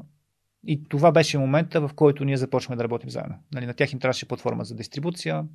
[0.68, 3.36] и това беше момента, в който ние започваме да работим заедно.
[3.54, 5.46] Нали, на тях им трябваше платформа за дистрибуция,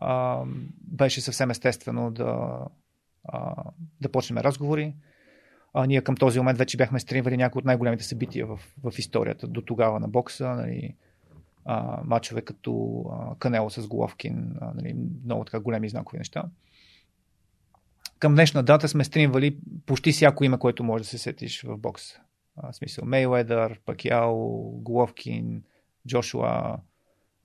[0.00, 0.42] а,
[0.82, 2.58] беше съвсем естествено да,
[3.24, 3.54] а,
[4.00, 4.94] да почнем разговори.
[5.74, 9.46] А, ние към този момент вече бяхме стримвали някои от най-големите събития в, в историята
[9.46, 10.48] до тогава на бокса.
[10.48, 10.94] Нали,
[11.64, 16.44] а, мачове като а, Канело с Головкин, а, нали, много така големи знакови неща.
[18.18, 22.02] Към днешна дата сме стримвали почти всяко име, което може да се сетиш в бокс.
[22.56, 24.36] А, смисъл Мейледър, Пакиао,
[24.70, 25.62] Головкин,
[26.08, 26.78] Джошуа,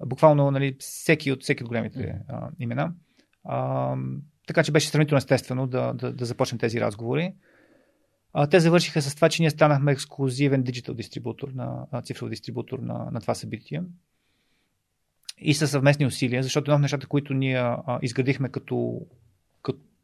[0.05, 2.93] буквално нали, всеки от всеки от големите а, имена.
[3.43, 3.95] А,
[4.47, 7.34] така че беше сравнително естествено да, да, да започнем тези разговори.
[8.34, 13.09] А, те завършиха с това, че ние станахме ексклюзивен диджитал дистрибутор, на, цифров дистрибутор на,
[13.11, 13.84] на това събитие.
[15.38, 19.01] И със съвместни усилия, защото едно от нещата, които ние а, изградихме като,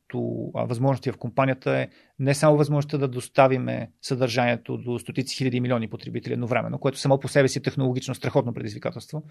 [0.09, 1.87] като възможности в компанията е
[2.19, 7.27] не само възможността да доставиме съдържанието до стотици хиляди милиони потребители едновременно, което само по
[7.27, 9.23] себе си е технологично страхотно предизвикателство.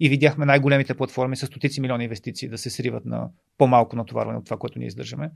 [0.00, 3.28] И видяхме най-големите платформи с стотици милиони инвестиции да се сриват на
[3.58, 5.30] по-малко натоварване от това, което ние издържаме.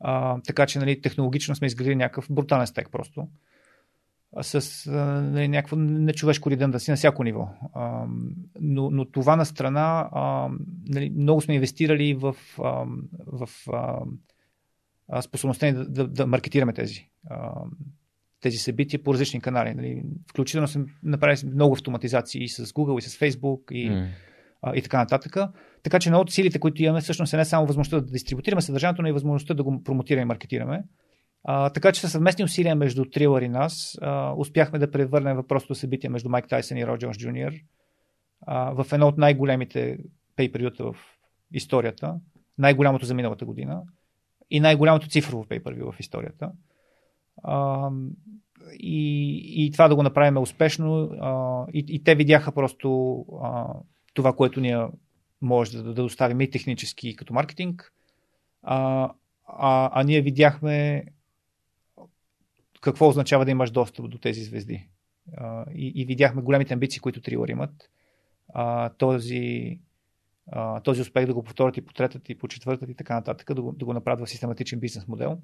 [0.00, 3.28] А, така че нали, технологично сме изградили някакъв брутален стек просто
[4.42, 4.90] с а,
[5.22, 7.48] нали, някакво нечовешко си на всяко ниво.
[7.74, 8.06] А,
[8.60, 10.48] но, но това на страна, а,
[10.88, 12.84] нали, много сме инвестирали в, а,
[13.26, 13.48] в
[15.08, 17.52] а, способността да, да, да маркетираме тези, а,
[18.40, 19.74] тези събития по различни канали.
[19.74, 20.02] Нали.
[20.30, 24.08] Включително сме направили много автоматизации и с Google, и с Facebook, и, mm.
[24.62, 25.36] а, и така нататък.
[25.82, 29.02] Така че едно от силите, които имаме, всъщност е не само възможността да дистрибутираме съдържанието,
[29.02, 30.84] но и възможността да го промотираме и маркетираме.
[31.44, 35.74] А, така че със съвместни усилия между Трилър и нас а, успяхме да превърнем въпросното
[35.74, 37.52] събитие между Майк Тайсън и Роджерс Джуниор
[38.46, 39.98] в едно от най-големите
[40.36, 40.96] пейпервюта в
[41.52, 42.14] историята,
[42.58, 43.82] най-голямото за миналата година
[44.50, 46.52] и най-голямото цифрово пейпервю в историята.
[47.42, 47.90] А,
[48.78, 51.10] и, и това да го направим успешно.
[51.20, 53.66] А, и, и те видяха просто а,
[54.14, 54.86] това, което ние
[55.42, 57.92] може да, да доставим и технически и като маркетинг.
[58.62, 59.10] А,
[59.46, 61.04] а, а ние видяхме
[62.80, 64.88] какво означава да имаш достъп до тези звезди.
[65.36, 67.90] А, и, и видяхме големите амбиции, които Трилър имат.
[68.54, 69.78] А, този,
[70.52, 73.54] а, този успех да го повторят и по третата, и по четвъртата, и така нататък,
[73.54, 75.38] да го, да го направят в систематичен бизнес модел.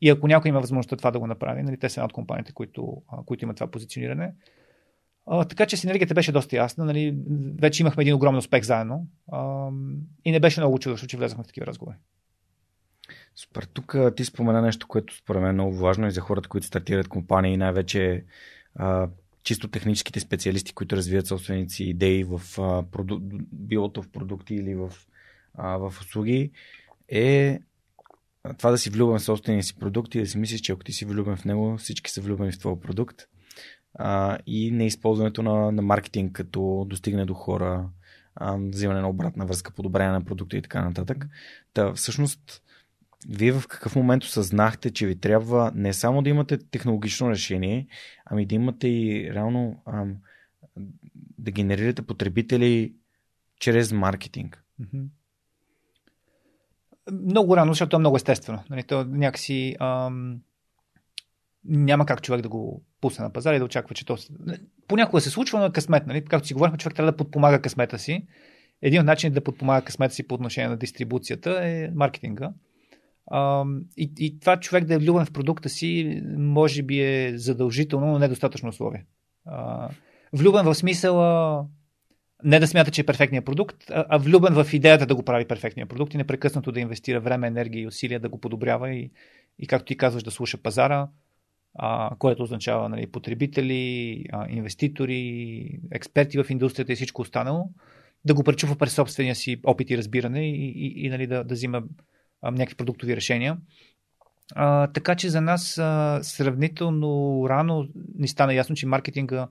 [0.00, 2.52] И ако някой има възможността това да го направи, нали, те са една от компаниите,
[2.52, 4.34] които, които имат това позициониране.
[5.26, 6.84] А, така че синергията беше доста ясна.
[6.84, 7.16] Нали,
[7.60, 9.06] вече имахме един огромен успех заедно.
[9.32, 9.68] А,
[10.24, 11.96] и не беше много чудо, че влезахме в такива разговори.
[13.36, 13.62] Супер.
[13.62, 17.08] Тук ти спомена нещо, което според мен е много важно и за хората, които стартират
[17.08, 18.24] компании, най-вече
[18.74, 19.08] а,
[19.42, 23.18] чисто техническите специалисти, които развият собственици идеи в а, проду...
[23.52, 24.92] билото в продукти или в,
[25.54, 26.50] а, в услуги,
[27.08, 27.60] е
[28.58, 30.92] това да си влюбен в собствения си продукт и да си мислиш, че ако ти
[30.92, 33.22] си влюбен в него, всички са влюбени в твоя продукт.
[33.94, 37.88] А, и неизползването на, на маркетинг като достигне до хора,
[38.34, 41.26] а, взимане на обратна връзка, подобрение на продукта и така нататък.
[41.72, 42.62] Та, всъщност,
[43.28, 47.86] вие в какъв момент осъзнахте, че ви трябва не само да имате технологично решение,
[48.24, 50.16] ами да имате и реално ам,
[51.38, 52.94] да генерирате потребители
[53.60, 54.64] чрез маркетинг?
[57.12, 58.64] Много рано, защото е много естествено.
[58.70, 60.40] Нали, то някакси ам,
[61.64, 64.16] няма как човек да го пусне на пазара и да очаква, че то...
[64.88, 66.06] Понякога се случва, но е късмет.
[66.06, 66.24] Нали?
[66.24, 68.26] Както си говорихме, човек трябва да подпомага късмета си.
[68.82, 72.52] Един от начините да подпомага късмета си по отношение на дистрибуцията е маркетинга.
[73.96, 78.18] И, и това човек да е влюбен в продукта си, може би е задължително, но
[78.18, 79.04] недостатъчно условие.
[79.46, 79.88] А,
[80.32, 81.66] влюбен в смисъла
[82.44, 85.86] не да смята, че е перфектният продукт, а, влюбен в идеята да го прави перфектния
[85.86, 89.10] продукт и непрекъснато да инвестира време, енергия и усилия да го подобрява и,
[89.58, 91.08] и както ти казваш, да слуша пазара,
[91.74, 97.70] а, което означава нали, потребители, а, инвеститори, експерти в индустрията и всичко останало,
[98.24, 101.54] да го пречува през собствения си опит и разбиране и, и, и нали, да, да
[101.54, 101.82] взима
[102.50, 103.58] някакви продуктови решения.
[104.54, 109.48] А, така че за нас а, сравнително рано ни стана ясно, че маркетинга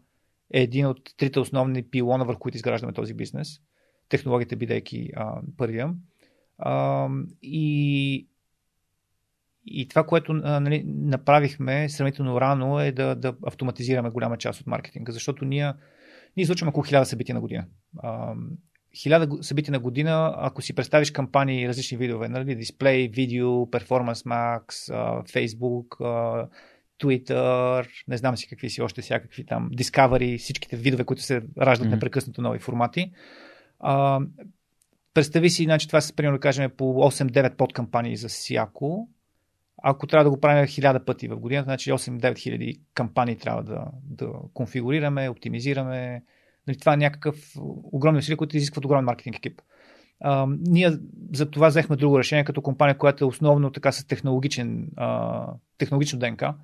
[0.53, 3.59] е един от трите основни пилона, върху които изграждаме този бизнес.
[4.09, 5.93] Технологията бидейки а, първия.
[6.57, 7.07] А,
[7.41, 8.27] и,
[9.65, 14.67] и това, което а, нали, направихме сравнително рано е да, да автоматизираме голяма част от
[14.67, 15.73] маркетинга, защото ние,
[16.37, 17.65] ние излучваме около 1000 събития на година.
[17.97, 18.33] А,
[18.95, 24.93] хиляда събития на година, ако си представиш кампании различни видове, нали, дисплей, видео, Performance Max,
[25.23, 25.87] Facebook,
[27.01, 31.87] Twitter, не знам си какви си още всякакви там, Discovery, всичките видове, които се раждат
[31.87, 31.91] mm-hmm.
[31.91, 33.11] непрекъснато нови формати.
[33.79, 34.19] А,
[35.13, 39.09] представи си, значи това са, примерно, да кажем, по 8-9 подкампании за всяко.
[39.83, 43.85] Ако трябва да го правим хиляда пъти в годината, значи 8-9 хиляди кампании трябва да,
[44.03, 46.23] да конфигурираме, оптимизираме,
[46.67, 47.35] Нали, това е някакъв
[47.91, 49.61] огромен усилия, които изискват огромен маркетинг екип.
[50.21, 50.91] А, ние
[51.33, 56.19] за това взехме друго решение като компания, която е основно така с технологичен, а, технологично
[56.19, 56.55] ДНК.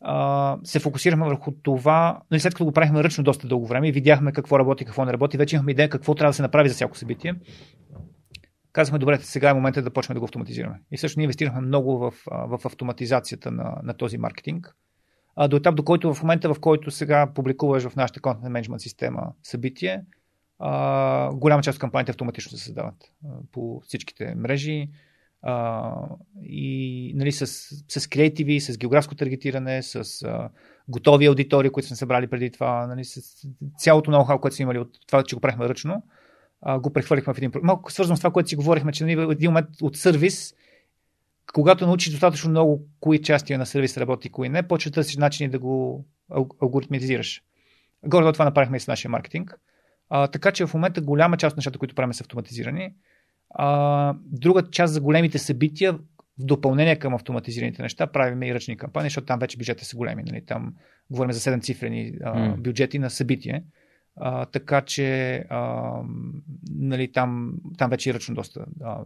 [0.00, 3.92] А, се фокусирахме върху това, нали, след като го правихме ръчно доста дълго време и
[3.92, 6.74] видяхме какво работи, какво не работи, вече имахме идея какво трябва да се направи за
[6.74, 7.34] всяко събитие.
[8.72, 10.80] Казахме, добре, сега е момента да почнем да го автоматизираме.
[10.90, 14.76] И също ние инвестирахме много в, в автоматизацията на, на този маркетинг
[15.36, 18.80] а, до етап, до който в момента, в който сега публикуваш в нашата контент менеджмент
[18.80, 20.04] система събитие,
[20.58, 22.94] а, голяма част от кампаниите автоматично се създават
[23.24, 24.88] а, по всичките мрежи.
[25.42, 25.92] А,
[26.42, 27.46] и нали, с,
[27.88, 30.48] с креативи, с географско таргетиране, с а,
[30.88, 33.46] готови аудитории, които сме събрали преди това, нали, с
[33.78, 36.02] цялото ноу-хау, което сме имали от това, че го правихме ръчно,
[36.62, 37.52] а, го прехвърлихме в един...
[37.62, 40.54] Малко свързвам с това, което си говорихме, че нали, в един момент от сервис
[41.52, 45.16] когато научиш достатъчно много кои части на сервис работи и кои не, почва да търсиш
[45.16, 46.04] начини да го
[46.62, 47.42] алгоритмизираш.
[48.06, 49.60] Горе това направихме и с нашия маркетинг.
[50.08, 52.94] А, така че в момента голяма част от нещата, които правим, са автоматизирани.
[53.50, 55.98] А, друга част за големите събития,
[56.38, 60.22] в допълнение към автоматизираните неща, правим и ръчни кампании, защото там вече бюджетите са големи.
[60.22, 60.44] Нали?
[60.44, 60.74] Там
[61.10, 62.56] говорим за 7 цифрени а, mm.
[62.56, 63.64] бюджети на събитие.
[64.16, 65.92] А, така че а,
[66.70, 68.98] нали, там, там вече е ръчно доста, а,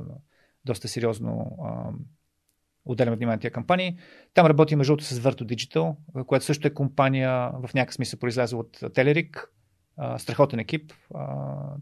[0.65, 1.91] доста сериозно а,
[2.89, 3.99] отделяме внимание на тези кампании.
[4.35, 5.97] Там работи между другото с Verto Digital,
[6.27, 9.53] която също е компания в някакъв смисъл произлязла от Телерик.
[10.19, 11.37] Страхотен екип, а,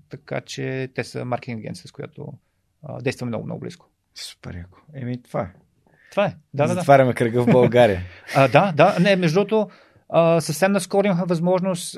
[0.08, 2.32] така че те са маркетинг агенция, с която
[2.82, 3.86] а, действаме много, много близко.
[4.14, 4.78] Супер яко.
[4.94, 5.52] Еми, това е.
[6.10, 6.36] Това е.
[6.54, 7.18] Да, Затваряме да, да.
[7.18, 8.00] кръга в България.
[8.36, 8.96] а, да, да.
[9.00, 9.70] Не, между другото,
[10.08, 11.94] а, съвсем наскоро имаха възможност.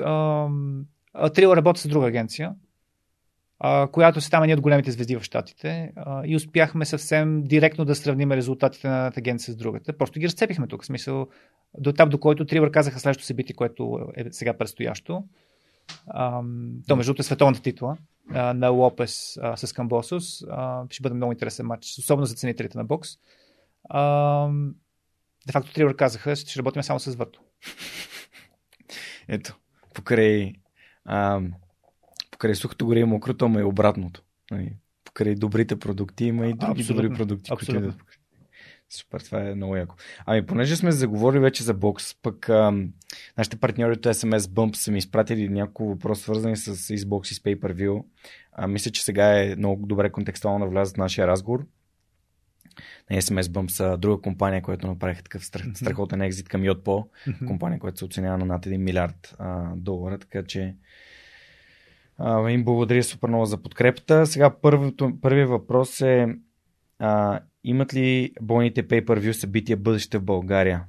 [1.33, 2.53] Трила работи с друга агенция.
[3.59, 5.91] А, която става ние от големите звезди в Штатите
[6.25, 9.97] и успяхме съвсем директно да сравним резултатите на едната агенция с другата.
[9.97, 10.83] Просто ги разцепихме тук.
[10.83, 11.27] В смисъл,
[11.77, 15.23] до етап, до който Тривър казаха следващото събитие, което е сега предстоящо.
[16.87, 17.97] То, между другото, е световната титла
[18.33, 20.43] на Лопес с Камбосус.
[20.49, 23.09] А, ще бъде много интересен матч, особено за ценителите на бокс.
[25.47, 27.41] Де факто Тривър казаха, ще работим само с Върто.
[29.27, 29.57] Ето,
[29.93, 30.53] покрай,
[31.05, 31.41] а,
[32.39, 34.23] покрай сухото горе и мокрото, ама е обратното.
[34.51, 34.73] Нали?
[35.03, 37.03] Покрай добрите продукти има и други Абсолютно.
[37.03, 37.81] добри продукти, Абсолютно.
[37.81, 38.07] които идват.
[38.89, 39.95] Супер, това е много яко.
[40.25, 42.73] Ами, понеже сме заговорили вече за бокс, пък а,
[43.37, 47.39] нашите партньори от SMS Bump са ми изпратили няколко въпроса, свързани с Xbox и с
[47.39, 48.03] Pay-Per-View.
[48.51, 51.65] А, мисля, че сега е много добре контекстуално влязат в нашия разговор.
[53.11, 57.07] На SMS Bump са друга компания, която направиха такъв страхотен екзит към Yotpo,
[57.47, 60.75] компания, която се оценява на над 1 милиард а, долара, така че
[62.19, 64.25] а, им благодаря супер много за подкрепата.
[64.25, 64.49] Сега
[65.21, 66.27] първият въпрос е
[66.99, 70.83] а, имат ли бойните pay-per-view събития бъдеще в България?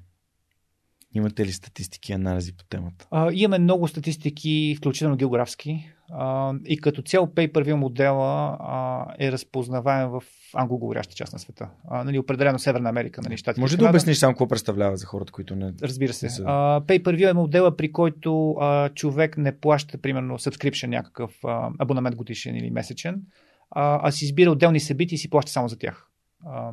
[1.14, 3.06] Имате ли статистики и анализи по темата?
[3.10, 5.90] А, имаме много статистики, включително географски.
[6.12, 10.22] А, и като цяло pay-per-view модела а, е разпознаваем в
[10.54, 11.68] англоговоряща част на света.
[11.88, 13.20] А, нали, определено Северна Америка.
[13.22, 15.72] Нали, щатите, Може да обясниш само какво представлява за хората, които не.
[15.82, 16.28] Разбира се.
[16.28, 16.42] Са...
[16.46, 22.16] А, pay-per-view е модела, при който а, човек не плаща, примерно, subscription, някакъв а, абонамент
[22.16, 23.22] годишен или месечен,
[23.70, 26.06] а, а си избира отделни събития и си плаща само за тях.
[26.46, 26.70] А,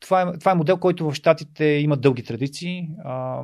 [0.00, 2.88] това, е, това е модел, който в Штатите има дълги традиции.
[3.04, 3.42] А,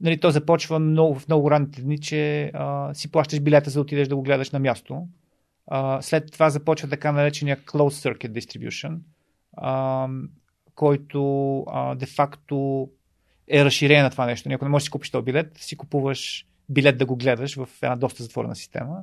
[0.00, 3.80] нали, то започва много, в много ранните дни, че а, си плащаш билета за да
[3.80, 5.08] отидеш да го гледаш на място.
[5.66, 8.98] А, след това започва така наречения Closed Circuit Distribution,
[9.56, 10.08] а,
[10.74, 11.64] който
[11.96, 12.88] де-факто
[13.48, 14.48] е разширение на това нещо.
[14.52, 17.68] Ако не можеш да си купиш този билет, си купуваш билет да го гледаш в
[17.82, 19.02] една доста затворена система.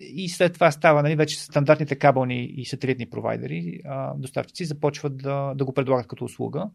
[0.00, 5.54] И след това става, нали, вече стандартните кабелни и сателитни провайдери, а, доставчици, започват да,
[5.54, 6.70] да го предлагат като услуга.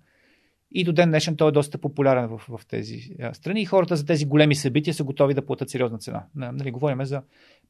[0.71, 4.05] И до ден днешен той е доста популярен в, в тези страни и хората за
[4.05, 6.25] тези големи събития са готови да платят сериозна цена.
[6.35, 7.21] Нали, говорим за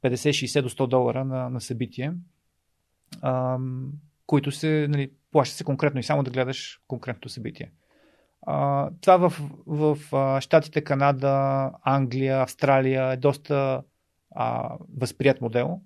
[0.03, 2.13] 50-60 до 100 долара на, на събитие,
[3.21, 3.57] а,
[4.25, 7.71] които се нали, плащат се конкретно и само да гледаш конкретното събитие.
[8.41, 13.81] А, това в, в, в Штатите, Канада, Англия, Австралия е доста
[14.39, 15.81] а, възприят модел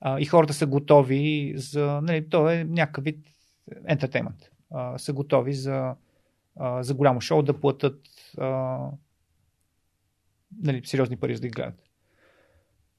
[0.00, 2.00] а, и хората са готови за.
[2.02, 3.26] Нали, то е някакъв вид
[3.86, 4.50] ентертеймент.
[4.96, 5.94] Са готови за,
[6.56, 8.00] а, за голямо шоу да платят
[8.38, 8.78] а,
[10.62, 11.82] нали, сериозни пари за да ги гледат.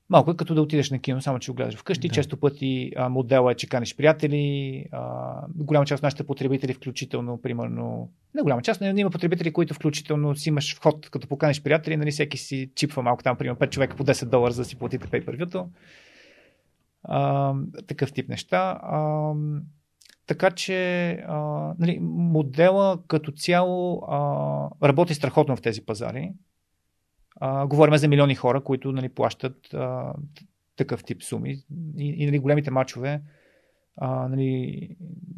[0.10, 2.08] Малко е като да отидеш на кино, само че го гледаш вкъщи.
[2.08, 2.14] Да.
[2.14, 4.86] Често пъти а, модела е, че каниш приятели.
[4.92, 9.74] А, голяма част от нашите потребители, включително, примерно, не голяма част, но има потребители, които
[9.74, 13.70] включително си имаш вход, като поканиш приятели, нали, всеки си чипва малко там, примерно 5
[13.70, 15.66] човека по 10 долара, за да си платите per
[17.88, 18.80] такъв тип неща.
[18.84, 19.34] А,
[20.28, 21.38] така че а,
[21.80, 26.32] нали, модела като цяло а, работи страхотно в тези пазари.
[27.36, 30.14] А, говорим за милиони хора, които нали, плащат а,
[30.76, 31.64] такъв тип суми.
[31.98, 33.22] И, и нали, големите матчове,
[33.98, 34.90] а, нали,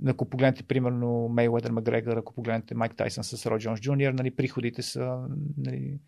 [0.07, 4.81] ако погледнете примерно Мейуедър Макгрегор, ако погледнете Майк Тайсън с Ро Джонс Джуниор, нали, приходите
[4.81, 5.99] са нали,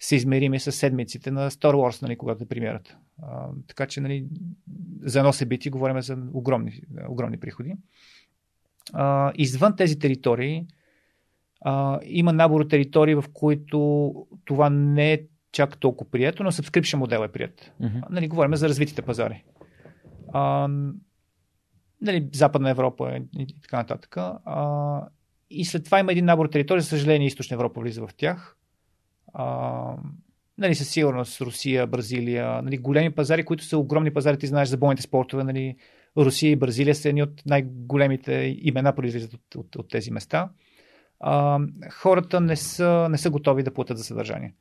[0.00, 2.98] се измерими с седмиците на Star Wars, нали, когато е премиерата.
[3.66, 4.26] Така че нали,
[5.02, 7.74] за едно събитие говорим за огромни, огромни приходи.
[8.92, 10.66] А, извън тези територии,
[11.68, 14.12] а, има набор от територии, в които
[14.44, 15.20] това не е
[15.52, 17.72] чак толкова прието, но subscription модел е прият.
[17.82, 18.02] Mm-hmm.
[18.10, 19.44] Нали, говорим за развитите пазари.
[20.32, 20.68] А,
[22.00, 24.16] нали, Западна Европа и така нататък.
[24.16, 25.08] А,
[25.50, 28.56] и след това има един набор територии, за съжаление Източна Европа влиза в тях.
[29.34, 29.96] А,
[30.58, 34.76] нали, със сигурност Русия, Бразилия, нали, големи пазари, които са огромни пазари, ти знаеш за
[34.76, 35.76] бойните спортове, нали,
[36.16, 40.50] Русия и Бразилия са едни от най-големите имена, произлизат от, от, от тези места
[41.20, 41.60] а,
[41.92, 44.54] хората не са, не са готови да платят за съдържание.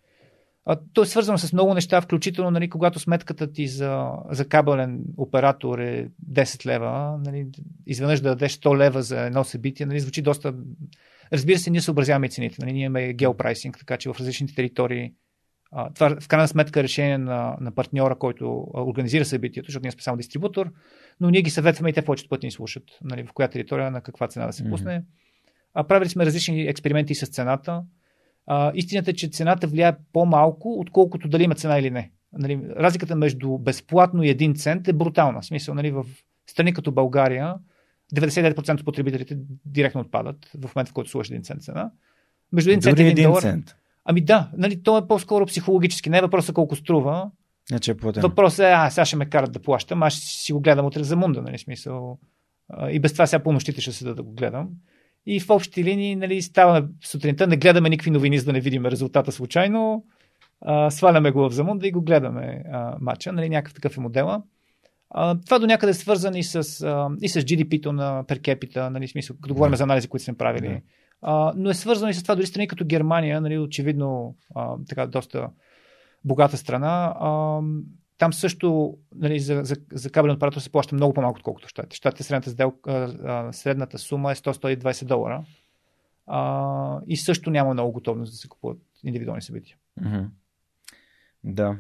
[0.66, 5.04] А, то е свързано с много неща, включително нали, когато сметката ти за, за кабелен
[5.18, 7.48] оператор е 10 лева, нали,
[7.88, 10.54] изведнъж да дадеш 100 лева за едно събитие, нали, звучи доста...
[11.34, 12.56] Разбира се, ние съобразяваме цените.
[12.60, 15.12] Нали, ние имаме геопрайсинг, така че в различните територии
[15.72, 19.92] а, това в крайна сметка е решение на, на партньора, който организира събитието, защото ние
[19.92, 20.72] сме само дистрибутор,
[21.20, 24.02] но ние ги съветваме и те повечето пъти ни слушат, нали, в коя територия, на
[24.02, 24.92] каква цена да се пусне.
[24.92, 25.04] Mm-hmm.
[25.76, 27.84] А, правили сме различни експерименти с цената.
[28.48, 32.12] А, истината е, че цената влияе по-малко, отколкото дали има цена или не.
[32.34, 35.42] Нали, разликата между безплатно и един цент е брутална.
[35.42, 36.06] В смисъл, нали, в
[36.48, 37.56] страни като България,
[38.16, 41.92] 99% от потребителите директно отпадат в момента, в който сложиш един цент цена.
[42.52, 43.42] Между един цент и един, долар.
[43.42, 43.76] Цент.
[44.06, 46.10] Ами да, нали, то е по-скоро психологически.
[46.10, 47.32] Не е въпросът колко струва,
[47.70, 47.94] Значи е.
[47.94, 51.04] Въпросът е, а, сега ще ме карат да плащам, аз ще си го гледам утре
[51.04, 52.20] за мунда, нали, смисъл.
[52.90, 54.70] И без това сега по нощите ще седа да го гледам.
[55.26, 58.86] И в общи линии, нали, става сутринта, не гледаме никакви новини, за да не видим
[58.86, 60.06] резултата случайно.
[60.62, 64.44] А, сваляме го в замунда и го гледаме а, матча, нали, някакъв такъв е модела.
[65.10, 69.08] А, това до някъде е свързано и с, а, и с GDP-то на перкепита, нали,
[69.08, 70.68] смисъл, като говорим за анализи, които сме правили.
[70.68, 70.80] Да.
[71.22, 75.08] А, но е свързано и с това, дори страни като Германия, нали, очевидно а, така
[75.08, 75.50] доста
[76.26, 77.16] богата страна.
[77.20, 77.60] А,
[78.18, 81.96] там също нали, за, за, за кабелен оператор се плаща много по-малко, отколкото в щатите.
[81.96, 85.46] Щатите средната, сделка, средната сума е 100-120 долара.
[86.28, 89.78] А, и също няма много готовност да се купуват индивидуални събития.
[90.02, 90.24] Мгм.
[91.44, 91.78] Да.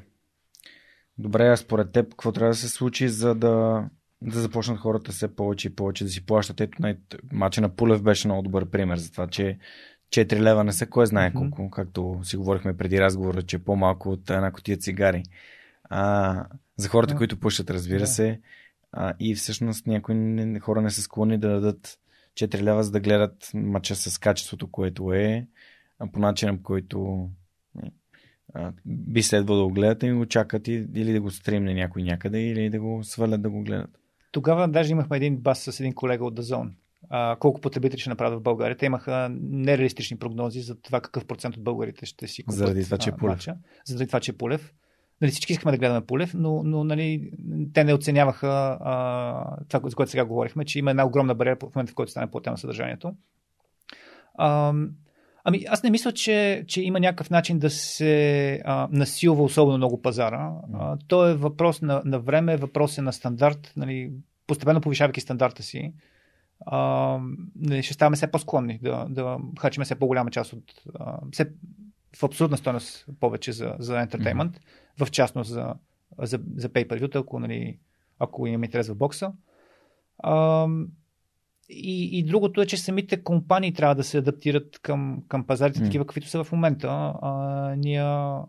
[1.17, 3.85] Добре, а според теб, какво трябва да се случи, за да,
[4.21, 6.61] да започнат хората все повече и повече да си плащат?
[6.61, 6.97] Ето, най-
[7.31, 9.57] матча на Пулев беше много добър пример за това, че
[10.09, 14.09] 4 лева не са кой знае колко, както си говорихме преди разговора, че е по-малко
[14.09, 15.23] от една котия цигари.
[15.89, 16.45] А,
[16.77, 17.17] за хората, Да.
[17.17, 18.07] които пушат, разбира Да.
[18.07, 18.41] се.
[18.91, 21.99] А, и всъщност някои не- хора не са склонни да дадат
[22.35, 25.47] 4 лева, за да гледат матча с качеството, което е,
[25.99, 27.29] а по начина, по който
[28.53, 32.03] а, би следвало да го гледат и го чакат и, или да го стримне някой
[32.03, 33.99] някъде, или да го свалят да го гледат.
[34.31, 36.75] Тогава даже имахме един бас с един колега от Дазон.
[37.09, 38.77] А, колко потребители ще направят в България.
[38.77, 42.97] Те имаха нереалистични прогнози за това какъв процент от българите ще си купат Заради това,
[42.97, 43.55] че е матча.
[43.85, 44.73] Заради това, че е Пулев.
[45.21, 47.31] Нали, всички искахме да гледаме Пулев, но, но нали,
[47.73, 51.75] те не оценяваха а, това, за което сега говорихме, че има една огромна бариера в
[51.75, 53.13] момента, в който стане платено съдържанието.
[54.37, 54.73] А,
[55.43, 60.01] ами аз не мисля, че, че има някакъв начин да се а, насилва особено много
[60.01, 60.51] пазара.
[60.73, 63.73] А, то е въпрос на, на време, въпрос е на стандарт.
[63.77, 64.11] Нали,
[64.47, 65.93] постепенно повишавайки стандарта си,
[66.65, 67.19] а,
[67.55, 71.49] нали, ще ставаме все по-склонни да, да хачиме все по-голяма част от а, все
[72.15, 74.84] в абсолютна стойност повече за, за ентертеймент, mm-hmm.
[74.99, 75.73] В частност за,
[76.21, 77.77] за, за pay-per-view, ако, нали,
[78.19, 79.33] ако имаме интерес в бокса.
[80.17, 80.67] А,
[81.69, 85.85] и, и другото е, че самите компании трябва да се адаптират към, към пазарите, М.
[85.85, 87.13] такива каквито са в момента.
[87.21, 88.43] А, ние, а,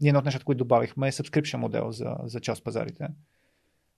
[0.00, 3.08] ние едно от нещата, които добавихме е subscription модел за, за част пазарите.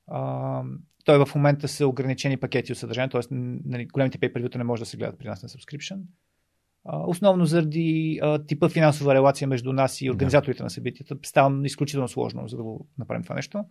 [0.06, 0.62] А,
[1.05, 3.20] той в момента са ограничени пакети от съдържание, т.е.
[3.30, 6.01] Нали, големите pay не може да се гледат при нас на subscription.
[6.84, 11.16] Основно заради а, типа финансова релация между нас и организаторите на събитията.
[11.22, 13.64] Става изключително сложно, за да го направим това нещо.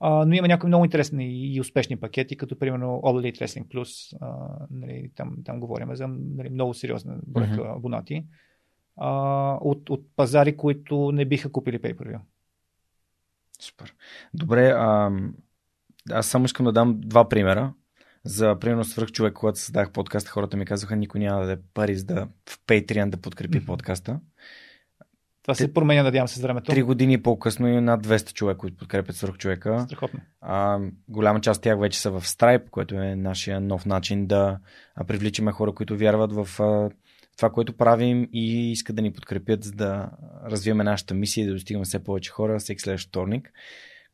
[0.00, 4.16] А, но има някои много интересни и успешни пакети, като примерно All Elite Wrestling Plus.
[4.20, 7.70] А, нали, там, там говорим за нали, много сериозна бройка Мгм.
[7.70, 8.24] абонати.
[8.96, 9.10] А,
[9.60, 12.18] от, от пазари, които не биха купили pay-per-view.
[13.60, 13.94] Супер.
[14.34, 15.10] Добре, а,
[16.10, 17.72] аз само искам да дам два примера.
[18.26, 21.96] За примерно свръх човек, когато създах подкаста, хората ми казаха, никой няма да даде пари
[21.96, 23.66] за да в Patreon да подкрепи Мгм.
[23.66, 24.20] подкаста.
[25.42, 26.72] Това се променя, надявам се, с времето.
[26.72, 29.80] Три години по-късно и над 200 човека, които подкрепят свръх човека.
[29.86, 30.20] Страхотно.
[30.40, 34.58] А, голяма част от тях вече са в Stripe, което е нашия нов начин да
[35.06, 36.90] привличаме хора, които вярват в а,
[37.36, 40.10] това, което правим и искат да ни подкрепят, за да
[40.44, 43.52] развиваме нашата мисия и да достигаме все повече хора всеки следващ вторник,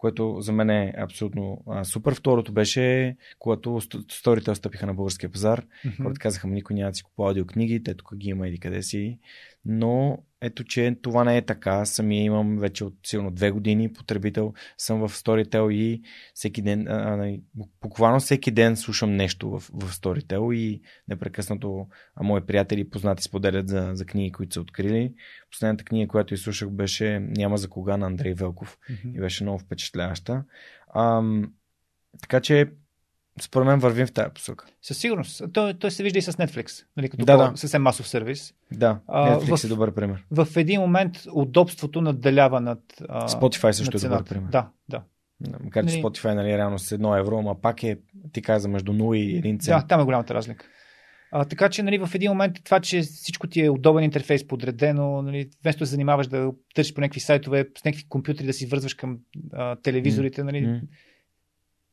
[0.03, 2.15] което за мен е абсолютно а, супер.
[2.15, 5.65] Второто беше, когато ст- сторите стъпиха на българския пазар.
[6.03, 9.19] Хората казаха, никой няма да си купува аудиокниги, те тук ги има или къде си.
[9.65, 11.85] Но ето, че това не е така.
[11.85, 14.55] Самия имам вече от силно две години потребител.
[14.79, 16.03] Съм в Storytel и
[16.35, 17.39] всеки ден, а, а,
[17.83, 23.23] буквално всеки ден слушам нещо в, в Storytel и непрекъснато а, мои приятели и познати
[23.23, 25.15] споделят за, за книги, които са открили.
[25.51, 29.17] Последната книга, която изслушах беше Няма за кога на Андрей Велков Мгм.
[29.17, 30.45] и беше много впечатляваща.
[30.95, 31.53] Ам,
[32.21, 32.71] така че,
[33.41, 34.67] според мен вървим в тази посока.
[34.83, 35.43] Със сигурност.
[35.53, 38.55] Той, той се вижда и с Netflix, нали, като Да, да, съвсем масов сервис.
[38.73, 40.25] Да, А, Netflix в- е добър пример.
[40.31, 42.79] В един момент удобството надделява над.
[43.09, 44.51] А, Spotify също над е добър пример.
[44.51, 45.03] Да, да.
[45.61, 47.99] Макар че Нали- Spotify нали, реално с 1 евро, ама пак е,
[48.33, 49.81] ти каза, между 0 и 1 цент.
[49.81, 50.67] Да, там е голямата разлика.
[51.35, 55.23] А, така че нали, в един момент това, че всичко ти е удобен интерфейс, подредено,
[55.23, 58.67] нали, вместо да се занимаваш да търсиш по някакви сайтове, с някакви компютри да си
[58.67, 59.19] вързваш към
[59.53, 60.81] а, телевизорите, нали, М.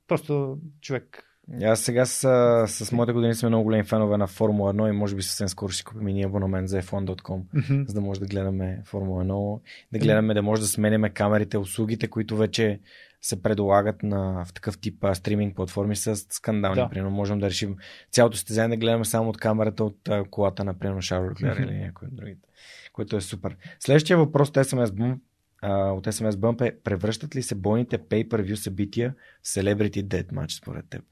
[0.07, 1.23] просто човек.
[1.63, 5.15] Аз сега с, с моите години сме много големи фенове на Формула 1 и може
[5.15, 7.83] би съвсем скоро ще купим и ние абонамент за F1.com, Мгм.
[7.87, 9.59] за да може да гледаме Формула 1,
[9.91, 12.79] да гледаме, да може да сменяме камерите, услугите, които вече
[13.21, 16.75] се предлагат на, в такъв тип а, стриминг платформи с скандални.
[16.75, 16.89] Да.
[16.89, 17.75] Примерно можем да решим
[18.11, 21.77] цялото стезание да гледаме само от камерата от а, колата на примерно Шарл Леклер или
[21.77, 22.47] някой от другите,
[22.93, 23.57] което е супер.
[23.79, 25.19] Следващия въпрос от SMS Bump,
[25.61, 30.85] а, от SMS Bump е превръщат ли се бойните pay-per-view събития в Celebrity Deathmatch според
[30.89, 31.03] теб?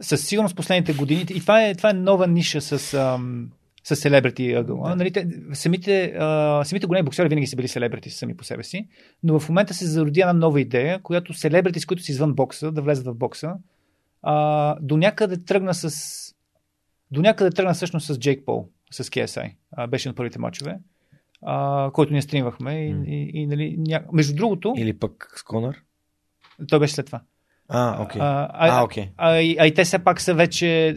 [0.00, 1.26] Със сигурност последните години.
[1.30, 3.50] И това е, това е нова ниша с, ам,
[3.84, 4.88] с селебрити ъгъла.
[4.88, 4.96] Да.
[4.96, 8.88] Нали, те, самите, а, самите големи боксери винаги са били селебрити сами по себе си,
[9.22, 12.72] но в момента се зароди една нова идея, която селебрити, с които са извън бокса,
[12.72, 13.54] да влезат в бокса,
[14.22, 16.18] а, до някъде тръгна с
[17.10, 19.54] до някъде тръгна всъщност с Джейк Пол, с KSI.
[19.72, 20.78] А, беше на първите мачове,
[21.42, 22.86] а, който ние стримвахме.
[22.86, 23.04] И, mm.
[23.04, 24.04] и, и, нали, ня...
[24.12, 24.74] Между другото...
[24.76, 25.82] Или пък с Конър?
[26.68, 27.20] Той беше след това.
[27.68, 28.04] А.
[28.04, 28.16] Okay.
[28.20, 29.08] А, а, okay.
[29.16, 30.94] а, а, а и те все пак са вече...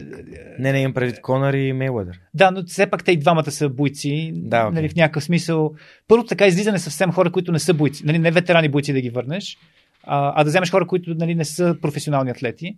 [0.58, 2.20] Не, не имам предвид Конър и Мейуедър.
[2.34, 4.32] Да, но все пак те и двамата са бойци.
[4.34, 4.70] Да, okay.
[4.70, 5.74] нали, в някакъв смисъл.
[6.08, 8.06] Първо така излизане съвсем хора, които не са бойци.
[8.06, 9.58] Нали, не ветерани бойци да ги върнеш,
[10.04, 12.76] а, а да вземеш хора, които нали, не са професионални атлети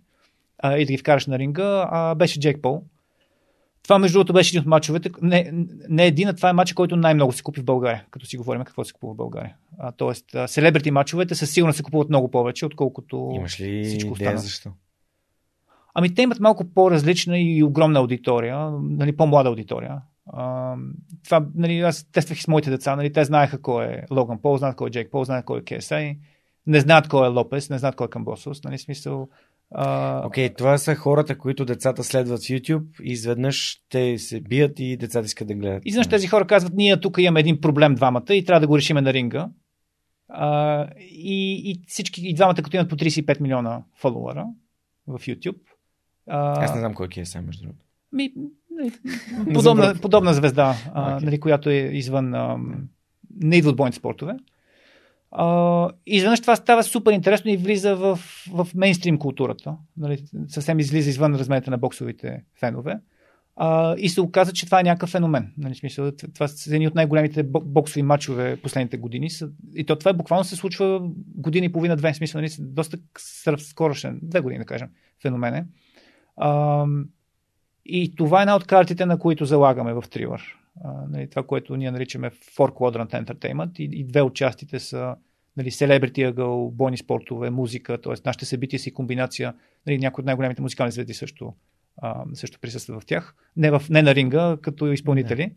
[0.59, 1.87] а, и да ги вкараш на ринга.
[1.91, 2.83] А, беше Джек Пол.
[3.85, 5.09] Това, между другото, беше един от мачовете.
[5.21, 5.51] Не,
[5.89, 8.63] не един, а това е матч, който най-много се купи в България, като си говорим
[8.63, 9.55] какво се купува в България.
[9.79, 14.37] А, тоест, селебрити мачовете със сигурност се купуват много повече, отколкото Имаш ли всичко идея
[14.37, 14.69] защо?
[15.93, 20.01] Ами те имат малко по-различна и огромна аудитория, нали, по-млада аудитория.
[20.33, 20.75] А,
[21.25, 24.57] това, нали, аз тествах и с моите деца, нали, те знаеха кой е Логан Пол,
[24.57, 26.17] знаят кой е Джейк Пол, знаят кой е KSI,
[26.67, 29.29] не знаят кой е Лопес, не знаят кой е Камбосос, нали, смисъл,
[29.77, 34.79] Окей, okay, това са хората, които децата следват в YouTube и изведнъж те се бият
[34.79, 35.81] и децата искат да гледат.
[35.85, 38.77] И знаеш, тези хора казват, ние тук имаме един проблем двамата и трябва да го
[38.77, 39.49] решиме на ринга.
[40.29, 44.45] А, и, и всички, и двамата, като имат по 35 милиона фолуара
[45.07, 45.59] в YouTube.
[46.27, 47.85] А, Аз не знам кой е сега, между другото.
[48.11, 48.33] Ми,
[49.53, 51.23] подобна, подобна звезда, а, okay.
[51.23, 52.33] нали, която е извън.
[52.33, 52.57] А,
[53.41, 54.37] не идва от бойните спортове.
[56.05, 58.19] Изведнъж това става супер интересно и влиза в,
[58.53, 59.77] в мейнстрим културата.
[59.97, 62.99] Нали, съвсем излиза извън размерите на боксовите фенове.
[63.59, 65.53] Uh, и се оказа, че това е някакъв феномен.
[65.57, 69.29] Нали, смисъл, това са едни от най-големите боксови матчове последните години.
[69.75, 70.99] И то това е буквално се случва
[71.35, 72.13] година и половина, две.
[72.13, 72.97] Смисъл, нали, доста
[73.57, 74.89] скорошен, две години, да кажем,
[75.21, 75.65] феномен е.
[76.41, 77.05] Uh,
[77.85, 80.03] и това е една от картите, на които залагаме в
[81.09, 85.15] Нали, това, което ние наричаме Four Quadrant Entertainment и, и две от частите са
[85.57, 88.13] нали, селебрити ъгъл, бойни спортове, музика, т.е.
[88.25, 89.53] нашите събития си комбинация,
[89.87, 91.53] нали, някои от най-големите музикални звезди също,
[91.97, 95.51] а, също присъстват в тях, не, в, не на ринга, като изпълнители.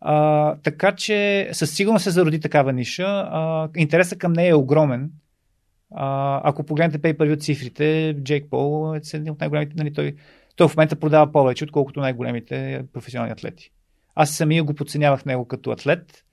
[0.00, 3.04] А, така че със сигурност се зароди такава ниша.
[3.06, 5.10] А, интересът към нея е огромен.
[5.94, 10.16] А, ако погледнете pay per цифрите, Джейк Пол е един от най-големите, нали, той,
[10.56, 13.72] той в момента продава повече, отколкото най-големите професионални атлети.
[14.16, 16.24] Аз самия го подценявах него като атлет,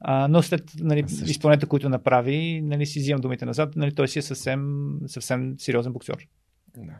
[0.00, 4.18] а, но след нали, изпълнението, които направи, нали, си взимам думите назад, нали, той си
[4.18, 6.28] е съвсем, съвсем сериозен боксер.
[6.76, 6.92] Да.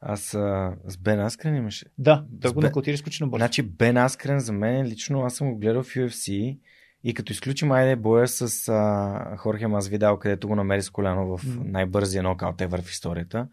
[0.00, 1.86] Аз а, с Бен Аскрен имаше.
[1.98, 3.40] Да, той го нокаутира изключително бързо.
[3.40, 6.58] Значи Бен Аскрен за мен лично, аз съм го гледал в UFC
[7.04, 11.40] и като изключим айде боя с а, Хорхе Мазвидал, където го намери с коляно в
[11.64, 13.48] най-бързия нокаут евър в историята.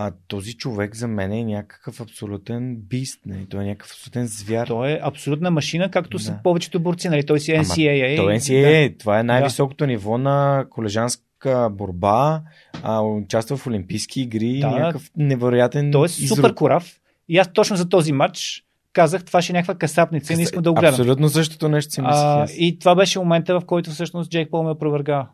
[0.00, 3.20] А този човек за мен е някакъв абсолютен бист.
[3.26, 3.46] Не?
[3.46, 4.66] Той е някакъв абсолютен звяр.
[4.66, 6.22] Той е абсолютна машина, както да.
[6.22, 7.08] са повечето борци.
[7.08, 7.26] Нали?
[7.26, 8.06] Той си е NCAA.
[8.06, 8.92] Ама, той е NCAA.
[8.92, 8.98] Да.
[8.98, 9.86] Това е най-високото да.
[9.86, 12.42] ниво на колежанска борба.
[12.82, 14.58] А, участва в Олимпийски игри.
[14.60, 14.70] Да.
[14.70, 15.92] Някакъв невероятен.
[15.92, 17.00] Той е супер корав.
[17.28, 20.62] И аз точно за този матч казах, това ще е някаква касапница и не искам
[20.62, 20.94] да го гледам.
[20.94, 22.58] Абсолютно същото нещо си мислих.
[22.58, 25.28] И това беше момента, в който всъщност Джейк Пол ме опроверга.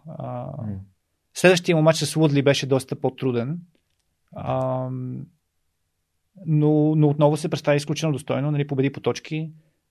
[1.34, 3.58] Следващия му матч с Лудли беше доста по-труден.
[4.36, 4.88] А,
[6.46, 9.50] но, но отново се представи изключително достойно, нали, победи по точки.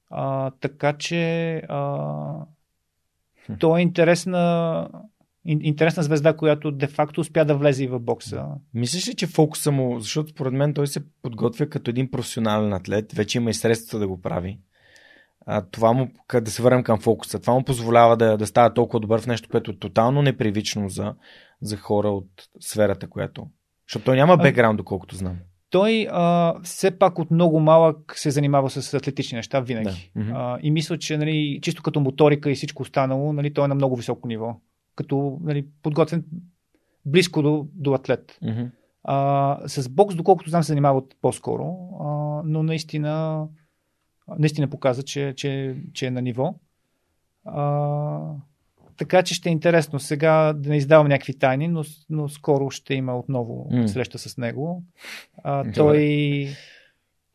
[0.09, 2.45] А, така че а,
[3.59, 4.89] то е интересна,
[5.45, 8.45] интересна звезда, която де-факто успя да влезе и в бокса.
[8.73, 13.13] Мислиш ли, че фокуса му, защото според мен той се подготвя като един професионален атлет,
[13.13, 14.59] вече има и средства да го прави.
[15.45, 16.07] А, това му,
[16.41, 19.49] да се върнем към фокуса, това му позволява да, да става толкова добър в нещо,
[19.49, 21.15] което е тотално непривично за,
[21.61, 22.29] за хора от
[22.59, 23.47] сферата, която
[23.88, 25.38] защото той няма бекграунд, доколкото знам.
[25.69, 30.11] Той а, все пак от много малък се занимава с атлетични неща винаги.
[30.15, 30.31] Да.
[30.34, 33.76] А, и мисля, че нали, чисто като моторика и всичко останало, нали, той е на
[33.76, 34.55] много високо ниво.
[34.95, 36.26] Като нали, подготвен
[37.05, 38.39] близко до, до атлет.
[38.43, 38.69] Mm-hmm.
[39.03, 42.07] А, с бокс, доколкото знам, се занимава по-скоро, а,
[42.45, 43.45] но наистина,
[44.39, 46.55] наистина показа, че, че, че е на ниво.
[47.45, 48.19] А,
[49.03, 49.99] така че ще е интересно.
[49.99, 53.85] Сега да не издавам някакви тайни, но, но скоро ще има отново mm.
[53.85, 54.84] среща с него.
[55.43, 56.47] А, той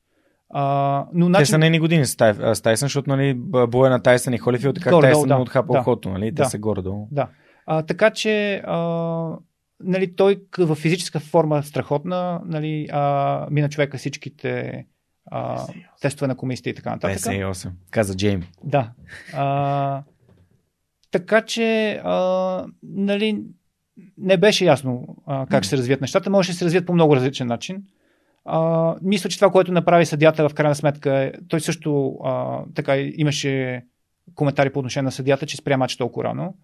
[0.51, 1.47] А, но Те начин...
[1.47, 3.35] са нейни години с, Тай, с Тайсън, защото нали,
[3.69, 5.37] боя на Тайсън и Холифилд, така Горе-долу, Тайсън да.
[5.37, 5.81] му отхапа Да.
[5.81, 6.27] ухото, нали?
[6.27, 6.45] Те Да.
[6.45, 7.09] са горе-долу.
[7.11, 7.29] Да.
[7.67, 8.79] А, така че а,
[9.81, 14.85] нали, той в физическа форма страхотна, нали, а, мина човека всичките
[15.31, 15.66] а,
[16.01, 17.19] тестове на комисията и така нататък.
[17.19, 17.70] 58.
[17.90, 18.44] Каза Джейми.
[18.65, 18.90] Да.
[19.35, 20.03] А,
[21.11, 23.43] така че, а, нали,
[24.19, 26.31] не беше ясно а, как ще се развият нещата.
[26.31, 27.82] Може да се развият по много различен начин.
[28.44, 32.97] А, мисля, че това, което направи съдята в крайна сметка е, той също а, така
[32.97, 33.85] имаше
[34.35, 36.55] коментари по отношение на съдята, че спря матч толкова рано.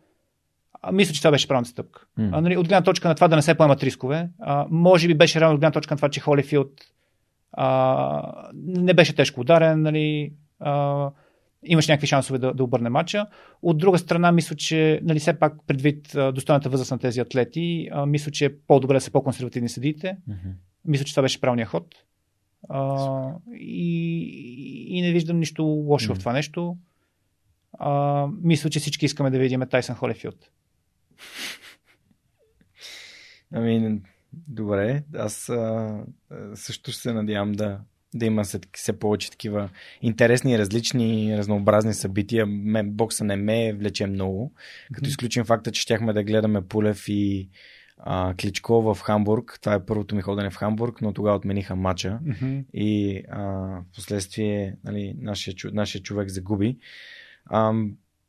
[0.83, 2.07] А, мисля, че това беше правилната стъпка.
[2.17, 2.31] М.
[2.33, 5.15] А, нали, от гледна точка на това да не се поемат рискове, а, може би
[5.15, 6.73] беше рано от гледна точка на това, че Холифилд
[7.53, 11.11] а, не беше тежко ударен, нали, а,
[11.65, 13.27] имаше някакви шансове да, да обърне матча.
[13.63, 18.07] От друга страна, мисля, че нали, все пак предвид достойната възраст на тези атлети, а,
[18.07, 20.17] мисля, че е по-добре да са по-консервативни съдиите.
[20.29, 20.51] Мгм.
[20.85, 21.95] Мисля, че това беше правилният ход.
[22.69, 24.19] А, и,
[24.89, 26.15] и не виждам нищо лошо Мгм.
[26.15, 26.77] в това нещо.
[27.79, 30.51] А, мисля, че всички искаме да видим Тайсън Холифилд.
[33.55, 34.01] Ами,
[34.33, 35.03] добре.
[35.15, 35.99] Аз а,
[36.55, 37.81] също се надявам да,
[38.15, 39.69] да има все, все повече такива
[40.03, 42.47] интересни, различни, разнообразни събития.
[42.47, 44.53] Мен, бокса не ме влече много.
[44.93, 47.49] Като изключим факта, че щяхме да гледаме Пулев и
[47.99, 49.59] а, Кличко в Хамбург.
[49.61, 52.19] Това е първото ми ходене в Хамбург, но тогава отмениха матча.
[52.75, 56.79] И а, в последствие нали, нашия, нашия човек загуби.
[57.45, 57.73] А,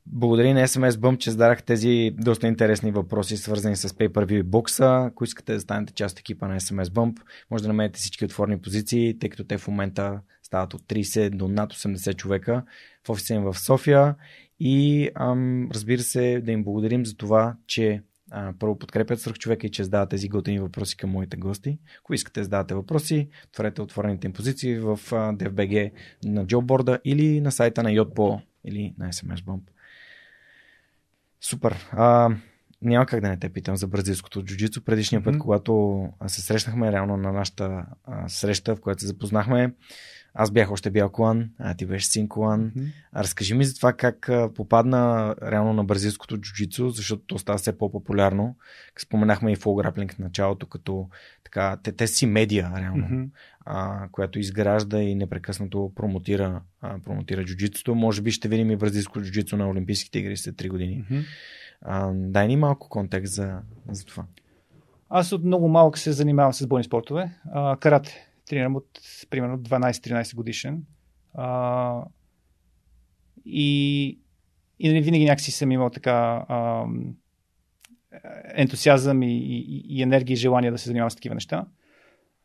[0.05, 5.03] благодаря на SMS Bump, че зададах тези доста интересни въпроси, свързани с Pay-Per-View и бокса.
[5.05, 7.21] Ако искате да станете част от екипа на SMS Bump,
[7.51, 11.47] може да намерите всички отворени позиции, тъй като те в момента стават от 30 до
[11.47, 12.63] над 80 човека
[13.07, 14.15] в офиса им в София.
[14.59, 18.01] И ам, разбира се, да им благодарим за това, че
[18.31, 21.79] а, първо подкрепят свърх човека и че задават тези готини въпроси към моите гости.
[21.99, 25.91] Ако искате да задавате въпроси, отворете отворените им позиции в DFBG
[26.23, 29.61] на джобборда или на сайта на Yotpo или на SMS Bump.
[31.45, 31.89] Супер.
[31.91, 32.29] А,
[32.81, 34.83] няма как да не те питам за бразилското джуджицу.
[34.83, 35.41] Предишния път, Мгм.
[35.41, 39.73] когато се срещнахме реално на нашата а, среща, в която се запознахме,
[40.33, 42.71] аз бях още бял колан, а ти беше син колан.
[43.11, 47.77] А разкажи ми за това как попадна реално на бразилското джуджицу, защото то става все
[47.77, 48.55] по-популярно.
[48.99, 51.09] Споменахме и фул граплинг в началото, като
[51.43, 53.23] така, те, те си медия реално, Мгм.
[53.65, 57.95] а, която изгражда и непрекъснато промотира, а, промотира джуджицуто.
[57.95, 61.05] Може би ще видим и бразилско джуджицу на Олимпийските игри след 3 години.
[61.09, 61.21] Мгм.
[61.81, 63.59] А, дай ни малко контекст за,
[63.91, 64.23] за това.
[65.09, 67.31] Аз от много малък се занимавам с бойни спортове.
[67.53, 68.27] А, карате.
[68.45, 68.99] Тренирам от
[69.29, 70.83] примерно 12-13 годишен.
[71.33, 72.05] А,
[73.45, 74.07] и,
[74.79, 76.85] и нали, винаги някакси съм имал така а,
[78.53, 81.65] ентусиазъм и, и, и енергия и желание да се занимавам с такива неща.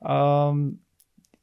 [0.01, 0.53] А,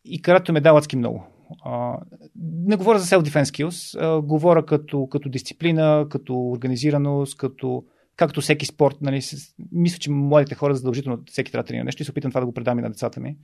[0.06, 1.26] и карато ме дава адски много.
[1.66, 1.98] А,
[2.36, 7.84] не говоря за self-defense skills, а, говоря като, като дисциплина, като организираност, като
[8.16, 12.02] както всеки спорт, нали, с, мисля, че младите хора задължително всеки трябва да тренира нещо
[12.02, 13.38] и се опитам това да го предам и на децата ми.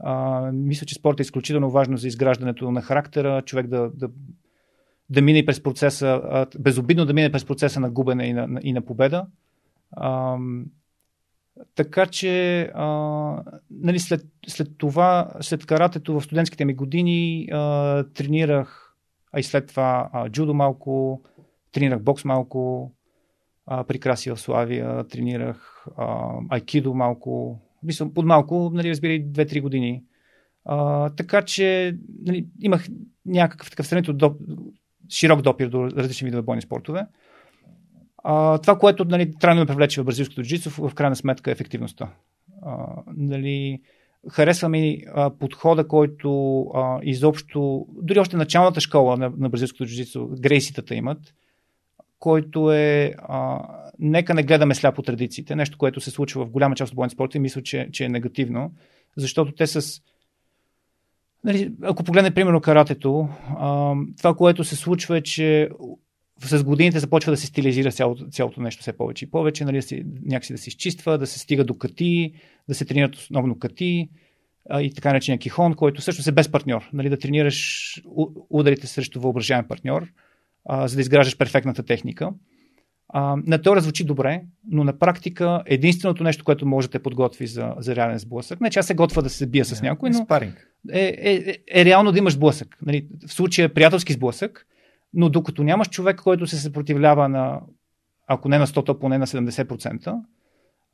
[0.00, 4.08] А, мисля, че спорт е изключително важно за изграждането на характера, човек да, да,
[5.10, 8.82] да мине през процеса, безобидно да мине през процеса на губене и на, и на
[8.82, 9.26] победа.
[9.92, 10.38] А,
[11.74, 12.88] така че, а,
[13.70, 18.94] нали, след, след това, след каратето в студентските ми години а, тренирах,
[19.32, 21.22] а и след това а, джудо малко,
[21.72, 22.92] тренирах бокс малко,
[23.66, 29.60] а, при Краси в Славия, тренирах а, айкидо малко, Мисля, под малко, нали, разбира 2-3
[29.60, 30.02] години.
[30.64, 32.86] А, така че нали, имах
[33.26, 34.36] някакъв такъв сравнително доп...
[35.10, 37.06] широк допир до различни видове бойни спортове.
[38.24, 42.10] А, това, което нали, да ме привлече в бразилското джицу, в крайна сметка е ефективността.
[42.62, 42.86] А,
[43.16, 43.80] нали,
[44.30, 50.28] харесва ми а, подхода, който а, изобщо, дори още началната школа на, на бразилското джицу,
[50.40, 51.18] грейситата имат,
[52.18, 53.60] който е а,
[53.98, 57.36] нека не гледаме сляпо традициите, нещо, което се случва в голяма част от бойни спорта
[57.36, 58.72] и мисля, че, че е негативно,
[59.16, 60.02] защото те с
[61.44, 65.68] Нали, ако погледне примерно каратето, а, това, което се случва е, че
[66.40, 69.82] с годините започва да се стилизира цялото, цялото нещо все повече и повече, нали, да
[69.82, 72.32] си, някакси да се изчиства, да се стига до кати,
[72.68, 74.08] да се тренират основно кати
[74.70, 76.88] а, и така наречения кихон, който също е без партньор.
[76.92, 78.02] Нали, да тренираш
[78.50, 80.08] ударите срещу въображаем партньор,
[80.64, 82.32] а, за да изграждаш перфектната техника.
[83.08, 87.46] А, на теория звучи добре, но на практика единственото нещо, което може да те подготви
[87.46, 90.26] за, за реален сблъсък, не че аз се готва да се бия с някой, но
[90.92, 92.76] е, е, е, е реално да имаш сблъсък.
[92.86, 94.66] Нали, в случая приятелски сблъсък,
[95.14, 97.60] но докато нямаш човек, който се съпротивлява на,
[98.26, 100.20] ако не на 100, то поне на 70%,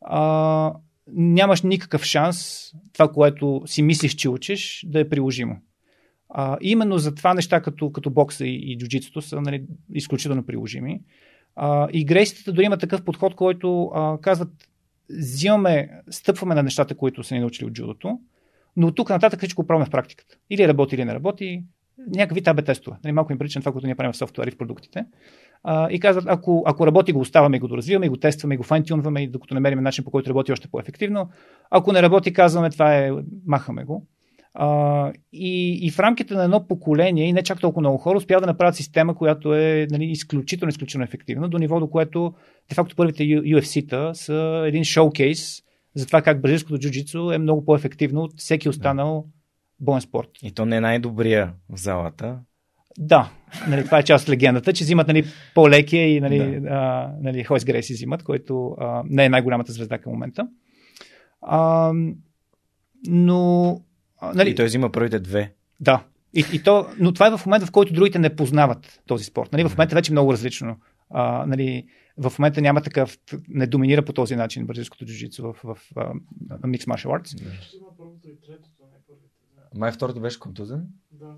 [0.01, 0.73] а,
[1.13, 5.57] нямаш никакъв шанс това, което си мислиш, че учиш, да е приложимо.
[6.31, 11.01] А, именно за това неща като, като бокса и, и джуджитото са нали, изключително приложими.
[11.57, 14.49] А, и грейсите дори има такъв подход, който а, казват,
[15.19, 18.19] взимаме, стъпваме на нещата, които са ни научили от джудото,
[18.77, 20.37] но тук нататък всичко пробваме в практиката.
[20.51, 21.65] Или работи, или не работи.
[22.17, 22.97] Някакви табе тестове.
[23.05, 25.05] Нали, малко им прилича на това, което ние правим в софтуери в продуктите.
[25.63, 28.59] А, и казват, ако, ако работи, го оставаме и го доразвиваме, и го тестваме, и
[28.59, 31.31] го файнтюнваме, и докато намерим начин по който работи още по-ефективно.
[31.71, 33.11] Ако не работи, казваме, това е,
[33.47, 34.07] махаме го.
[34.55, 38.43] А, и, и в рамките на едно поколение, и не чак толкова много хора, успяват
[38.43, 42.35] да направят система, която е нали, изключително, изключително ефективна, до ниво, до което,
[42.69, 45.63] де факто, първите UFC-та са един шоукейс
[45.95, 49.85] за това как бразилското джуджицу е много по-ефективно от всеки останал да.
[49.85, 50.29] боен спорт.
[50.43, 52.39] И то не е най-добрия в залата.
[52.99, 53.31] Да,
[53.69, 55.25] нали, това е част от легендата, че взимат нали,
[55.55, 56.69] по-лекия и нали, да.
[56.69, 60.49] а, нали, Хойс Греси взимат, който а, не е най-голямата звезда към момента.
[61.43, 61.93] А,
[63.07, 63.81] но
[64.35, 65.55] Нали, и той взима първите две.
[65.81, 66.05] Да.
[66.35, 69.53] И, и то, но това е в момента, в който другите не познават този спорт.
[69.53, 70.77] Нали, в момента вече е много различно.
[71.11, 71.87] А, нали,
[72.17, 73.19] в момента няма такъв,
[73.49, 76.13] не доминира по този начин бразилското джуджицу в, в, в uh,
[76.51, 77.43] Mixed Martial Arts.
[79.77, 80.87] Май второто беше контузен?
[81.13, 81.35] Да.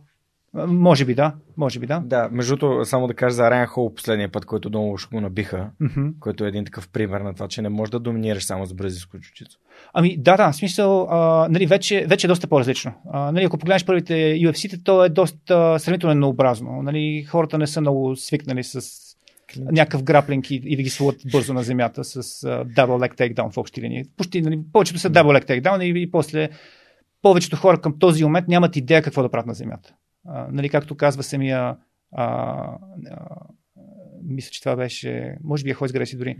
[0.55, 2.03] Може би да, може би да.
[2.05, 5.21] Да, между другото, само да кажа за Райан Хол последния път, който много ще го
[5.21, 6.19] набиха, mm-hmm.
[6.21, 9.19] който е един такъв пример на това, че не можеш да доминираш само с бразилско
[9.19, 9.59] чучицо.
[9.93, 12.93] Ами да, да, в смисъл, а, нали, вече, вече е доста по-различно.
[13.13, 16.83] А, нали, ако погледнеш първите UFC-те, то е доста сравнително еднообразно.
[16.83, 18.83] Нали, хората не са много свикнали с
[19.57, 23.53] някакъв граплинг и, и да ги свалят бързо на земята с uh, double leg takedown
[23.53, 24.05] в общи линии.
[24.17, 26.49] Почти, нали, повечето са double leg takedown и, и после
[27.23, 29.95] повечето хора към този момент нямат идея какво да правят на земята.
[30.27, 31.77] А, нали, както казва самия а,
[32.13, 32.77] а,
[34.25, 36.37] мисля, че това беше, може би е Хойс Греси дори.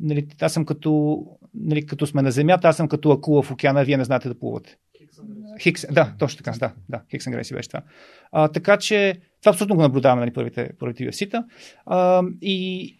[0.00, 1.22] Нали, аз съм като,
[1.54, 4.38] нали, като сме на земята, аз съм като акула в океана, вие не знаете да
[4.38, 4.76] плувате.
[5.60, 7.82] Хикс, да, точно така, да, да, Хикс Греси беше това.
[8.32, 11.44] А, така че това абсолютно го наблюдаваме нали, първите, първите UFC-та.
[11.86, 12.96] А, и,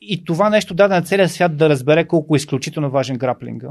[0.00, 3.70] и това нещо даде на целия свят да разбере колко е изключително важен граплинга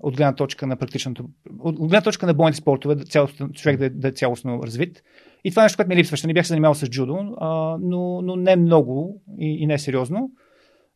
[0.00, 1.28] от гледна точка на практичното,
[1.58, 5.02] от гледна точка на бойните спортове, да цялостно, човек да, да е цялостно развит.
[5.44, 6.26] И това е нещо, което ми липсваше.
[6.26, 10.30] Не бях се занимавал с джудо, а, но, но не много и, и не сериозно.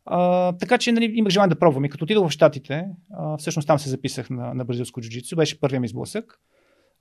[0.04, 1.84] А, така че нали, имах желание да пробвам.
[1.84, 5.60] И като отидох в Штатите, а, всъщност там се записах на, на бразилско джуджицу, беше
[5.60, 6.40] първият ми сблъсък.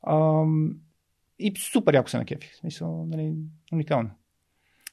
[0.04, 0.44] А,
[1.40, 2.56] и супер яко се накефих.
[2.56, 3.34] Смисъл, нали,
[3.74, 4.10] уникално.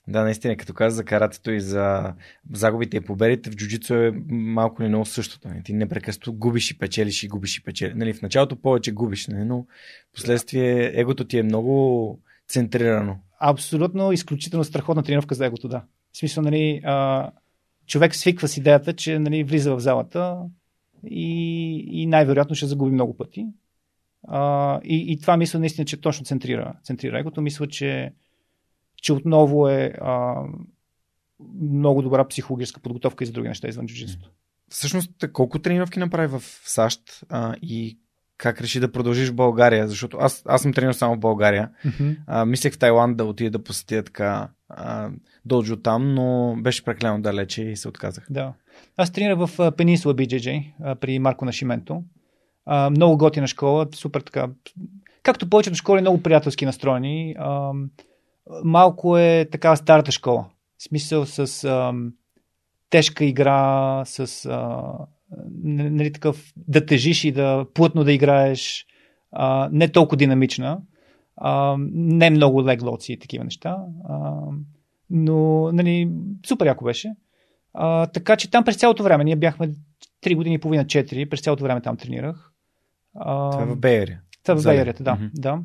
[0.09, 2.15] Да, наистина, като каза за каратето и за
[2.53, 5.49] загубите и победите, в джуджицу е малко не много същото.
[5.49, 5.63] Нали?
[5.63, 7.95] Ти непрекъснато губиш и печелиш и губиш и печелиш.
[7.97, 9.45] Нали, в началото повече губиш, нали?
[9.45, 9.67] но
[10.15, 12.21] последствие егото ти е много
[12.53, 13.19] центрирано.
[13.41, 15.85] Абсолютно, изключително страхотна тренировка за егото, да.
[16.13, 17.31] В смисъл, нали, а,
[17.87, 20.39] човек свиква с идеята, че нали, влиза в залата
[21.07, 23.47] и, и най-вероятно ще загуби много пъти.
[24.29, 27.41] А, и, и това мисля наистина, че точно центрира, центрира егото.
[27.43, 28.13] Мисля, че,
[28.97, 30.43] че отново е а,
[31.61, 34.31] много добра психологическа подготовка и за други неща извън джуджитството.
[34.69, 37.99] Всъщност, колко тренировки направи в САЩ а, и
[38.43, 39.89] как реши да продължиш в България?
[39.89, 41.71] Защото аз, аз съм тренирал само в България.
[41.87, 42.17] Mm-hmm.
[42.27, 45.11] А, мислех в Тайланд да отида да посетя така а,
[45.45, 48.27] доджо там, но беше прекалено далече и се отказах.
[48.31, 48.53] Да.
[48.97, 52.03] Аз тренирах в Пенинсула BJJ при Марко Нашименто.
[52.67, 54.49] А, много готина школа, супер така.
[55.23, 57.35] Както повечето школи, много приятелски настроени.
[57.39, 57.73] А,
[58.65, 60.47] малко е така старата школа.
[60.79, 61.93] В смисъл с а,
[62.91, 64.83] тежка игра, с а,
[65.65, 68.87] нали, такъв, да тежиш и да плътно да играеш,
[69.33, 70.81] а, не толкова динамична,
[71.37, 73.77] а, не много леглоци и такива неща.
[74.09, 74.33] А,
[75.11, 76.11] но, нали,
[76.47, 77.13] супер яко беше.
[77.75, 79.75] А, така че там през цялото време, ние бяхме
[80.25, 82.53] 3 години и половина, 4, през цялото време там тренирах.
[83.15, 84.21] А, това е в Бейерия.
[84.43, 85.17] Това е в Бейерията, да.
[85.17, 85.31] Mm-hmm.
[85.35, 85.59] да.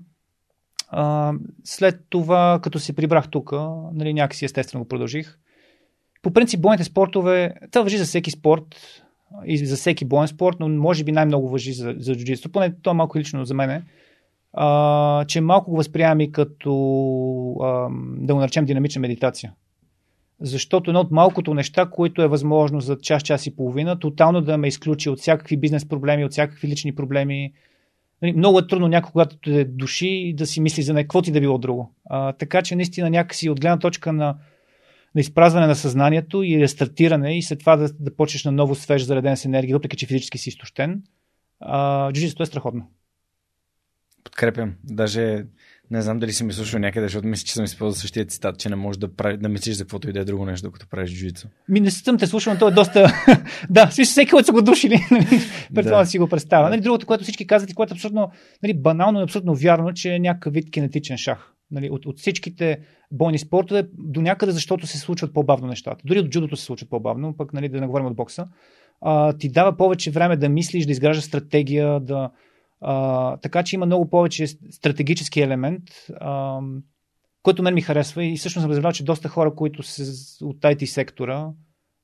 [0.90, 1.34] А,
[1.64, 3.52] след това, като се прибрах тук,
[3.94, 5.38] нали, някакси естествено го продължих.
[6.22, 8.76] По принцип, бойните спортове, това въжи за всеки спорт
[9.46, 12.52] и за всеки боен спорт, но може би най-много въжи за, за джуджитство.
[12.52, 13.84] Поне то е малко лично за мен.
[15.28, 16.72] Че малко го възприемам и като,
[17.64, 17.88] а,
[18.18, 19.54] да го наречем, динамична медитация.
[20.42, 24.58] Защото едно от малкото неща, които е възможно за час, час и половина, тотално да
[24.58, 27.54] ме изключи от всякакви бизнес проблеми, от всякакви лични проблеми,
[28.22, 31.40] Нали, много е трудно някой, когато те души, да си мисли за какво ти да
[31.40, 31.94] било друго.
[32.06, 34.36] А, така че наистина някакси от гледна точка на,
[35.18, 39.02] на изпразване на съзнанието и рестартиране и след това да, да почнеш на ново свеж,
[39.02, 41.04] зареден с енергия, въпреки че физически си изтощен,
[42.14, 42.92] джуджитството е страхотно.
[44.24, 44.74] Подкрепям.
[44.84, 45.46] Даже
[45.92, 48.70] не знам дали си ми слушал някъде, защото мисля, че съм използвал същия цитат, че
[48.70, 51.12] не можеш да, прави, да мислиш за каквото и да е друго нещо, докато правиш
[51.12, 51.48] джуджицу.
[51.70, 53.14] Ми не съм те слушал, но то е доста...
[53.70, 55.28] да, смисъл всеки, който са го душили, нали,
[55.76, 56.70] пред това да си го представя.
[56.70, 58.32] Нали, другото, което всички казват и което е абсолютно
[58.64, 61.54] нали, банално и абсолютно вярно, че е някакъв вид кинетичен шах.
[61.72, 62.80] Нали, от, от всичките
[63.12, 66.02] бойни спортове до някъде, защото се случват по-бавно нещата.
[66.06, 68.48] Дори от джудото се случват по-бавно, пък нали, да не говорим от бокса.
[69.02, 72.32] А, ти дава повече време да мислиш, да изграждаш стратегия, да,
[72.82, 75.84] а, така че има много повече стратегически елемент,
[76.20, 76.60] а,
[77.44, 80.04] който мен ми харесва и всъщност съм разбрал, че доста хора, които са
[80.46, 81.50] от IT сектора,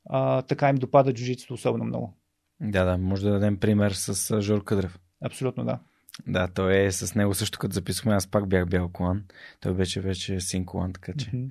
[0.09, 2.17] а, така им допада джуджитството особено много.
[2.61, 4.99] Да, да, може да дадем пример с Жор Къдрев.
[5.25, 5.79] Абсолютно, да.
[6.27, 9.23] Да, той е с него също като записахме, аз пак бях бял колан.
[9.59, 11.25] Той беше вече син колан, така че.
[11.25, 11.49] Mm-hmm.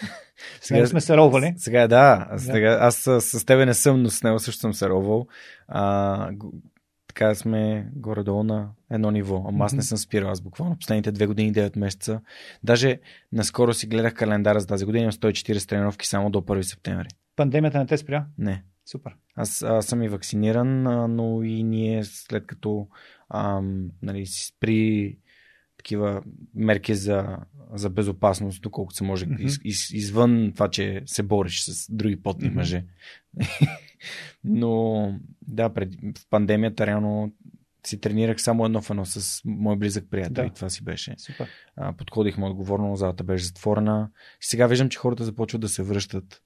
[0.60, 1.54] сега сме се ровали.
[1.56, 4.88] Сега да, сега, аз с, с тебе не съм, но с него също съм се
[4.88, 5.26] ровал.
[5.68, 6.30] А,
[7.08, 9.44] така сме горе-долу на едно ниво.
[9.48, 10.30] Ама аз не съм спирал.
[10.30, 12.20] Аз буквално последните две години, 9 месеца.
[12.62, 13.00] Даже
[13.32, 15.02] наскоро си гледах календара за тази година.
[15.02, 17.08] Имам 140 тренировки само до 1 септември.
[17.36, 18.26] Пандемията не те спря?
[18.38, 18.62] Не.
[18.86, 19.16] Супер.
[19.34, 20.82] Аз, аз съм и вакциниран,
[21.16, 22.88] но и ние след като
[23.28, 24.26] ам, нали,
[24.60, 25.16] при
[25.76, 26.22] такива
[26.54, 27.36] мерки за,
[27.74, 29.40] за безопасност, доколкото се може, mm-hmm.
[29.40, 32.54] из, из, извън това, че се бориш с други потни mm-hmm.
[32.54, 32.84] мъже.
[34.44, 35.12] Но
[35.42, 37.32] да, пред, в пандемията реално
[37.86, 40.46] си тренирах само едно в едно с мой близък приятел да.
[40.46, 41.14] и това си беше.
[41.18, 41.48] Супер.
[41.76, 44.10] А, подходихме отговорно, залата беше затворена.
[44.42, 46.42] И сега виждам, че хората започват да се връщат.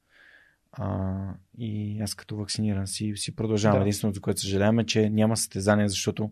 [0.73, 1.17] А,
[1.59, 3.79] и аз като вакциниран си, си продължавам.
[3.79, 3.83] Да.
[3.83, 6.31] Единственото, за което съжаляваме, че няма състезания, защото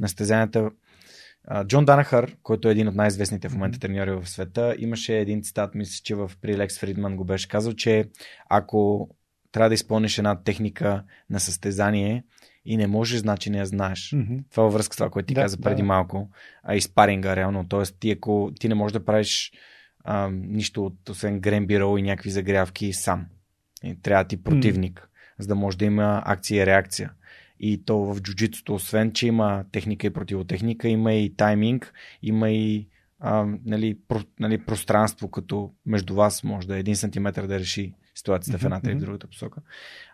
[0.00, 0.70] на състезанията
[1.66, 5.74] Джон Данахър, който е един от най-известните в момента треньори в света, имаше един цитат,
[5.74, 8.08] мисля, че в при Лекс Фридман го беше казал, че
[8.48, 9.10] ако
[9.52, 12.24] трябва да изпълниш една техника на състезание
[12.64, 14.10] и не можеш, значи не я знаеш.
[14.10, 14.44] Mm-hmm.
[14.50, 15.86] Това във връзка с това, което ти да, каза преди да.
[15.86, 16.30] малко.
[16.62, 17.68] А и спаринга, реално.
[17.68, 19.52] Тоест, ти, ако ти не можеш да правиш
[20.04, 23.26] а, нищо от, освен грембирол и някакви загрявки сам.
[23.84, 25.42] И трябва ти противник, mm-hmm.
[25.42, 27.12] за да може да има акция и реакция.
[27.60, 31.92] И то в джуджитото, освен, че има техника и противотехника, има и тайминг,
[32.22, 32.88] има и
[33.20, 37.94] а, нали, про, нали, пространство, като между вас може да е един сантиметр да реши
[38.14, 38.92] ситуацията в едната mm-hmm.
[38.92, 39.60] и в другата посока.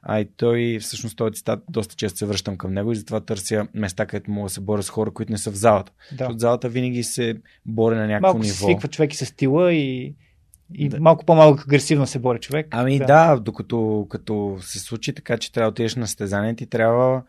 [0.02, 3.68] А и той, всъщност, този цитат, доста често се връщам към него и затова търся
[3.74, 5.92] места, където мога да се боря с хора, които не са в залата.
[6.10, 6.16] Да.
[6.18, 8.66] Защото залата винаги се бори на някакво Малко ниво.
[8.66, 10.14] Малко свиква човек и с стила и
[10.74, 11.00] и да.
[11.00, 12.66] малко по-малко агресивно се бори човек.
[12.70, 16.66] Ами да, да докато като се случи така, че трябва да отидеш на състезание, ти
[16.66, 17.22] трябва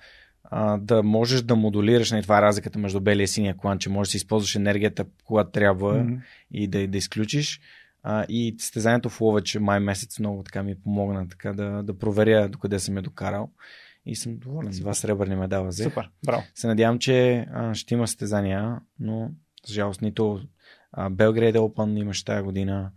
[0.43, 2.11] а, да можеш да модулираш.
[2.11, 5.05] Не, нали, това е разликата между белия и синия клан, че можеш да използваш енергията,
[5.25, 6.19] когато трябва mm-hmm.
[6.51, 7.61] и да, да изключиш.
[8.03, 12.49] А, и състезанието в Ловеч май месец много така ми помогна така да, да проверя
[12.49, 13.49] докъде съм я докарал.
[14.05, 14.71] И съм доволен.
[14.83, 15.87] Вас сребърни медал взех.
[15.87, 16.43] Супер, браво.
[16.55, 19.31] Се надявам, че а, ще има състезания, но
[19.67, 20.41] за жалост нито
[21.11, 22.91] Белгрейд Open имаше тази година,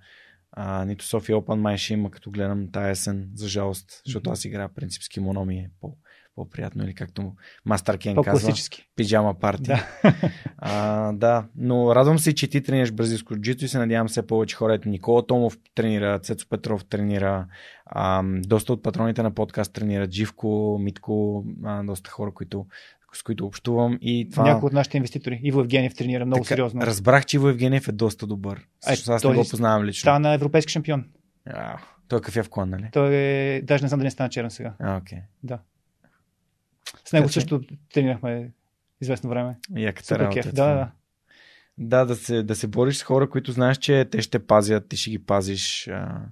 [0.53, 4.45] а, нито София Open май ще има, като гледам тази есен, за жалост, защото аз
[4.45, 5.97] играя принцип с кимоно ми е по,
[6.35, 7.33] по-приятно или както
[7.65, 8.53] Мастер Кен казва.
[8.97, 9.63] Пиджама парти.
[9.63, 9.89] Да.
[10.59, 14.57] а, да, но радвам се, че ти тренираш бразилско джито и се надявам все повече
[14.57, 14.75] хора.
[14.75, 17.47] Ето Никола Томов тренира, Цецо Петров тренира,
[17.87, 22.67] а, доста от патроните на подкаст тренират, Живко, Митко, а, доста хора, които
[23.17, 23.99] с които общувам.
[24.01, 24.45] И това...
[24.45, 25.41] Някои от нашите инвеститори.
[25.43, 26.81] Иво Евгениев тренира много така, сериозно.
[26.81, 28.67] Разбрах, че Иво Евгениев е доста добър.
[28.81, 30.01] Също, аз не го познавам лично.
[30.01, 31.05] Стана европейски шампион.
[31.47, 31.79] А,
[32.09, 32.89] той е кафяв клан, нали?
[32.93, 33.63] Той е...
[33.63, 34.75] Даже не знам дали не стана черен сега.
[34.79, 35.19] А, окей.
[35.19, 35.23] Okay.
[35.43, 35.59] Да.
[37.05, 37.61] С него също
[37.95, 38.51] тренирахме
[39.01, 39.57] известно време.
[39.77, 40.41] Яката работа.
[40.41, 40.55] Кеф.
[40.55, 40.91] Да, да.
[41.79, 44.97] Да, да се, да се бориш с хора, които знаеш, че те ще пазят, ти
[44.97, 45.89] ще ги пазиш.
[45.89, 46.23] А,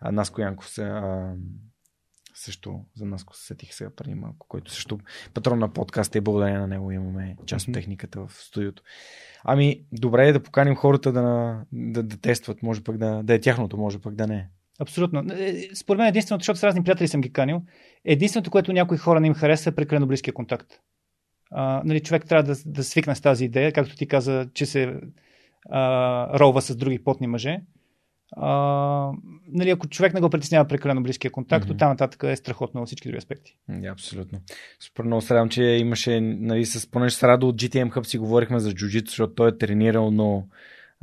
[0.00, 1.34] а Наско Янков се, а,
[2.38, 4.98] също за нас, се сетих сега преди малко, който също
[5.34, 8.82] патрон на подкаста и благодарение на него имаме част от техниката в студиото.
[9.44, 13.40] Ами, добре е да поканим хората да, да, да тестват, може пък да, да е
[13.40, 14.48] тяхното, може пък да не е.
[14.80, 15.24] Абсолютно.
[15.32, 17.62] Е, според мен единственото, защото с разни приятели съм ги канил,
[18.04, 20.72] единственото, което някои хора не им хареса е прекалено близкия контакт.
[21.50, 25.00] А, нали, човек трябва да, да свикне с тази идея, както ти каза, че се
[25.70, 27.60] а, ролва с други потни мъже.
[28.36, 29.12] А,
[29.48, 31.72] нали, ако човек не го притеснява прекалено близкия контакт, mm-hmm.
[31.72, 33.56] оттам нататък е страхотно във всички други аспекти.
[33.70, 34.40] Yeah, абсолютно.
[34.80, 38.58] Супер много се че имаше, нали, с, понеже с Радо от GTM Hub си говорихме
[38.58, 40.46] за джуджито, защото той е тренирал, но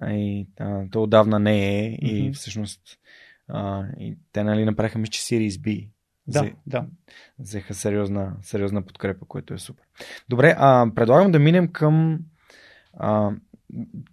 [0.08, 2.30] и, а, то отдавна не е mm-hmm.
[2.30, 2.82] и всъщност
[3.48, 5.90] а, и те нали, направиха мисля, че Series B.
[6.28, 6.86] Да, Взе, да.
[7.40, 9.86] Взеха сериозна, сериозна подкрепа, което е супер.
[10.30, 12.20] Добре, а, предлагам да минем към
[12.94, 13.32] а,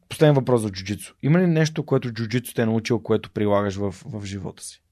[0.08, 1.14] Последен въпрос за джуджицу.
[1.22, 4.82] Има ли нещо, което джуджицу те е научил, което прилагаш в, в живота си?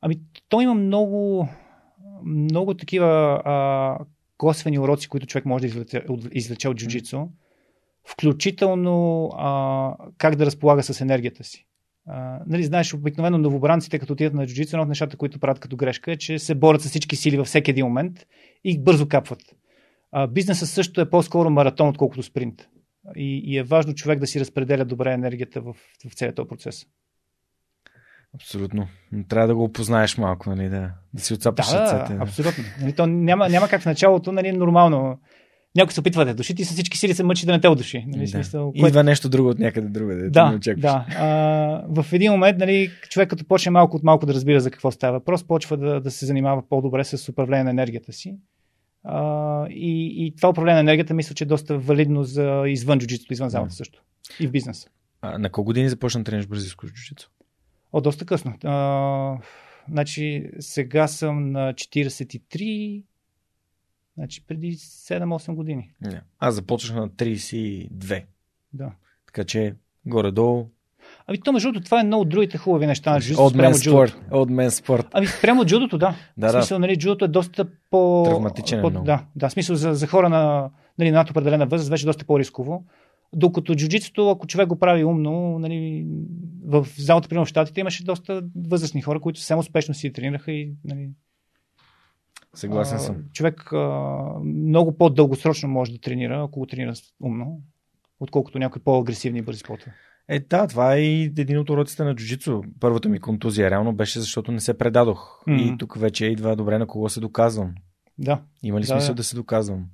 [0.00, 1.48] Ами, то има много,
[2.24, 3.98] много такива а,
[4.36, 5.66] косвени уроци, които човек може да
[6.32, 7.28] извлече, от джуджицу.
[8.04, 11.66] Включително а, как да разполага с енергията си.
[12.06, 15.76] А, нали, знаеш, обикновено новобранците, като отидат на джуджицу, едно от нещата, които правят като
[15.76, 18.26] грешка е, че се борят с всички сили във всеки един момент
[18.64, 19.42] и бързо капват.
[20.12, 22.68] А, бизнесът също е по-скоро маратон, отколкото спринт.
[23.16, 25.74] И, и е важно човек да си разпределя добре енергията в,
[26.10, 26.86] в целият този процес.
[28.34, 28.88] Абсолютно.
[29.12, 32.14] Но трябва да го опознаеш малко, нали, да, да си отцапаш да, ръцете.
[32.14, 32.64] Да, абсолютно.
[32.80, 35.20] Нали, то няма, няма как в началото, нали, нормално.
[35.76, 38.04] Някой се опитва да души, ти с всички сили се мъчи да не те удуши.
[38.08, 38.28] Нали, да.
[38.28, 38.86] смисъл, което...
[38.86, 40.10] Идва нещо друго от някъде друго.
[40.14, 41.06] Да, да, да.
[41.18, 44.90] А, в един момент нали, човек като почне малко от малко да разбира за какво
[44.90, 48.36] става въпрос, почва да, да се занимава по-добре с управление на енергията си.
[49.04, 53.32] А, и, и това управление на енергията мисля, че е доста валидно за извън джуджитото,
[53.32, 54.02] извън залата също.
[54.40, 54.88] И в бизнеса.
[55.22, 57.30] А на колко години започна да тренираш бразилско джуджицу?
[57.92, 58.54] О, доста късно.
[58.64, 59.38] А,
[59.88, 63.04] значи сега съм на 43,
[64.16, 65.92] значи преди 7-8 години.
[66.00, 66.22] Не.
[66.38, 68.24] Аз започнах на 32.
[68.72, 68.92] Да.
[69.26, 69.74] Така че
[70.06, 70.70] горе-долу
[71.30, 73.46] Ами то, между другото, това е едно от другите хубави неща на джудото.
[73.46, 74.20] От мен спорт.
[74.30, 75.06] От мен спорт.
[75.12, 76.14] Ами прямо джудото, да.
[76.36, 76.80] да, в смисъл, да.
[76.80, 78.22] нали, джудото е доста по...
[78.26, 78.86] Травматичен по...
[78.86, 79.06] е много.
[79.06, 82.84] Да, да, смисъл за, за хора на, нали, над определена възраст вече доста по-рисково.
[83.32, 86.06] Докато джуджитото, ако човек го прави умно, нали,
[86.64, 90.72] в залата, примерно в Штатите, имаше доста възрастни хора, които съвсем успешно си тренираха и
[90.84, 91.10] нали,
[92.54, 93.16] Съгласен съм.
[93.32, 93.78] Човек а,
[94.44, 96.92] много по-дългосрочно може да тренира, ако го тренира
[97.22, 97.60] умно,
[98.20, 99.94] отколкото някои по-агресивни и бързи спортове.
[100.30, 102.62] Е, да, това е и един от уроците на джуджицу.
[102.80, 105.42] Първата ми контузия реално беше защото не се предадох.
[105.46, 105.74] Mm-hmm.
[105.74, 107.74] И тук вече идва добре на кого се доказвам.
[108.18, 108.42] Да.
[108.62, 109.14] Има ли да, смисъл да.
[109.14, 109.86] да се доказвам?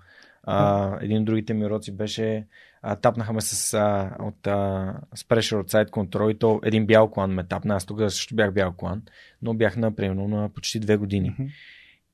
[0.42, 2.46] А, един от другите ми уроци беше
[2.82, 6.86] а, тапнаха ме с, а, от, а, с pressure от сайт контрол и то един
[6.86, 7.74] бял колан ме тапна.
[7.74, 9.02] Аз тогава също бях бял колан,
[9.42, 11.30] но бях на примерно на почти две години.
[11.30, 11.48] Мгм.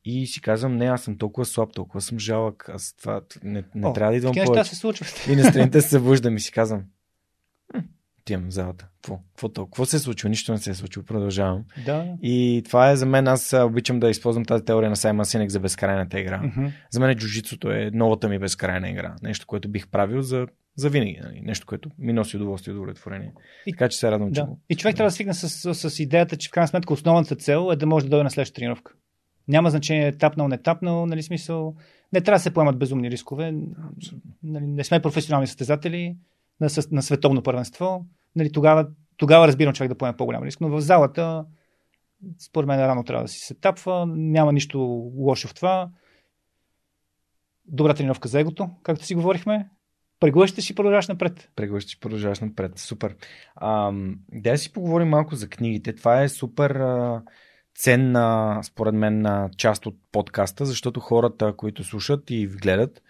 [0.05, 3.87] И си казвам, не, аз съм толкова слаб, толкова съм жалък, аз това не, не
[3.87, 4.71] О, трябва да идвам повече.
[4.71, 5.27] се случват.
[5.31, 6.85] И на страните се събуждам и си казвам,
[7.73, 7.79] «Хм,
[8.23, 8.89] отивам в залата.
[8.95, 9.19] Какво?
[9.29, 9.71] Какво, толкова?
[9.73, 10.29] Какво се е случило?
[10.29, 11.05] Нищо не се е случило.
[11.05, 11.65] Продължавам.
[11.87, 12.07] Да.
[12.23, 13.29] И това е за мен.
[13.29, 16.43] Аз обичам да използвам тази теория на Саймон Синек за безкрайната игра.
[16.43, 16.67] Мгм.
[16.91, 19.15] За мен джуджицото е новата ми безкрайна игра.
[19.23, 20.47] Нещо, което бих правил за,
[20.77, 21.21] за винаги.
[21.23, 21.41] Нали?
[21.41, 23.33] Нещо, което ми носи удоволствие и удовлетворение.
[23.67, 24.47] И- Така че се радвам, че Да.
[24.47, 24.61] го.
[24.71, 27.69] И човек трябва да свикне с, с, с идеята, че в крайна сметка основната цел
[27.73, 28.93] е да може да дойде на следващата тренировка.
[29.49, 31.75] Няма значение тапнал, не тапнал, нали смисъл.
[32.13, 33.55] Не трябва да се поемат безумни рискове.
[34.43, 36.17] Нали, не сме професионални състезатели
[36.63, 38.07] на, на световно първенство.
[38.37, 41.45] Нали, тогава, тогава разбирам човек да поеме по-голям риск, но в залата
[42.39, 44.07] според мен рано трябва да си се тапва.
[44.07, 44.79] Няма нищо
[45.17, 45.91] лошо в това.
[47.65, 49.69] Добра тренировка за егото, както си говорихме.
[50.21, 51.51] Преглъщаш и продължаваш напред.
[51.57, 52.79] Преглъщаш, продължаваш напред.
[52.79, 53.17] Супер.
[53.63, 55.95] Ам, да си поговорим малко за книгите.
[55.95, 57.23] Това е супер а,
[57.75, 63.03] ценна, според мен, а, част от подкаста, защото хората, които слушат и гледат,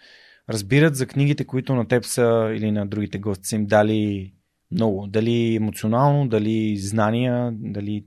[0.49, 4.33] разбират за книгите, които на теб са или на другите гости са им дали
[4.71, 5.07] много.
[5.07, 8.05] Дали емоционално, дали знания, дали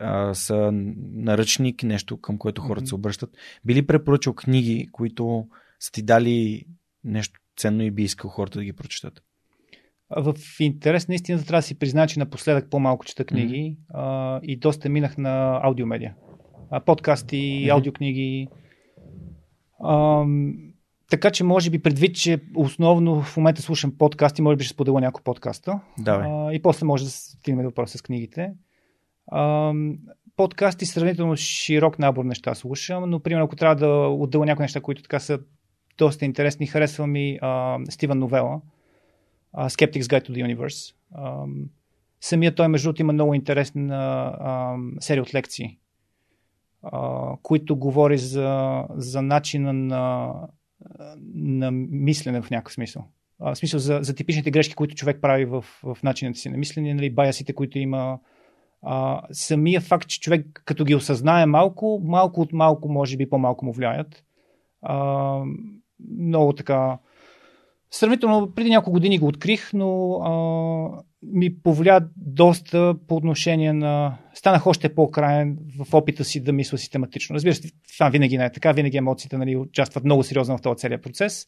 [0.00, 0.70] а, са
[1.12, 2.86] наръчник, нещо към което хората Мгм.
[2.86, 3.30] се обръщат.
[3.64, 5.46] Би ли препоръчал книги, които
[5.80, 6.64] са ти дали
[7.04, 9.22] нещо ценно и би искал хората да ги прочитат?
[10.16, 14.88] В интерес наистина трябва да си призная, че напоследък по-малко чета книги а, и доста
[14.88, 16.14] минах на аудиомедия.
[16.70, 17.70] А, подкасти, Мгм.
[17.70, 18.48] аудиокниги.
[19.84, 20.24] А,
[21.10, 25.00] така че може би предвид, че основно в момента слушам подкасти, може би ще споделя
[25.00, 25.80] няколко подкаста.
[25.98, 26.28] Давай.
[26.30, 28.52] А, и после може да стигнем до въпроса с книгите.
[29.26, 29.72] А,
[30.36, 35.02] подкасти сравнително широк набор неща слушам, но примерно ако трябва да отделя някои неща, които
[35.02, 35.40] така са
[35.98, 38.60] доста интересни, харесва ми а, Стивън Новела,
[39.52, 40.94] а, Skeptic's Guide to the Universe.
[41.14, 41.44] А,
[42.20, 43.96] самия той, между другото, има много интересна
[44.40, 45.78] а, серия от лекции.
[46.82, 50.32] а, които говори за, за начина на,
[51.34, 53.04] на мислене в някакъв смисъл.
[53.40, 56.56] А, в смисъл за, за типичните грешки, които човек прави в, в начината си на
[56.56, 58.18] мислене, нали, баясите, които има.
[58.82, 63.64] А, самия факт, че човек като ги осъзнае малко, малко от малко, може би по-малко
[63.64, 64.24] му влияят.
[64.82, 65.42] А,
[66.18, 66.98] много така
[67.90, 74.18] Сравнително преди няколко години го открих, но а, ми повлия доста по отношение на...
[74.34, 77.34] Станах още по-краен в опита си да мисля систематично.
[77.34, 80.78] Разбира се, това винаги не е така, винаги емоциите нали, участват много сериозно в този
[80.78, 81.46] целият процес.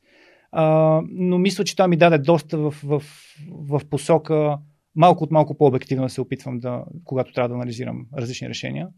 [0.52, 3.02] А, но мисля, че това ми даде доста в, в,
[3.50, 4.58] в посока
[4.96, 8.88] малко от малко по-обективно се опитвам да, когато трябва да анализирам различни решения.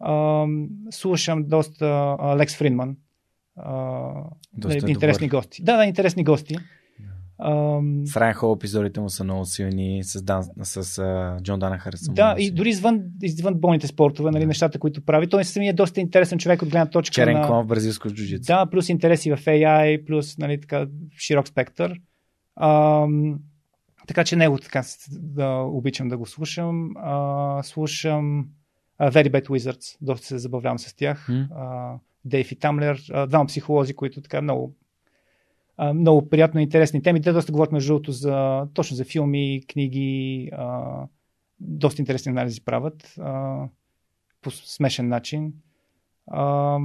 [0.00, 0.46] А,
[0.90, 2.96] слушам доста Лекс Фридман,
[4.52, 5.38] Доста да, интересни добър.
[5.38, 5.62] гости.
[5.62, 6.56] Да, да, интересни гости.
[8.04, 12.12] С Райан Хол епизодите му са много силни, с, Дан, с uh, Джон Данахър са
[12.12, 14.46] Да, и дори извън, извън болните спортове, нали, Да.
[14.46, 15.28] нещата, които прави.
[15.28, 17.46] Той самия е доста интересен човек от гледна точка Черен на...
[17.46, 18.46] клон в бразилско джуджицу.
[18.46, 20.86] Да, плюс интереси в AI, плюс нали, така,
[21.18, 22.00] широк спектър.
[22.60, 23.38] Ам,
[24.06, 26.90] така че него така да обичам да го слушам.
[26.96, 28.46] А, слушам
[28.98, 31.28] а, Very Bad Wizards, доста се забавлявам с тях.
[31.54, 31.94] А,
[32.24, 34.74] Дейв и Тамлер, двама психолози, които така много
[35.78, 37.22] а, много приятно и интересни теми.
[37.22, 41.06] Те доста говорят между другото за, точно за филми, книги, а,
[41.60, 43.62] доста интересни анализи правят а,
[44.42, 45.52] по смешен начин.
[46.26, 46.78] А,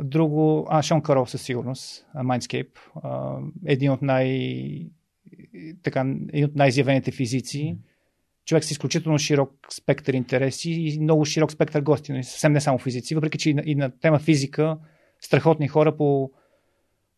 [0.00, 4.90] друго, а, Шон Карол със сигурност, Mindscape, а, един от най
[5.82, 6.00] така,
[6.32, 7.76] един от най-изявените физици.
[8.44, 12.78] Човек с изключително широк спектър интереси и много широк спектър гости, но съвсем не само
[12.78, 14.78] физици, въпреки че и на, и на тема физика
[15.20, 16.30] страхотни хора по,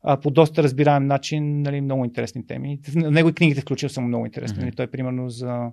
[0.09, 2.79] а, по доста разбираем начин, нали, много интересни теми.
[2.89, 4.59] В него и книгите включил са много интересни.
[4.59, 5.71] Нали, той примерно за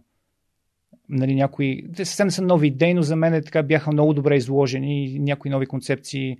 [1.09, 4.35] нали, някои, те съвсем не са нови идеи, но за мен така бяха много добре
[4.35, 6.37] изложени и някои нови концепции,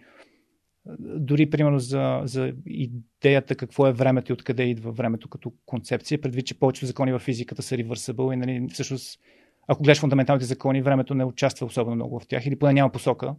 [1.00, 6.46] дори примерно за, за идеята какво е времето и откъде идва времето като концепция, предвид,
[6.46, 9.20] че повечето закони в физиката са reversible и нали, всъщност
[9.68, 13.36] ако гледаш фундаменталните закони, времето не участва особено много в тях или поне няма посока.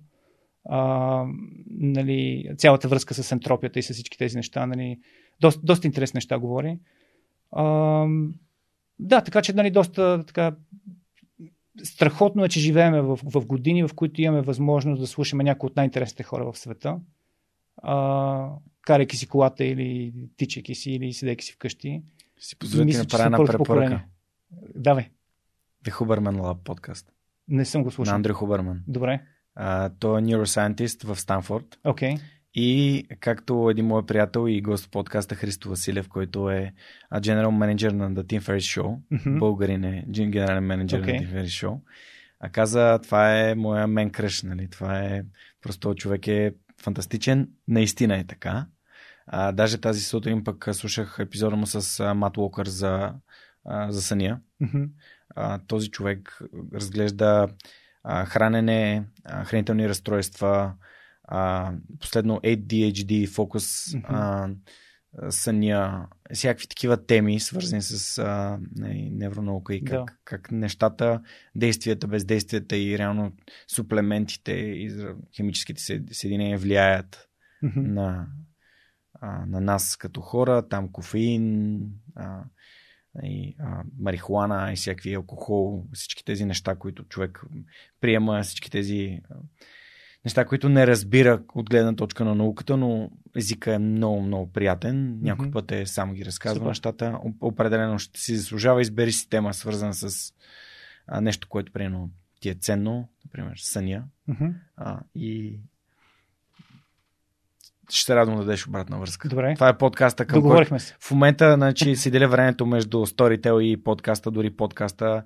[0.64, 1.24] А,
[1.66, 5.00] нали, цялата връзка с ентропията и с всички тези неща, нали,
[5.40, 6.78] доста, доста интересни неща говори.
[7.52, 8.06] А,
[8.98, 10.56] да, така че нали, доста така,
[11.82, 15.76] страхотно е, че живеем в, в години, в които имаме възможност да слушаме някои от
[15.76, 17.00] най-интересните хора в света,
[17.76, 18.48] а,
[18.82, 22.02] карайки си колата или тичайки си или седейки си вкъщи.
[22.38, 23.58] Си позволите сме направя една препоръка.
[23.58, 24.06] поколение.
[24.74, 25.10] Давай,
[25.84, 27.12] The Huberman Lab подкаст.
[27.48, 28.14] не съм го На слушал.
[28.14, 28.82] Андрю Хуберман.
[28.88, 29.20] Добре,
[29.54, 31.78] А, той е neuroscientist в Станфорд.
[31.84, 32.14] окей.
[32.56, 36.72] И както един мой приятел и гост в подкаста Христо Василев, който е
[37.10, 39.38] а, general менеджер на The Tim Ferriss Show, Мгм.
[39.38, 41.14] българин е генерален менеджер Окей.
[41.14, 41.78] на The Tim Ferriss Show,
[42.40, 44.68] а каза, това е моя мен кръш, нали?
[44.70, 45.22] това е,
[45.62, 48.66] просто човек е фантастичен, наистина е така.
[49.26, 53.12] А, даже тази сутрин пък слушах епизода му с Мат Уокър за,
[53.64, 54.40] а, за съня.
[54.60, 54.82] Мгм.
[55.36, 56.38] А, този човек
[56.74, 57.48] разглежда
[58.04, 60.74] а, хранене, а, хранителни разстройства,
[61.24, 64.48] а, последно ADHD, фокус, а,
[65.30, 70.12] съня, всякакви такива теми, свързани с а, не, невронаука и как, Да.
[70.24, 71.20] как нещата,
[71.54, 73.32] действията, бездействията и реално
[73.68, 74.92] суплементите и
[75.36, 75.82] химическите
[76.12, 77.28] съединения влияят
[77.76, 78.26] на,
[79.20, 81.80] а, на нас като хора, там кофеин,
[82.16, 82.44] а,
[83.22, 87.44] и а, марихуана и всякакви алкохол, всички тези неща, които човек
[88.00, 89.34] приема, всички тези а,
[90.24, 95.18] неща, които не разбира от гледна точка на науката, но езика е много, много приятен.
[95.22, 95.52] Някой Мгм.
[95.52, 96.68] път е само ги разказва Супер.
[96.68, 97.18] нещата.
[97.24, 98.82] Оп- Определено ще си заслужава.
[98.82, 100.32] Избери си тема, свързана с
[101.06, 102.10] а, нещо, което примерно
[102.40, 104.04] ти е ценно, например съня.
[104.28, 104.46] Мгм.
[104.76, 105.60] А, и
[107.90, 109.28] ще се радвам да дадеш обратна връзка.
[109.28, 109.54] Добре.
[109.54, 110.94] Това е подкаста, към който се.
[111.00, 115.22] в момента значи, си деля времето между Storytel и подкаста, дори подкаста,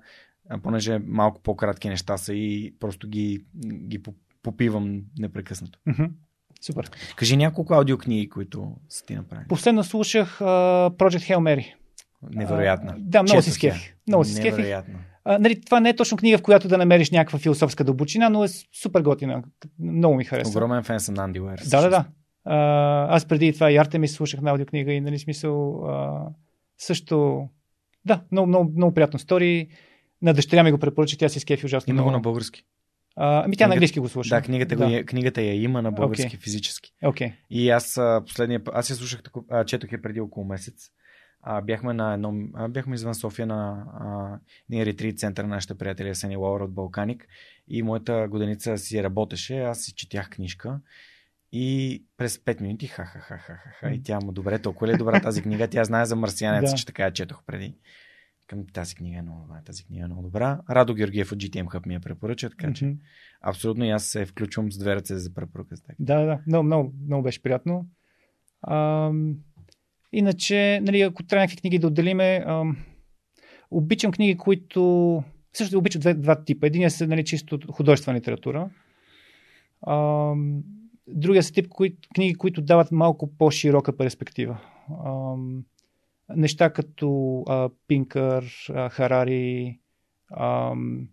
[0.63, 3.43] понеже малко по-кратки неща са и просто ги,
[3.87, 5.79] ги поп- попивам непрекъснато.
[6.61, 6.89] Супер.
[7.15, 9.47] Кажи няколко аудиокниги, които са ти направили.
[9.47, 10.45] Последно слушах а,
[10.89, 11.73] Project Hail Mary.
[12.31, 12.91] Невероятно.
[12.91, 13.95] А, да, много си скефих.
[14.07, 14.57] Много си скефих.
[14.57, 14.99] Невероятно.
[15.25, 18.43] А, нали, това не е точно книга, в която да намериш някаква философска дълбочина, но
[18.43, 18.47] е
[18.81, 19.43] супер готина.
[19.79, 20.49] Много ми хареса.
[20.49, 21.61] Огромен фен съм на Анди Уер.
[21.69, 22.05] Да, да, да.
[22.51, 26.21] А, аз преди това и Артемис слушах на аудиокнига и нали смисъл а,
[26.77, 27.47] също
[28.05, 29.67] да, много, много, много приятно стори.
[30.21, 32.11] На дъщеря ми го препоръча, тя си скефи ужасно го много.
[32.11, 32.63] на български.
[33.15, 34.35] А, ами тя на Книгата- английски го слуша.
[34.35, 34.87] Да, книгата, да.
[34.87, 36.39] Го, е- книгата я има на български Окей.
[36.39, 36.91] физически.
[37.03, 37.33] Окей.
[37.49, 40.89] И аз последния път, аз я слушах, а, четох я преди около месец.
[41.41, 44.39] а, бяхме на едно, а, бяхме извън София на а,
[44.69, 47.27] един ретрит център на нашите приятели Сени Лауър от Балканик
[47.67, 50.79] и моята годеница си работеше, аз си четях книжка
[51.51, 54.87] и през 5 минути ха ха ха ха ха, ха и тя му добре, толкова
[54.87, 56.77] ли е добра тази книга, тя знае за марсианеца, Да.
[56.77, 57.75] че така я четох преди.
[58.47, 60.59] Към тази книга е много добра, тази книга е много добра.
[60.69, 62.95] Радо Георгиев от GTM Hub ми я препоръча, така че
[63.41, 65.75] абсолютно и аз се включвам с две ръце за препоръка.
[65.99, 67.85] Да, да, много, много, много беше приятно.
[68.67, 69.35] Ам,
[70.11, 72.77] иначе, нали, ако трябва някакви книги да отделиме, ам,
[73.71, 75.23] обичам книги, които...
[75.53, 76.67] Също обичам две, два типа.
[76.67, 78.69] Единият са нали, чисто художествена литература.
[79.87, 80.63] Ам,
[81.13, 84.57] другия са тип кои, книги, които дават малко по-широка перспектива.
[85.05, 85.63] Ам,
[86.35, 89.79] неща като а, Пинкър, а, Харари,
[90.37, 91.07] ам,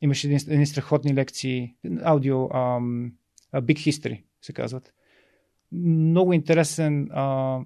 [0.00, 3.12] имаше един, едни страхотни лекции, аудио, ам,
[3.52, 4.94] а, Big History се казват.
[5.72, 7.58] Много интересен а,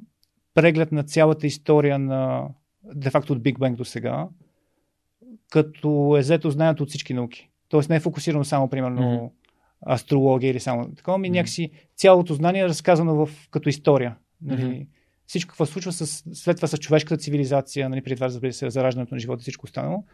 [0.55, 2.49] преглед на цялата история на
[2.95, 4.29] де-факто от Big Bang до сега,
[5.51, 7.51] като е взето знанието от всички науки.
[7.69, 9.31] Тоест не е фокусирано само, примерно, mm-hmm.
[9.91, 14.17] Астрология или само такова, ми някакси цялото знание е разказано в, като история.
[14.43, 14.65] Нали?
[14.65, 14.83] Мгм.
[15.27, 19.15] Всичко, какво случва с, след това с човешката цивилизация, нали, преди това, разбира се, зараждането
[19.15, 20.05] на живота и всичко останало,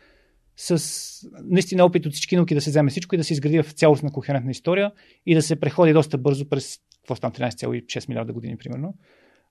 [0.56, 3.72] с наистина опит от всички науки да се вземе всичко и да се изгради в
[3.72, 4.92] цялостна кохерентна история
[5.26, 8.94] и да се преходи доста бързо през какво стана 13,6 милиарда години, примерно.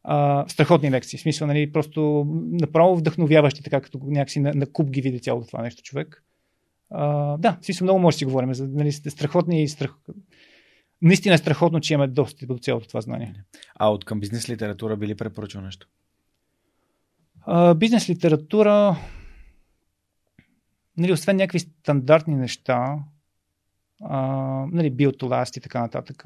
[0.03, 1.19] А, страхотни лекции.
[1.19, 5.47] В смисъл, нали, просто направо вдъхновяващи, така като някакси на, на куп ги види цялото
[5.47, 6.23] това нещо човек.
[6.91, 8.53] А, да, в смисъл много може да си говорим.
[8.53, 9.91] За, нали, страхотни и страх...
[11.01, 13.43] Наистина е страхотно, че имаме достъп до цялото това знание.
[13.75, 15.87] А от към бизнес литература би ли препоръчал нещо?
[17.41, 18.95] А, бизнес литература,
[20.97, 22.99] нали, освен някакви стандартни неща,
[24.03, 24.19] а,
[24.71, 26.25] нали, биотоласт и така нататък,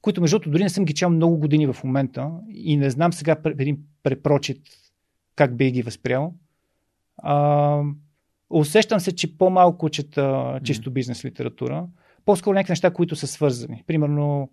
[0.00, 3.12] които между другото дори не съм ги чел много години в момента и не знам
[3.12, 4.62] сега един препрочит
[5.36, 6.34] как би ги възприял.
[7.16, 7.82] А,
[8.50, 11.86] усещам се, че по-малко чета чисто бизнес литература.
[12.24, 13.84] По-скоро някакви неща, които са свързани.
[13.86, 14.50] Примерно,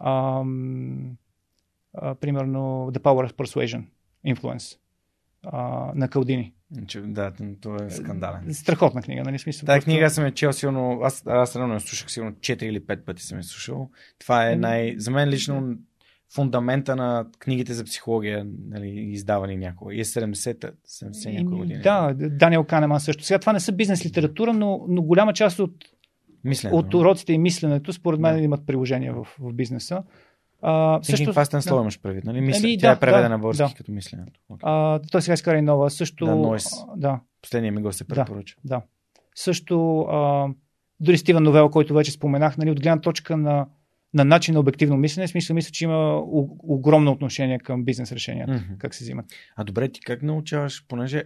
[0.00, 1.16] ам,
[1.94, 3.84] а, примерно The Power of Persuasion,
[4.26, 4.78] Influence
[5.42, 6.54] а, на Калдини.
[7.04, 8.54] Да, това е скандален.
[8.54, 9.38] Страхотна книга, нали?
[9.38, 12.62] Смисъл, Тая просто- книга съм я чел сигурно, аз, аз рано я слушах сигурно 4
[12.62, 13.90] или 5 пъти съм я слушал.
[14.18, 14.60] Това е Еми.
[14.60, 14.94] най...
[14.98, 15.74] За мен лично
[16.34, 19.94] фундамента на книгите за психология, нали, издавани някога.
[19.94, 21.80] И е 70-та, 70 някога Еми, година.
[21.82, 23.24] Да, Даниел Канеман също.
[23.24, 25.74] Сега това не са бизнес литература, но, но голяма част от,
[26.44, 26.70] Мисля.
[26.72, 28.42] от уроците и мисленето, според мен, Да.
[28.42, 30.02] имат приложение в, в бизнеса.
[30.62, 31.34] А, Също...
[31.34, 32.40] Fast and Slow имаш предвид, нали?
[32.40, 32.68] Мисля.
[32.68, 33.76] Еми, Тя да, е преведена да, български да.
[33.76, 34.40] като мисленето.
[34.50, 34.58] Okay.
[34.62, 35.90] а, той сега изкара и нова.
[35.90, 36.96] Също, Да, Noise.
[36.96, 38.14] да, Последния ми го се Да.
[38.14, 38.56] препоръча.
[38.64, 38.82] да.
[39.34, 40.48] Също а,
[41.00, 43.66] дори Стивен Новел, който вече споменах, нали, от гледна точка на,
[44.14, 46.22] на начин на обективно мислене, в смисъл мисля, че има
[46.62, 48.74] огромно отношение към бизнес решенията, Мгм.
[48.78, 49.26] как се взимат.
[49.56, 51.24] А добре, ти как научаваш, понеже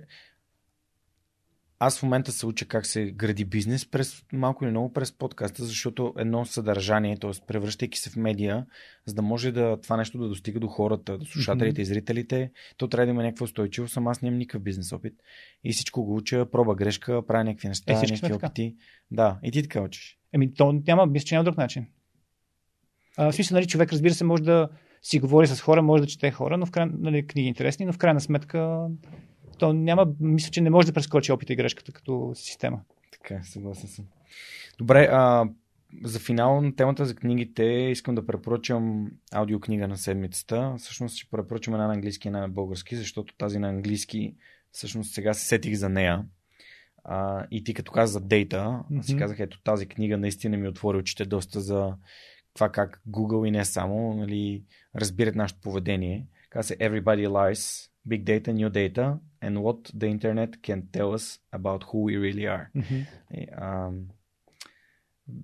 [1.78, 5.65] аз в момента се уча как се гради бизнес през малко или много през подкаста,
[5.65, 7.31] защото едно съдържание, т.е.
[7.47, 8.66] превръщайки се в медия,
[9.06, 12.89] за да може да това нещо да достига до хората, до слушателите и зрителите, то
[12.89, 13.98] трябва да има някаква устойчивост.
[14.06, 15.15] Аз нямам никакъв бизнес опит.
[15.65, 18.77] И всичко го уча, проба грешка, правя някакви неща, Е, някакви опити.
[19.11, 20.19] Да, и ти така учиш.
[20.32, 21.86] Еми, то няма, мисля, че няма друг начин.
[23.16, 24.69] А, в смисъл, нали, човек, разбира се, може да
[25.03, 27.93] си говори с хора, може да чете хора, но в край, нали, книги интересни, но
[27.93, 28.86] в крайна сметка
[29.59, 32.81] то няма, мисля, че не може да прескочи опита и грешката като система.
[33.12, 34.05] Така, съгласен съм.
[34.78, 35.49] Добре, а,
[36.05, 40.74] за финал на темата за книгите искам да препоръчам аудиокнига на седмицата.
[40.78, 44.35] Всъщност ще препоръчам една на английски и една на български, защото тази на английски
[44.73, 46.24] всъщност сега се сетих за нея.
[47.05, 50.69] А, и ти като каза за дейта, аз си казах, ето тази книга наистина ми
[50.69, 51.95] отвори очите доста за
[52.55, 54.65] това как Google и не само нали,
[54.97, 56.27] разбират нашето поведение.
[56.51, 61.41] Каза се Everybody Lies, Big Data, New Data and what the Internet can tell us
[61.53, 62.67] about who we really are.
[63.35, 63.91] И, а,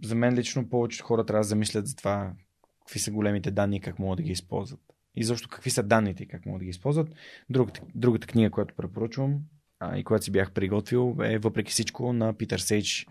[0.04, 2.32] за мен лично повечето хора трябва да замислят за това
[2.80, 4.80] какви са големите данни и как могат да ги използват.
[5.14, 7.08] И защо какви са данните и как могат да ги използват.
[7.50, 9.40] Другата, другата книга, която препоръчвам
[9.80, 13.06] а, и която си бях приготвил е въпреки всичко на Питър Сейдж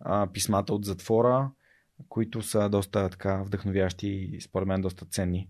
[0.00, 1.50] а, писмата от затвора,
[2.08, 5.48] които са доста така вдъхновящи и според мен доста ценни.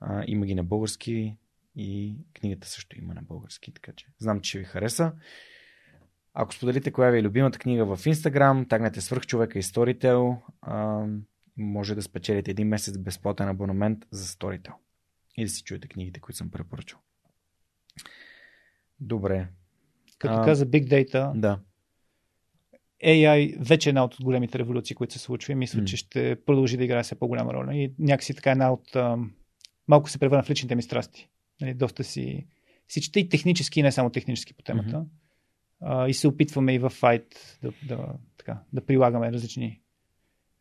[0.00, 1.36] А, има ги на български
[1.76, 5.12] и книгата също има на български, така че знам, че ще ви хареса.
[6.34, 11.06] Ако споделите коя ви е любимата книга в Instagram, тагнете свърхчовека и Storytel, а,
[11.56, 14.72] може да спечелите един месец безплатен абонамент за Storytel.
[15.36, 16.98] И да си чуете книгите, които съм препоръчал.
[19.00, 19.48] Добре.
[20.18, 21.60] Като А, каза Big Data, Да.
[23.04, 25.84] AI вече е една от големите революции, които се случва и мисля, М.
[25.84, 27.74] че ще продължи да играе все по-голяма роля.
[27.74, 28.96] И някакси така една от...
[29.88, 31.28] малко се превърна в личните ми страсти.
[31.60, 32.46] Нали, доста си
[32.88, 34.96] си чета и технически, и не само технически по темата.
[34.96, 35.06] Mm-hmm.
[35.80, 38.06] А, и се опитваме и в файт да, да,
[38.38, 39.80] така, да прилагаме различни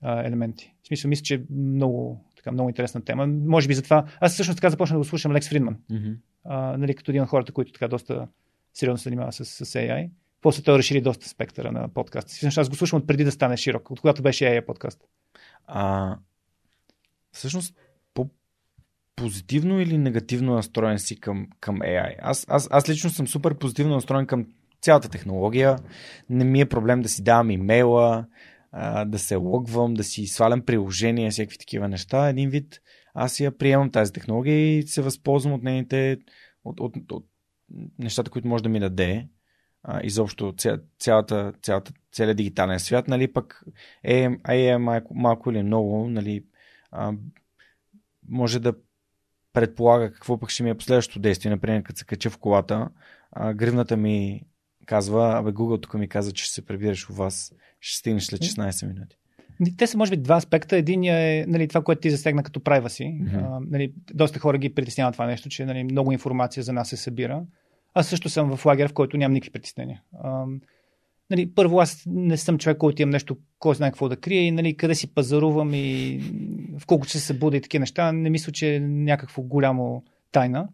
[0.01, 0.73] а, елементи.
[0.83, 3.27] В смисъл, мисля, че е много, така, много интересна тема.
[3.27, 4.05] Може би затова.
[4.19, 5.77] Аз всъщност така започнах да го слушам Лекс Фридман.
[5.91, 6.17] Mm-hmm.
[6.43, 8.27] А, нали, като един от хората, които така доста
[8.73, 10.09] сериозно се занимава с, с AI.
[10.45, 12.29] После той разшири доста спектъра на подкаст.
[12.29, 15.01] Всъщност аз го слушам от преди да стане широк, от когато беше AI подкаст.
[15.67, 16.17] А,
[17.31, 17.75] всъщност,
[18.13, 22.15] по-позитивно или негативно настроен си към, към AI?
[22.19, 24.45] Аз, аз, аз лично съм супер позитивно настроен към
[24.81, 25.77] цялата технология.
[26.29, 28.25] Не ми е проблем да си давам имейла,
[29.05, 32.29] да се логвам, да си свалям приложения, всякакви такива неща.
[32.29, 32.81] Един вид,
[33.13, 36.17] аз я приемам тази технология и се възползвам от нейните,
[36.63, 37.25] от, от, от, от
[37.99, 39.27] нещата, които може да ми даде.
[39.87, 40.53] А, изобщо
[40.99, 43.63] цялата, цялата, целият дигитален свят, нали, пък
[44.03, 46.43] е, е малко, малко или много, нали,
[46.91, 47.13] а,
[48.29, 48.73] може да
[49.53, 51.51] предполага какво пък ще ми е последващото действие.
[51.51, 52.89] Например, като се кача в колата,
[53.31, 54.41] а, гривната ми
[54.85, 58.41] казва, абе Google тук ми казва, че ще се прибираш у вас, ще стигнеш след
[58.41, 59.17] 16 минути.
[59.77, 60.77] Те са, може би, два аспекта.
[60.77, 63.21] Единият е нали, това, което ти засегна като privacy.
[63.21, 63.65] Mm-hmm.
[63.69, 67.43] нали, доста хора ги притеснява това нещо, че нали, много информация за нас се събира.
[67.95, 70.01] Аз също съм в лагер, в който нямам никакви притеснения.
[71.29, 74.51] Нали, първо, аз не съм човек, който имам нещо, кой знае какво да крие и
[74.51, 76.19] нали, къде си пазарувам и
[76.79, 78.11] в колко че се събуда и такива неща.
[78.11, 80.67] Не мисля, че е някакво голямо тайна.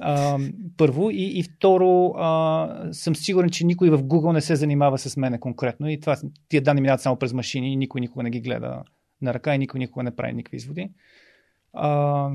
[0.00, 0.38] А,
[0.76, 1.10] първо.
[1.10, 5.40] И, и второ, а, съм сигурен, че никой в Google не се занимава с мене
[5.40, 5.90] конкретно.
[5.90, 6.16] И това,
[6.48, 8.82] тия данни минават само през машини и никой никога не ги гледа
[9.22, 10.90] на ръка и никой никога не прави никакви изводи.
[11.72, 12.30] А,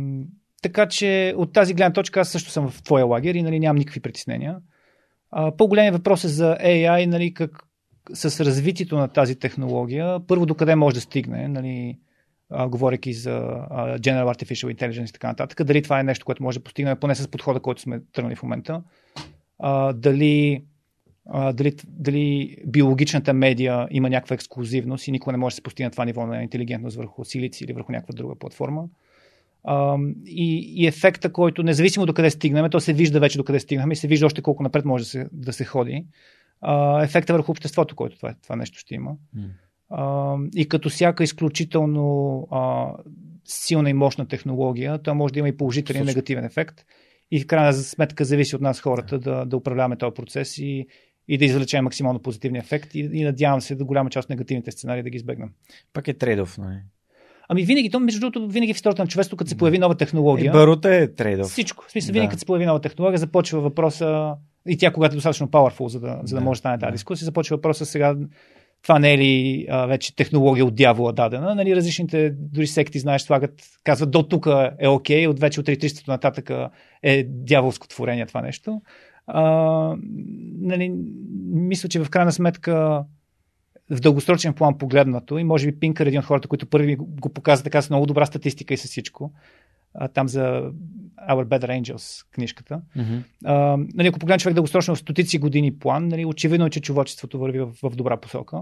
[0.63, 3.77] така че от тази гледна точка аз също съм в твоя лагер и нали, нямам
[3.77, 4.57] никакви притеснения.
[5.57, 7.63] По-големият въпрос е за AI, нали, как,
[8.13, 10.19] с развитието на тази технология.
[10.27, 11.47] Първо, докъде може да стигне.
[11.47, 11.97] Нали,
[12.67, 13.39] говоряки за
[13.99, 15.63] General Artificial Intelligence и така нататък.
[15.63, 18.43] Дали това е нещо, което може да постигнем, поне с подхода, който сме тръгнали в
[18.43, 18.83] момента.
[19.59, 20.63] А, дали,
[21.29, 25.91] а, дали, дали биологичната медия има някаква ексклюзивност и никога не може да се постигне
[25.91, 28.83] това ниво на интелигентност върху силици или върху някаква друга платформа.
[30.25, 33.91] И, и ефекта, който, независимо до къде стигнем, то се вижда вече до къде стигнем
[33.91, 36.05] и се вижда още колко напред може да се, да се ходи.
[36.61, 39.11] А, ефекта върху обществото, който това, това нещо ще има.
[39.37, 39.49] Mm
[39.93, 42.91] а, и като всяка изключително а,
[43.45, 46.85] силна и мощна технология, то може да има и положителен и негативен ефект.
[47.31, 50.87] И в крайна сметка зависи от нас хората да, да управляваме този процес и,
[51.27, 54.71] и да извлечем максимално позитивния ефект и, и надявам се да голяма част от негативните
[54.71, 55.49] сценарии да ги избегнем.
[55.93, 56.77] Пак е трейдов, нали?
[57.49, 60.49] Ами винаги, то между другото, винаги в историята на човечеството, като се появи нова технология.
[60.49, 61.47] Е, барута е трейдов.
[61.47, 61.85] Всичко.
[61.87, 62.13] В смисъл, да.
[62.13, 64.33] винаги като се появи нова технология, започва въпроса,
[64.67, 66.91] и тя, когато е достатъчно powerful, за да, за да, да може да стане тази
[66.91, 68.15] дискусия, започва въпроса сега
[68.83, 71.55] това не е ли а, вече технология от дявола дадена?
[71.55, 74.47] Нали, различните дори секти, знаеш, слагат, казват до тук
[74.79, 76.51] е окей, от вече от 3300 нататък
[77.03, 78.81] е дяволско творение това нещо.
[79.27, 79.43] А,
[80.61, 80.93] нали,
[81.53, 83.03] мисля, че в крайна сметка
[83.89, 87.29] в дългосрочен план погледнато и може би Пинкър е един от хората, които първи го
[87.29, 89.31] показа така с много добра статистика и с всичко.
[89.93, 90.71] А, там за
[91.29, 92.81] Our Better Angels книжката.
[92.97, 93.21] Mm-hmm.
[93.45, 97.39] А, нали, ако погледнем човек дългосрочно в стотици години план, нали, очевидно е, че човечеството
[97.39, 98.61] върви в, в добра посока.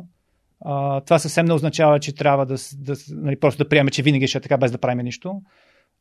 [0.65, 4.27] А, това съвсем не означава, че трябва да, да нали, просто да приеме, че винаги
[4.27, 5.41] ще е така, без да правим нищо.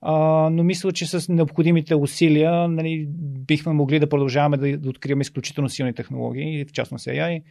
[0.01, 0.15] А,
[0.51, 3.07] но мисля, че с необходимите усилия нали,
[3.47, 7.43] бихме могли да продължаваме да, да откриваме изключително силни технологии, в частност AI,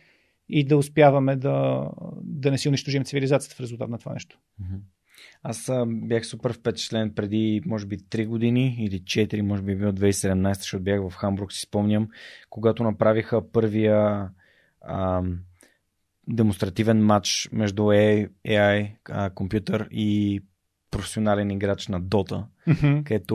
[0.49, 1.85] и да успяваме да,
[2.21, 4.39] да не си унищожим цивилизацията в резултат на това нещо.
[5.43, 10.53] Аз бях супер впечатлен преди, може би, 3 години или 4, може би бил 2017,
[10.53, 12.07] защото бях в Хамбург, си спомням,
[12.49, 14.30] когато направиха първия
[14.81, 15.23] а,
[16.27, 20.41] демонстративен матч между AI, AI а, компютър и
[20.91, 23.03] професионален играч на Dota, mm-hmm.
[23.03, 23.34] където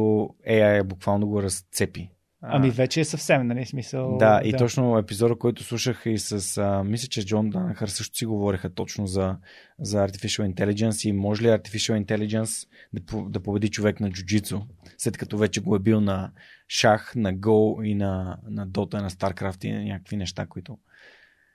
[0.48, 2.10] AI буквално го разцепи.
[2.46, 4.16] Ами вече е съвсем, нали, смисъл.
[4.18, 4.58] Да, и да.
[4.58, 9.06] точно епизода, който слушах и с, а, мисля, че Джон Данахър също си говориха точно
[9.06, 9.36] за,
[9.80, 14.60] за Artificial Intelligence и може ли Artificial Intelligence да, да победи човек на джуджицу,
[14.98, 16.30] след като вече го е бил на
[16.68, 20.78] шах, на Go и на, на Dota, на StarCraft и на някакви неща, които...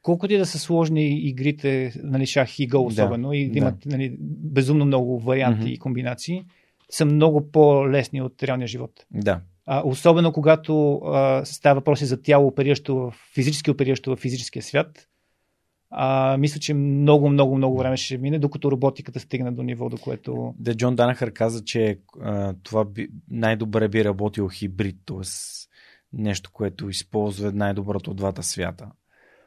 [0.02, 3.86] Колкото и да са сложни игрите, нали, шах и Go особено, да, и да имат
[3.86, 5.74] нали, безумно много варианти mm-hmm.
[5.74, 6.45] и комбинации,
[6.90, 9.06] са много по-лесни от реалния живот.
[9.11, 9.41] Да.
[9.72, 15.08] А, особено когато а, става въпроси за тяло, опериращо, физически опериращо в физическия свят.
[15.90, 19.98] А, мисля, че много, много, много време ще мине, докато роботиката стигне до ниво, до
[19.98, 20.54] което.
[20.60, 25.28] Да, Джон Данахър каза, че а, това би, най-добре би работил хибрид, т.е.
[26.14, 28.88] нещо, което използва най-доброто от двата свята.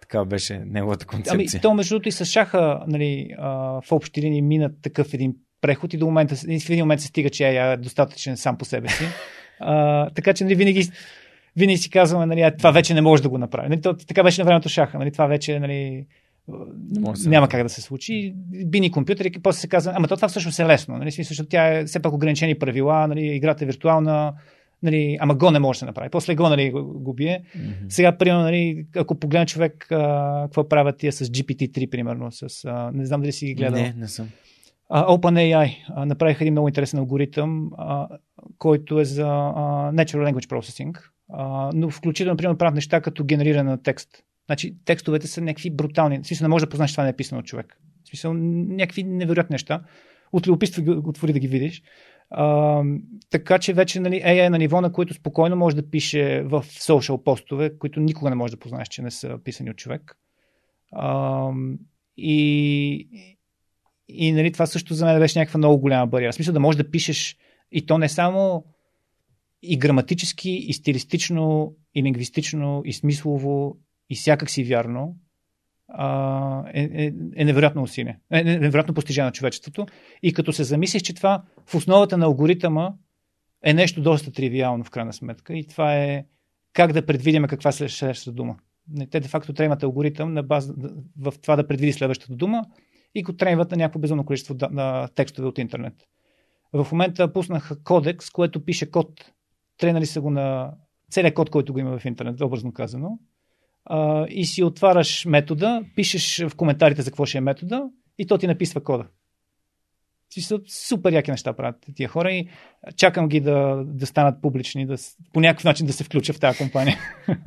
[0.00, 1.48] Така беше неговата концепция.
[1.54, 3.50] Ами, то между другото и с шаха нали, а,
[3.80, 7.30] в общи линии минат такъв един преход и до момента, в един момент се стига,
[7.30, 9.04] че е достатъчен сам по себе си.
[9.62, 10.88] А, така че нали, винаги
[11.56, 13.68] винаги си казваме, нали, това вече не може да го направи.
[13.68, 14.98] Нали, то, така беше на времето шаха.
[14.98, 16.06] Нали, това вече нали,
[17.26, 18.34] няма как да се случи.
[18.66, 20.98] Бини компютър и после се казва, ама то това всъщност е лесно.
[20.98, 24.32] Нали, смисъл, тя е все пак ограничени правила, нали, играта е виртуална,
[24.82, 26.10] нали, ама го не може да се направи.
[26.10, 27.42] После го нали, го бие.
[27.56, 27.88] Mm-hmm.
[27.88, 32.90] Сега, примерно, нали, ако погледне човек а, какво правят тия с GPT-3, примерно, с, а,
[32.94, 33.82] не знам дали си ги гледал.
[33.82, 34.28] Не, не съм.
[34.92, 38.06] Uh, OpenAI uh, направиха един много интересен алгоритъм, uh,
[38.58, 43.70] който е за uh, Natural Language Processing, uh, но включително, например, правят неща като генериране
[43.70, 44.08] на текст.
[44.46, 46.20] Значи, текстовете са някакви брутални.
[46.22, 47.78] В смисъл, не може да познаеш това не е писано от човек.
[48.04, 49.82] В смисъл, някакви невероятни неща.
[50.32, 51.82] От любопитство го отвори да ги видиш.
[52.38, 56.42] Uh, така че вече нали, AI е на ниво, на което спокойно може да пише
[56.42, 60.18] в social постове, които никога не може да познаеш, че не са писани от човек.
[60.94, 61.76] Uh,
[62.16, 63.08] и,
[64.08, 66.32] и нали, това също за мен беше някаква много голяма бариера.
[66.32, 67.36] В смисъл да можеш да пишеш
[67.72, 68.64] и то не само
[69.62, 73.76] и граматически, и стилистично, и лингвистично, и смислово,
[74.10, 75.16] и всякак си вярно,
[75.88, 78.18] а, е, е, е невероятно усилие.
[78.30, 79.86] Е, е невероятно постижение на човечеството.
[80.22, 82.94] И като се замислиш, че това в основата на алгоритъма
[83.62, 85.54] е нещо доста тривиално в крайна сметка.
[85.54, 86.24] И това е
[86.72, 88.56] как да предвидим каква следващата дума.
[89.10, 90.74] Те де-факто трябва имат алгоритъм на база
[91.20, 92.64] в това да предвиди следващата дума
[93.14, 95.94] и го тренват на някакво безумно количество на текстове от интернет.
[96.72, 99.32] В момента пуснаха кодекс, което пише код.
[99.78, 100.72] Тренали са го на
[101.10, 103.18] целият код, който го има в интернет, образно казано.
[103.84, 107.88] А, и си отваряш метода, пишеш в коментарите за какво ще е метода
[108.18, 109.06] и то ти написва кода.
[110.68, 112.48] Супер яки неща правят тия хора и
[112.96, 114.96] чакам ги да, да станат публични, да,
[115.32, 116.98] по някакъв начин да се включа в тази компания.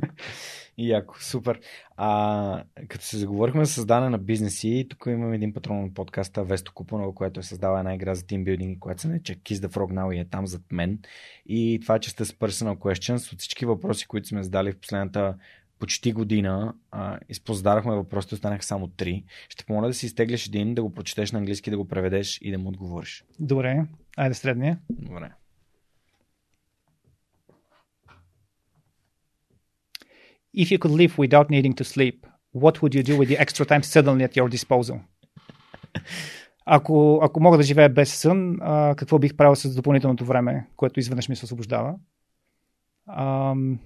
[0.77, 1.59] Яко, супер.
[1.97, 6.73] А, като се заговорихме за създаване на бизнеси, тук имам един патрон на подкаста Весто
[6.73, 10.15] Купонова, което е създава една игра за тимбилдинг, която се нарича Kiss the Frog Now
[10.15, 10.99] и е там зад мен.
[11.45, 15.35] И това, че сте с Personal Questions, от всички въпроси, които сме задали в последната
[15.79, 19.23] почти година, а, изпоздарахме въпросите, останаха само три.
[19.49, 22.51] Ще помоля да си изтеглиш един, да го прочетеш на английски, да го преведеш и
[22.51, 23.23] да му отговориш.
[23.39, 23.85] Добре,
[24.17, 24.79] айде средния.
[24.89, 25.31] Добре.
[30.55, 32.25] If you could live without needing to sleep,
[32.63, 34.99] what would you do with the extra time suddenly at your disposal?
[36.65, 40.99] Ако, ако мога да живея без сън, а, какво бих правил с допълнителното време, което
[40.99, 41.95] изведнъж ми се освобождава?
[43.07, 43.79] Ам...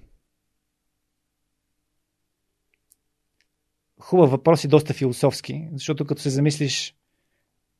[4.00, 6.94] Хубав въпрос и доста философски, защото като се замислиш,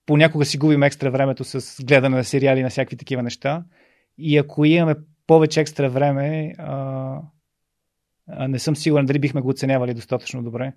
[0.07, 3.65] понякога си губим екстра времето с гледане на сериали на всякакви такива неща.
[4.19, 4.95] И ако имаме
[5.27, 7.21] повече екстра време, а,
[8.49, 10.73] не съм сигурен дали бихме го оценявали достатъчно добре.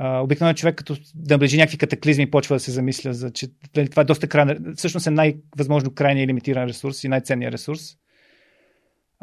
[0.00, 0.96] обикновено човек, като
[1.30, 5.06] наближи някакви катаклизми, почва да се замисля, за, че дали, това е доста крайен, всъщност
[5.06, 7.96] е най-възможно крайният лимитиран ресурс и най-ценният ресурс.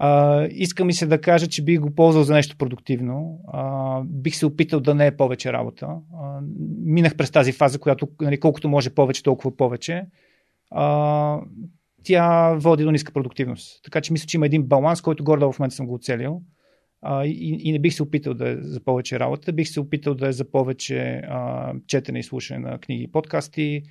[0.02, 3.40] Uh, иска ми се да кажа, че бих го ползвал за нещо продуктивно.
[3.54, 5.86] Uh, бих се опитал да не е повече работа.
[5.86, 6.40] Uh,
[6.86, 10.06] минах през тази фаза, която нали, колкото може повече, толкова повече.
[10.76, 11.44] Uh,
[12.04, 13.84] тя води до ниска продуктивност.
[13.84, 16.42] Така че мисля, че има един баланс, който горе в момента съм го оцелил
[17.26, 20.28] и, и не бих се опитал да е за повече работа, бих се опитал да
[20.28, 23.84] е за повече а, четене и слушане на книги и подкасти,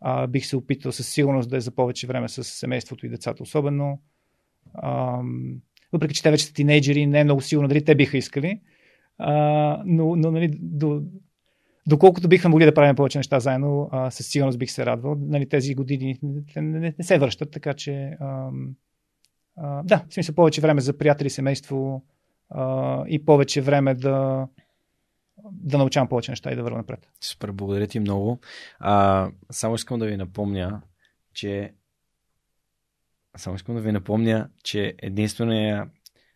[0.00, 3.42] а, бих се опитал със сигурност да е за повече време с семейството и децата
[3.42, 4.00] особено.
[4.74, 5.20] А,
[5.92, 8.60] въпреки, че те вече са тинейджери, не е много сигурно дали те биха искали,
[9.18, 11.02] а, но, но нали, до,
[11.86, 15.16] доколкото бихме могли да правим повече неща заедно, а, със сигурност бих се радвал.
[15.20, 18.50] Нали, тези години не, не, не се връщат, така че а,
[19.56, 22.02] а, да, в смисъл повече време за приятели, семейство,
[22.50, 24.46] а, и повече време да,
[25.52, 27.10] да научавам повече неща и да вървя напред.
[27.20, 28.40] Супер, благодаря ти много.
[28.78, 30.82] А, само искам да ви напомня,
[31.32, 31.72] че
[33.36, 35.88] само искам да ви напомня, че единственият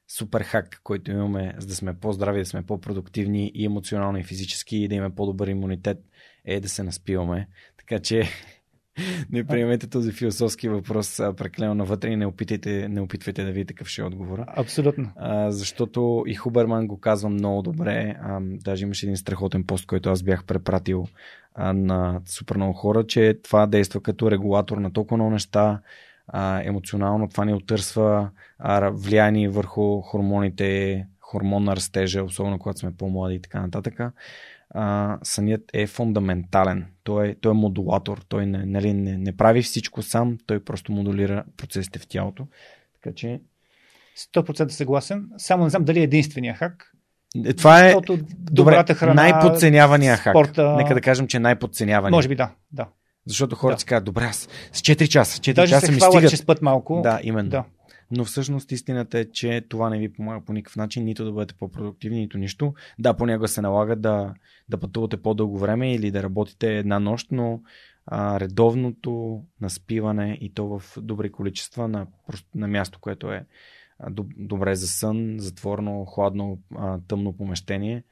[0.08, 4.76] супер хак, който имаме, за да сме по-здрави, да сме по-продуктивни и емоционално и физически
[4.76, 5.98] и да имаме по-добър имунитет,
[6.44, 7.48] е да се наспиваме.
[7.76, 8.22] Така че
[9.30, 13.88] не приемете този философски въпрос преклено навътре и не, опитайте, не опитвайте да видите какъв
[13.88, 14.44] ще е отговора.
[14.56, 15.10] Абсолютно.
[15.16, 18.16] А, защото и Хуберман го казва много добре.
[18.22, 21.06] А, даже имаше един страхотен пост, който аз бях препратил
[21.54, 25.80] а, на супер много хора, че това действа като регулатор на толкова много неща.
[26.28, 32.96] А, емоционално това ни отърсва а, влияние върху хормоните, хормон на растежа, особено когато сме
[32.96, 34.00] по-млади и така нататък
[34.74, 36.86] а, сънят е фундаментален.
[37.04, 38.20] Той е, той е модулатор.
[38.28, 42.46] Той не, нали, не, не прави всичко сам, той просто модулира процесите в тялото.
[42.94, 43.40] Така че.
[44.34, 45.28] 100% съгласен.
[45.38, 46.90] Само не знам дали е единствения хак.
[47.46, 47.94] Е, това е
[48.30, 50.62] добре, храна, най-подценявания спорта...
[50.62, 50.76] хак.
[50.76, 52.16] Нека да кажем, че е най-подценявания.
[52.16, 52.50] Може би да.
[52.72, 52.86] да.
[53.26, 53.80] Защото хората да.
[53.80, 56.30] си казват, добре, аз с 4 часа, 4 Даже часа се ми хвала, стигат.
[56.30, 57.00] че спът малко.
[57.02, 57.50] Да, именно.
[57.50, 57.64] Да.
[58.16, 61.54] Но всъщност истината е, че това не ви помага по никакъв начин, нито да бъдете
[61.54, 62.74] по-продуктивни, нито нищо.
[62.98, 64.34] Да, понякога се налага да,
[64.68, 67.62] да пътувате по-дълго време или да работите една нощ, но
[68.06, 72.06] а, редовното наспиване и то в добри количества на,
[72.54, 73.46] на място, което е
[74.36, 78.04] добре за сън, затворно, хладно, а, тъмно помещение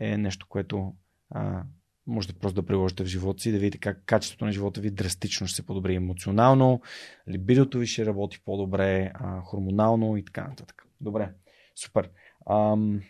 [0.00, 0.94] е нещо, което
[1.30, 1.62] а,
[2.10, 5.46] можете просто да приложите в живота си, да видите как качеството на живота ви драстично
[5.46, 6.80] ще се подобри емоционално,
[7.28, 10.86] либидото ви ще работи по-добре, а, хормонално и така нататък.
[11.00, 11.32] Добре,
[11.76, 12.10] супер.
[12.50, 13.00] Ам...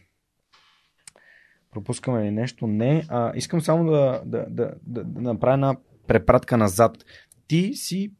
[1.70, 2.66] Пропускаме ли нещо?
[2.66, 3.04] Не.
[3.08, 7.04] А, искам само да, да, да, да, да направя една препратка назад.
[7.46, 8.12] Ти си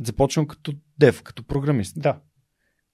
[0.00, 2.00] започнал като дев, като програмист.
[2.00, 2.20] Да.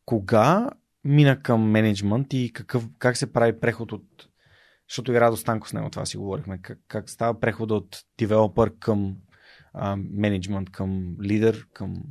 [0.04, 0.70] Кога
[1.04, 4.28] мина към менеджмент и какъв, как се прави преход от
[4.88, 6.58] защото и Радо Станко с него това си говорихме.
[6.62, 9.16] Как, как става прехода от девелопър към
[9.96, 12.02] менеджмент, към лидер, към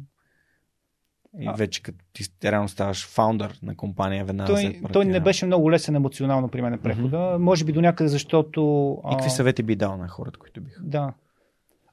[1.39, 5.45] и вече като ти реално ставаш фаундър на компания веднага той, след Той не беше
[5.45, 7.17] много лесен емоционално при мен прехода.
[7.17, 7.37] Mm-hmm.
[7.37, 8.97] Може би до някъде, защото...
[9.11, 10.81] И какви съвети би дал на хората, които биха?
[10.83, 11.13] Да.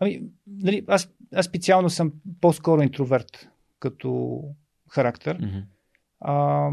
[0.00, 3.48] Ами, нали, аз, аз специално съм по-скоро интроверт
[3.78, 4.40] като
[4.88, 5.38] характер.
[5.38, 5.64] Mm-hmm.
[6.20, 6.70] А,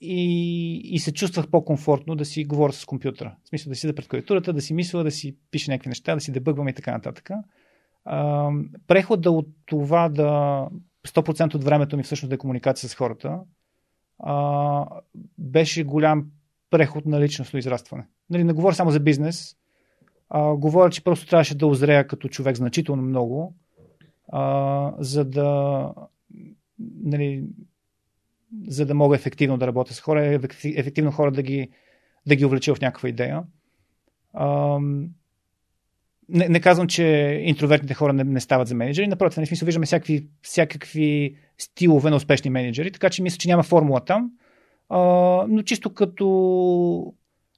[0.00, 3.36] и, и се чувствах по-комфортно да си говоря с компютъра.
[3.44, 6.14] В смисъл да си да пред клавиатурата, да си мисля, да си пише някакви неща,
[6.14, 7.30] да си дебъгвам и така нататък.
[8.04, 8.50] А,
[8.86, 10.68] прехода от това да
[11.06, 13.40] 100% от времето ми всъщност да е комуникация с хората
[14.18, 14.86] а,
[15.38, 16.26] беше голям
[16.70, 18.06] преход на личностно израстване.
[18.30, 19.56] Нали, не говоря само за бизнес,
[20.30, 23.54] а, говоря, че просто трябваше да озрея като човек значително много,
[24.28, 25.90] а, за да
[27.04, 27.44] нали,
[28.68, 31.68] за да мога ефективно да работя с хора, ефективно хора да ги,
[32.26, 33.42] да ги увлеча в някаква идея.
[36.28, 37.04] Не, не казвам, че
[37.44, 42.16] интровертните хора не, не стават за менеджери, напротив, в смисъл виждаме всякакви, всякакви стилове на
[42.16, 44.30] успешни менеджери, така че мисля, че няма формула там,
[44.88, 44.98] а,
[45.48, 47.14] но чисто като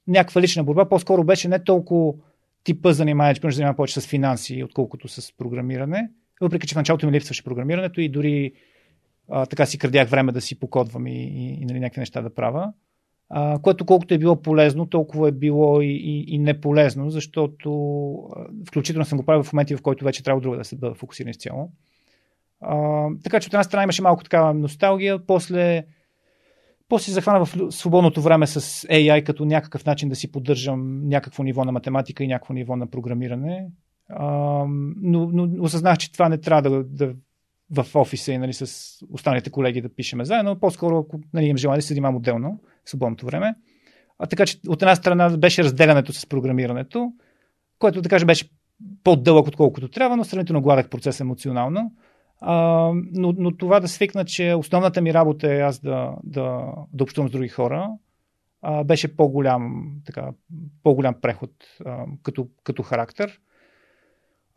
[0.07, 2.13] някаква лична борба, по-скоро беше не толкова
[2.63, 6.09] типа занимаване, че занимава повече с финанси, отколкото с програмиране,
[6.41, 8.51] въпреки че в началото ми липсваше програмирането и дори
[9.29, 12.33] а, така си крадях време да си покодвам и, и, и нали, някакви неща да
[12.33, 12.73] правя.
[13.29, 17.69] А, което колкото е било полезно, толкова е било и, и, и неполезно, защото
[18.67, 21.29] включително съм го правил в моменти, в който вече трябва друга да се бъда фокусиран
[21.29, 21.71] изцяло.
[23.23, 25.85] Така че от една страна имаше малко такава носталгия, после
[26.89, 31.65] после захвана в свободното време с AI като някакъв начин да си поддържам някакво ниво
[31.65, 33.67] на математика и някакво ниво на програмиране.
[34.09, 34.27] А,
[35.01, 37.13] но, но осъзнах, че това не трябва да, да
[37.71, 40.59] в офиса и нали, с останалите колеги да пишеме заедно.
[40.59, 43.55] По-скоро, ако нали, имам желание да се занимавам отделно в свободното време.
[44.19, 47.13] А така че от една страна беше разделянето с програмирането,
[47.79, 48.49] което да кажа беше
[49.03, 51.91] по-дълъг отколкото трябва, но сравнително гладък процес емоционално.
[52.41, 57.03] А, но, но това да свикна, че основната ми работа е аз да, да, да
[57.03, 57.89] общувам с други хора,
[58.61, 60.29] а, беше по-голям, така,
[60.83, 61.51] по-голям преход
[61.85, 63.39] а, като, като характер.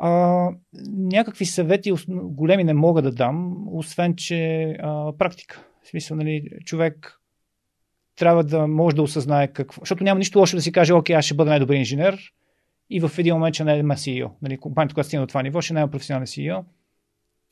[0.03, 0.49] А,
[0.93, 5.65] някакви съвети големи не мога да дам, освен че а, практика.
[5.83, 7.21] В смисъл, нали, човек
[8.17, 9.81] трябва да може да осъзнае какво.
[9.81, 12.33] Защото няма нищо лошо да си каже, окей, аз ще бъда най-добър инженер
[12.91, 14.31] и в един момент ще не CEO.
[14.43, 16.65] Нали, компанията, която стигна до това ниво, ще няма професионален CEO.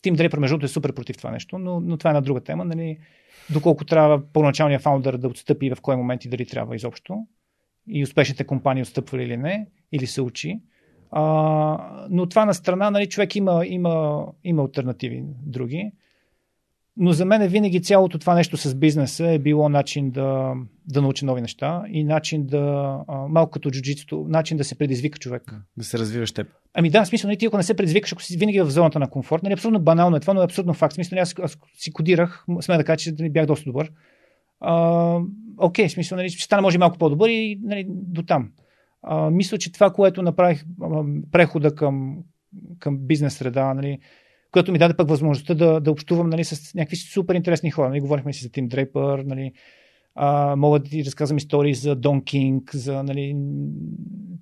[0.02, 2.65] Тим Дрей, между е супер против това нещо, но, но това е една друга тема.
[2.65, 2.99] Нали,
[3.52, 7.27] доколко трябва първоначалният фаундър да отстъпи в кой момент и дали трябва изобщо.
[7.89, 10.60] И успешните компании отстъпвали или не, или се учи.
[11.10, 15.92] А, но това на страна, нали, човек има, има, има альтернативи други.
[17.00, 20.54] Но за мен винаги цялото това нещо с бизнеса е било начин да,
[20.86, 25.54] да научи нови неща и начин да, малко като джуджитото, начин да се предизвика човек.
[25.76, 26.46] Да се развиваш теб.
[26.74, 29.10] Ами да, смисъл, нали, ти ако не се предизвикаш, ако си винаги в зоната на
[29.10, 30.94] комфорт, нали, абсолютно банално е това, но е абсолютно факт.
[30.94, 33.92] Смисъл, нали, аз, аз си кодирах, сме да кажа, че нали, бях доста добър.
[34.60, 35.18] А,
[35.58, 38.50] окей, смисъл, нали, ще стана може малко по-добър и нали, до там.
[39.02, 40.65] А, мисля, че това, което направих,
[41.33, 42.18] прехода към,
[42.78, 43.99] към бизнес среда, нали,
[44.52, 47.89] което ми даде пък възможността да, да общувам нали, с някакви супер интересни хора.
[47.89, 49.52] Нали, говорихме си за Тим Дрейпър, нали,
[50.15, 53.36] а, мога да ти разказвам истории за Дон Кинг, за нали,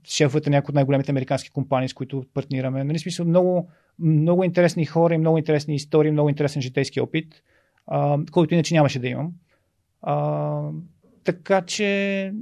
[0.05, 2.85] шефовете на някои от най-големите американски компании, с които партнираме.
[2.85, 3.69] Нали, смисъл, много,
[3.99, 7.43] много интересни хора и много интересни истории, много интересен житейски опит,
[7.87, 9.33] а, който иначе нямаше да имам.
[10.03, 10.69] А,
[11.25, 12.33] така че,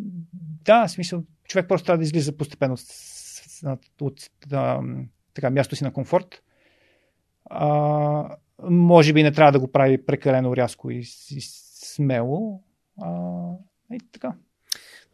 [0.64, 2.76] да, смисъл, човек просто трябва да излиза постепенно
[4.00, 4.30] от,
[5.34, 6.42] така, място си на комфорт.
[7.50, 10.98] А, може би не трябва да го прави прекалено рязко и,
[11.30, 12.62] и смело.
[13.02, 13.10] А,
[13.92, 14.34] и така.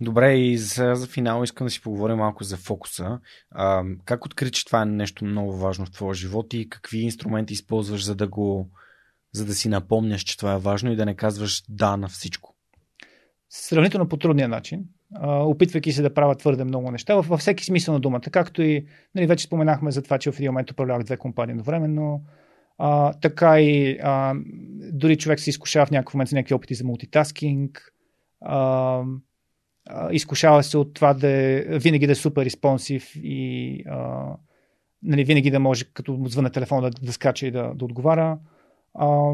[0.01, 3.21] Добре, и за, за финал искам да си поговорим малко за фокуса.
[3.51, 7.53] А, как откри, че това е нещо много важно в твоя живот и какви инструменти
[7.53, 8.71] използваш, за да го
[9.33, 12.55] за да си напомняш, че това е важно и да не казваш да на всичко?
[13.49, 14.85] Сравнително по трудния начин,
[15.23, 18.21] опитвайки се да правя твърде много неща, във всеки смисъл на думата.
[18.21, 22.25] Както и нали, вече споменахме за това, че в един момент управлявах две компании едновременно,
[22.79, 24.35] а, така и а,
[24.93, 27.93] дори човек се изкушава в някакъв момент за някакви опити за мултитаскинг.
[28.41, 29.03] А,
[29.89, 34.27] а, изкушава се от това да е, винаги да е супер респонсив и а,
[35.03, 38.39] нали, винаги да може, като му звънне телефона, да, да скача и да, да отговаря.
[38.95, 39.33] А,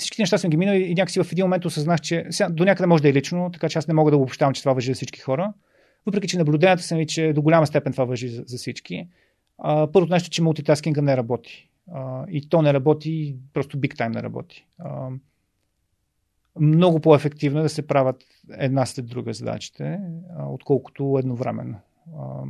[0.00, 2.86] всички неща съм ги минал и някакси в един момент осъзнах, че сега, до някъде
[2.86, 4.94] може да е лично, така че аз не мога да обобщавам, че това въжи за
[4.94, 5.52] всички хора.
[6.06, 9.08] Въпреки, че наблюденията са ми, че до голяма степен това въжи за, за всички.
[9.58, 11.68] А, първото нещо, че мултитаскинга не работи.
[11.92, 14.66] А, и то не работи, просто биг тайм не работи.
[14.78, 15.08] А,
[16.60, 18.24] много по-ефективно е да се правят
[18.58, 20.00] една след друга задачите,
[20.36, 21.78] а, отколкото едновременно.
[22.18, 22.42] А,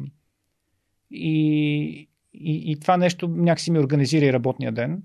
[1.11, 5.03] и, и, и това нещо някакси ми организира и работния ден.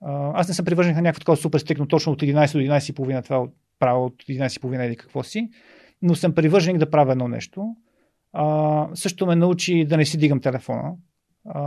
[0.00, 3.46] Аз не съм привържен на някакво такова супер стрикно, точно от 11 до 11.30 това
[3.78, 5.50] правя от 11.30 или какво си,
[6.02, 7.76] но съм привържен да правя едно нещо.
[8.32, 10.94] А, също ме научи да не си дигам телефона
[11.48, 11.60] а,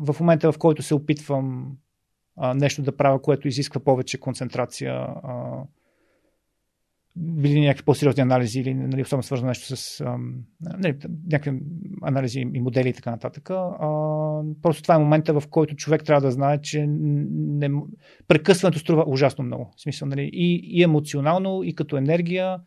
[0.00, 1.72] в момента, в който се опитвам
[2.36, 5.62] а, нещо да правя, което изисква повече концентрация, а,
[7.20, 10.16] били някакви по-сериозни анализи или нали, особено свързано нещо с а,
[10.60, 10.96] нали,
[11.32, 11.60] някакви
[12.02, 13.50] анализи и модели и така нататък.
[13.50, 13.70] А,
[14.62, 17.70] просто това е момента, в който човек трябва да знае, че не,
[18.28, 19.72] прекъсването струва ужасно много.
[19.76, 22.58] В смисъл, нали, и, и емоционално, и като енергия,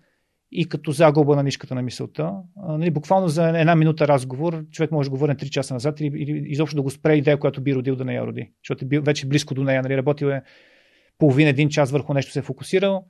[0.52, 2.34] и като загуба на нишката на мисълта.
[2.64, 6.00] А, нали, буквално за една минута разговор човек може да говори на 3 часа назад
[6.00, 8.52] или, или изобщо да го спре идея, която би родил да не я роди.
[8.64, 9.82] Защото е бил вече близко до нея.
[9.82, 10.42] Нали, работил е
[11.18, 13.06] половин, един час върху нещо се е фокусирал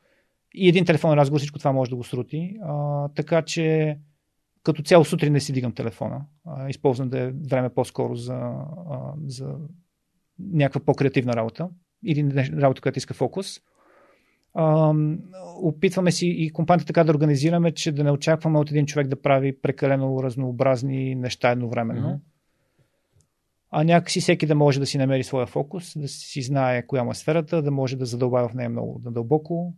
[0.54, 2.58] и един телефонен разговор, всичко това може да го срути.
[2.64, 3.98] А, така че
[4.64, 6.26] като цяло сутрин не си дигам телефона.
[6.46, 9.56] А, използвам да е време по-скоро за, а, за
[10.40, 11.70] някаква по-креативна работа
[12.06, 13.60] или работа, която иска фокус.
[14.54, 14.94] А,
[15.62, 19.22] опитваме си и компанията така да организираме, че да не очакваме от един човек да
[19.22, 22.08] прави прекалено разнообразни неща едновременно.
[22.08, 22.20] Mm-hmm.
[23.74, 27.12] А някакси всеки да може да си намери своя фокус, да си знае коя му
[27.12, 29.74] е сферата, да може да задълбава в нея много надълбоко,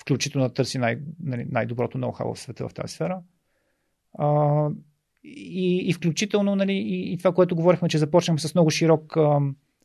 [0.00, 3.20] включително да търси най- нали, най-доброто ноу-хау в света в тази сфера.
[4.18, 4.68] А,
[5.24, 9.16] и, и включително нали, и, и това, което говорихме, че започнахме с много широк,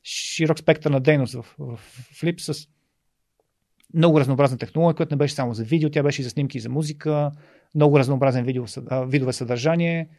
[0.03, 1.79] широк спектър на дейност в, в,
[2.21, 2.67] Flip, с
[3.93, 6.61] много разнообразна технология, която не беше само за видео, тя беше и за снимки и
[6.61, 7.31] за музика,
[7.75, 8.65] много разнообразен видео,
[9.05, 10.09] видове съдържание.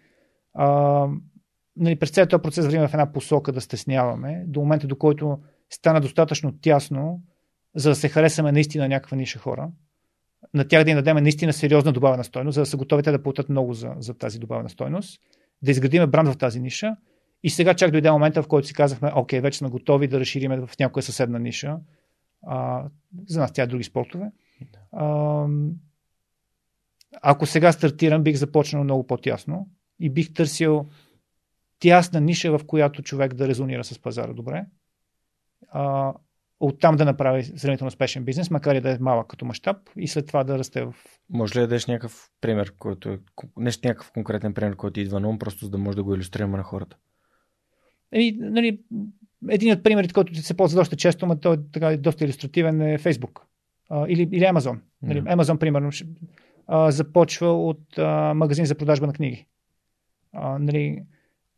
[0.55, 1.09] А,
[1.77, 5.39] нали, през целият този процес вървим в една посока да стесняваме, до момента до който
[5.71, 7.23] стана достатъчно тясно,
[7.75, 9.71] за да се харесаме наистина някаква ниша хора.
[10.55, 13.23] На тях да им дадем наистина сериозна добавена стойност, за да са готови те да
[13.23, 15.21] платят много за, за тази добавена стойност,
[15.63, 16.97] да изградиме бранд в тази ниша.
[17.43, 20.61] И сега чак дойде момента, в който си казахме, окей, вече сме готови да разшириме
[20.67, 21.77] в някоя съседна ниша.
[22.47, 22.85] А,
[23.27, 24.31] за нас тя е други спортове.
[24.93, 25.47] А,
[27.23, 29.69] ако сега стартирам, бих започнал много по-тясно
[30.01, 30.89] и бих търсил
[31.79, 34.67] тясна ниша, в която човек да резонира с пазара добре.
[35.69, 36.15] А,
[36.65, 40.27] оттам да направи сравнително успешен бизнес, макар и да е малък като мащаб и след
[40.27, 40.95] това да расте в...
[41.31, 43.19] Може ли да дадеш някакъв пример, който е,
[43.57, 46.57] нещо, някакъв конкретен пример, който идва на ум, просто за да може да го илюстрираме
[46.57, 46.97] на хората?
[48.13, 48.81] Еми, нали,
[49.49, 52.99] един от примерите, който се ползва доста често, но той е така, доста иллюстративен е
[52.99, 53.41] Facebook
[53.91, 54.79] а, или, или Amazon.
[55.03, 55.37] Нали, yeah.
[55.37, 55.91] Amazon, примерно,
[56.67, 59.47] а, започва от а, магазин за продажба на книги.
[60.33, 61.03] А, нали,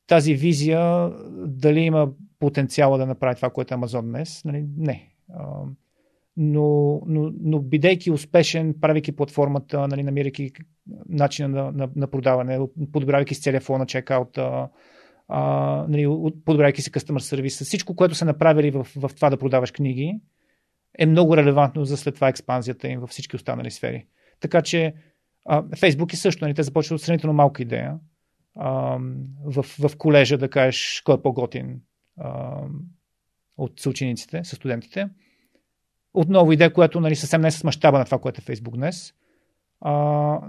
[0.06, 1.12] тази визия,
[1.46, 4.64] дали има потенциала да направи това, което е Амазон днес, нали?
[4.76, 5.12] не.
[6.36, 10.50] Но, но, но бидейки успешен, правейки платформата, нали, намирайки
[11.08, 12.60] начина на, на, на продаване,
[12.92, 14.38] подобрявайки с телефона, чекаут,
[15.88, 16.06] нали,
[16.44, 20.20] подобрявайки се customer сервис, всичко, което са направили в, в това да продаваш книги,
[20.98, 24.06] е много релевантно за след това експанзията им във всички останали сфери.
[24.40, 24.94] Така че
[25.76, 27.98] Фейсбук е също, нали, те започват от сравнително малка идея
[29.44, 31.80] в, в колежа да кажеш кой е по-готин
[33.56, 35.08] от съучениците, с студентите.
[36.14, 39.14] Отново идея, която нали, съвсем не е с мащаба на това, което е Facebook днес.
[39.80, 39.92] А,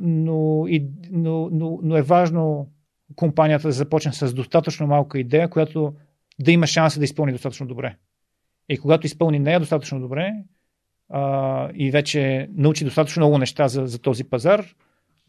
[0.01, 2.71] но, и, но, но, но е важно
[3.15, 5.93] компанията да започне с достатъчно малка идея, която
[6.39, 7.95] да има шанса да изпълни достатъчно добре.
[8.69, 10.33] И когато изпълни нея достатъчно добре
[11.09, 14.65] а, и вече научи достатъчно много неща за, за този пазар,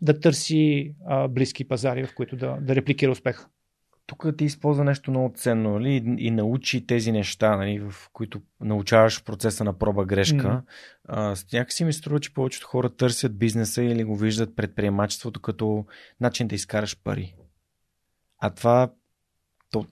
[0.00, 3.46] да търси а, близки пазари, в които да, да репликира успех.
[4.08, 5.90] Тук ти използва нещо много ценно нали?
[5.90, 7.78] и, и научи тези неща, нали?
[7.78, 10.62] в които научаваш процеса на проба-грешка.
[11.08, 11.52] Mm.
[11.52, 15.86] някакси ми струва, че повечето хора търсят бизнеса или го виждат предприемачеството като
[16.20, 17.34] начин да изкараш пари.
[18.38, 18.92] А това
[19.70, 19.86] то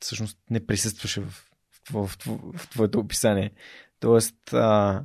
[0.00, 1.50] всъщност не присъстваше в,
[1.90, 3.50] в, в, в, в твоето описание.
[4.00, 5.04] Тоест, а,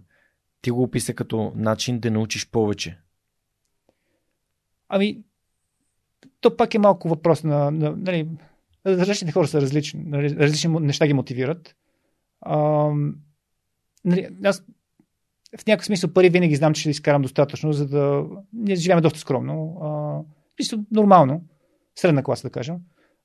[0.62, 3.00] ти го описа като начин да научиш повече.
[4.90, 5.24] Ами,
[6.42, 7.72] то пак е малко въпрос на...
[7.72, 8.28] на нали,
[8.86, 10.04] различните хора са различни.
[10.06, 11.76] Нали, различни неща ги мотивират.
[14.06, 14.64] Нали, аз
[15.60, 18.26] в някакъв смисъл пари винаги знам, че ще изкарам достатъчно, за да...
[18.54, 19.78] Ние живеем доста скромно.
[19.82, 20.22] А,
[20.92, 21.42] нормално.
[21.96, 22.76] Средна класа, да кажем.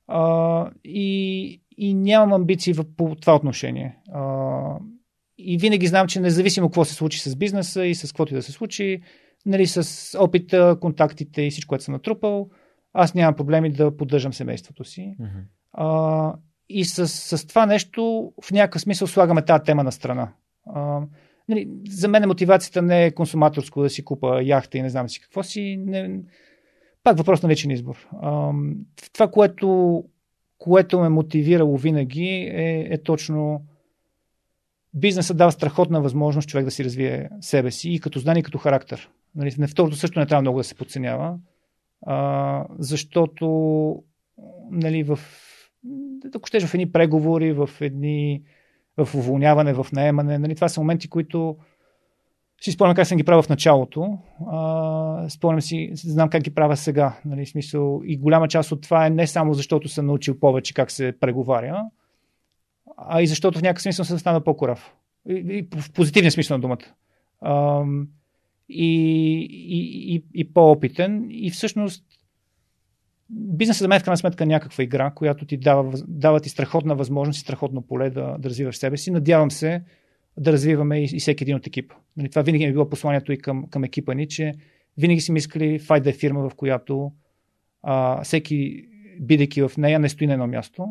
[0.07, 3.97] А, и, и нямам амбиции в, по това отношение.
[4.13, 4.77] А,
[5.37, 8.43] и винаги знам, че независимо какво се случи с бизнеса и с каквото и да
[8.43, 9.01] се случи,
[9.45, 12.49] нали, с опита, контактите и всичко, което съм натрупал,
[12.93, 15.15] аз нямам проблеми да поддържам семейството си.
[15.21, 15.43] Mm-hmm.
[15.73, 16.35] А,
[16.69, 20.33] и с, с това нещо в някакъв смисъл слагаме тази тема на страна.
[20.65, 21.01] А,
[21.49, 25.21] нали, за мен мотивацията не е консуматорско да си купа яхта и не знам си
[25.21, 25.77] какво си.
[25.85, 26.19] Не,
[27.03, 28.07] пак въпрос на личен избор.
[28.21, 28.51] А,
[29.13, 30.03] това, което,
[30.57, 33.65] което ме мотивирало винаги е, е точно
[34.93, 38.57] бизнесът дава страхотна възможност човек да си развие себе си и като знание, и като
[38.57, 39.09] характер.
[39.35, 41.37] Нали, на второто също не трябва много да се подценява,
[42.01, 44.03] а, защото
[44.71, 45.19] нали, в,
[46.35, 48.43] ако щеш в едни преговори, в едни
[48.97, 51.57] в уволняване, в наемане, нали, това са моменти, които
[52.61, 54.17] си спомням как съм ги правил в началото.
[54.47, 57.17] А, спомням си, знам как ги правя сега.
[57.25, 60.91] Нали, смисъл, и голяма част от това е не само защото съм научил повече как
[60.91, 61.85] се преговаря,
[62.97, 64.93] а и защото в някакъв смисъл съм станал по-корав.
[65.29, 66.85] И, и, в позитивния смисъл на думата.
[67.41, 67.83] А,
[68.69, 69.47] и,
[70.15, 71.27] и, и, по-опитен.
[71.29, 72.05] И всъщност
[73.29, 76.95] бизнесът за мен в крайна сметка е някаква игра, която ти дава, дава ти страхотна
[76.95, 79.11] възможност и страхотно поле да, да развиваш себе си.
[79.11, 79.83] Надявам се
[80.37, 81.95] да развиваме и, и всеки един от екипа.
[82.17, 84.53] Нали, това винаги е било посланието и към, към екипа ни, че
[84.97, 87.11] винаги си мислили Fight да е фирма, в която
[87.83, 88.87] а, всеки,
[89.19, 90.87] бидейки в нея, не стои на едно място,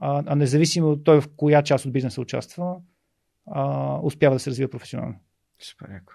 [0.00, 2.76] а, а независимо от той в коя част от бизнеса участва,
[3.46, 5.14] а, успява да се развива професионално.
[5.58, 6.12] Супер, яко.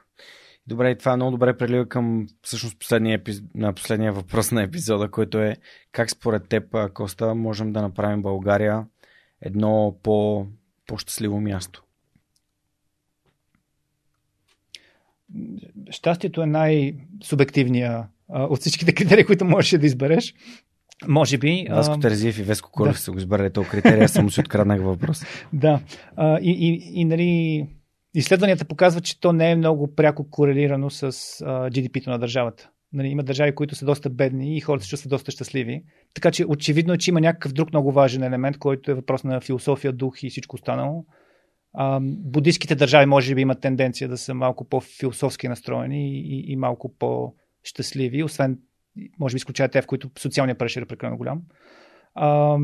[0.67, 3.43] Добре, и това е много добре прелива към всъщност последния, епиз...
[3.55, 5.55] на последния въпрос на епизода, който е
[5.91, 8.85] как според теб, Коста, можем да направим България
[9.41, 10.45] едно по,
[10.87, 11.83] по-щастливо място?
[15.89, 20.33] Щастието е най-субективния от всичките критерии, които можеш да избереш.
[21.07, 21.67] Може би.
[21.69, 22.99] Васко Терезиев и Веско Колев да.
[22.99, 25.23] са го избрали този критерия, само си откраднах въпрос.
[25.53, 25.79] Да.
[26.15, 27.67] А, и, и, и, нали,
[28.13, 31.11] изследванията показват, че то не е много пряко корелирано с
[31.45, 32.69] GDP-то на държавата.
[32.93, 35.83] Нали, има държави, които са доста бедни и хората се чувстват доста щастливи.
[36.13, 39.41] Така че очевидно е, че има някакъв друг много важен елемент, който е въпрос на
[39.41, 41.05] философия, дух и всичко останало.
[41.73, 46.95] А, буддийските държави може би имат тенденция да са малко по-философски настроени и, и малко
[46.99, 48.59] по-щастливи, освен,
[49.19, 51.41] може би, изключая те, в които социалният прешер е прекалено голям.
[52.15, 52.57] А,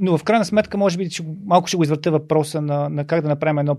[0.00, 3.22] но в крайна сметка, може би, че малко ще го извърта въпроса на, на как
[3.22, 3.76] да направим едно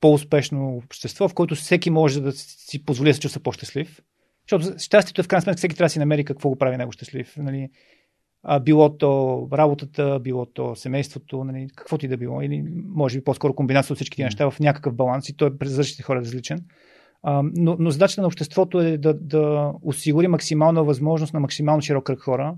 [0.00, 4.00] по-успешно общество, в което всеки може да си позволи да се чувства по-щастлив.
[4.50, 6.92] Защото щастието е в крайна сметка всеки трябва да си намери какво го прави него
[6.92, 7.36] щастлив.
[7.36, 7.68] Нали?
[8.42, 11.68] А, било то работата, било то семейството, нали?
[11.76, 12.42] каквото и да било.
[12.42, 15.58] Или може би по-скоро комбинация от всички тези неща в някакъв баланс и той е
[15.58, 16.64] през различните хора различен.
[17.22, 22.04] А, но, но задачата на обществото е да, да осигури максимална възможност на максимално широк
[22.04, 22.54] кръг хора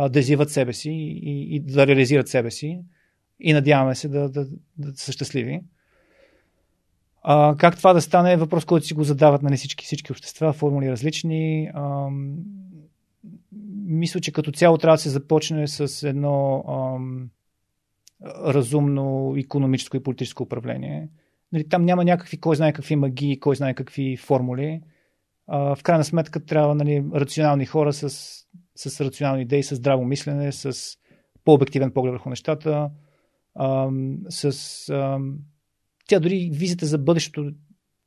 [0.00, 2.80] а, да изяват себе си и, и да реализират себе си.
[3.40, 4.46] И надяваме се да, да,
[4.78, 5.60] да са щастливи.
[7.22, 10.52] А, как това да стане е въпрос, който си го задават нали, всички, всички общества,
[10.52, 11.70] формули различни.
[11.74, 12.08] А,
[13.86, 16.98] мисля, че като цяло трябва да се започне с едно а,
[18.52, 21.08] разумно економическо и политическо управление.
[21.52, 24.80] Нали, там няма някакви, кой знае какви магии, кой знае какви формули.
[25.46, 28.28] А, в крайна сметка трябва нали, рационални хора с,
[28.78, 30.96] с рационални идеи, с здраво мислене, с
[31.44, 32.90] по-обективен поглед върху нещата,
[34.28, 34.52] с
[36.08, 37.50] тя дори визията за бъдещето,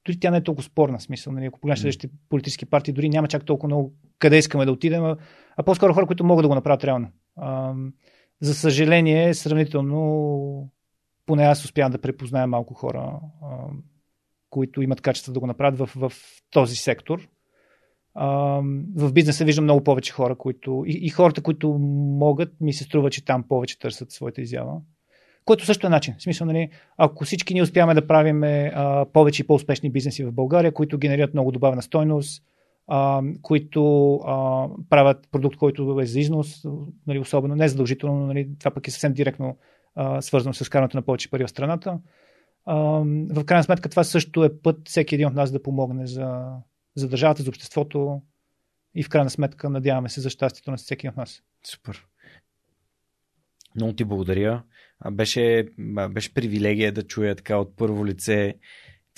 [0.05, 1.33] дори тя не е толкова спорна смисъл.
[1.33, 1.45] Нали?
[1.45, 5.17] Ако погледнеш следващите политически партии, дори няма чак толкова много къде искаме да отидем, а,
[5.57, 7.07] а по-скоро хора, които могат да го направят реално.
[7.35, 7.73] А,
[8.41, 10.69] за съжаление, сравнително,
[11.25, 13.47] поне аз успявам да препозная малко хора, а,
[14.49, 16.13] които имат качество да го направят в, в
[16.49, 17.27] този сектор.
[18.95, 21.69] В бизнеса виждам много повече хора, които и, и хората, които
[22.19, 24.81] могат, ми се струва, че там повече търсят своята изява
[25.45, 26.15] който също е начин.
[26.17, 28.43] В смисъл, нали, ако всички ние успяваме да правим
[29.13, 32.43] повече и по-успешни бизнеси в България, които генерират много добавена стойност,
[32.87, 36.65] а, които а, правят продукт, който е за износ,
[37.07, 39.57] нали, особено не задължително, нали, това пък е съвсем директно
[39.95, 41.99] а, свързано с карането на повече пари в страната.
[42.65, 42.75] А,
[43.33, 46.43] в крайна сметка това също е път всеки един от нас да помогне за,
[46.95, 48.21] за държавата, за обществото
[48.95, 51.41] и в крайна сметка надяваме се за щастието на всеки от нас.
[51.63, 52.05] Супер.
[53.75, 54.63] Много ти благодаря.
[55.11, 55.67] Беше,
[56.09, 58.55] беше привилегия да чуя така от първо лице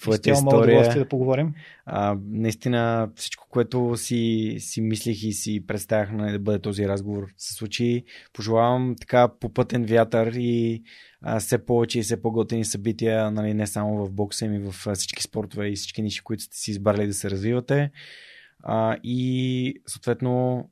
[0.01, 0.63] твоята С история.
[0.63, 1.53] удоволствие да поговорим.
[1.85, 7.27] А, наистина всичко, което си, си мислих и си представях нали, да бъде този разговор
[7.37, 8.03] се случи.
[8.33, 10.83] Пожелавам така попътен вятър и
[11.21, 15.23] а, все повече и все по-готини събития, нали, не само в бокса, ми в всички
[15.23, 17.91] спортове и всички ниши, които сте си избрали да се развивате.
[18.63, 20.65] А, и съответно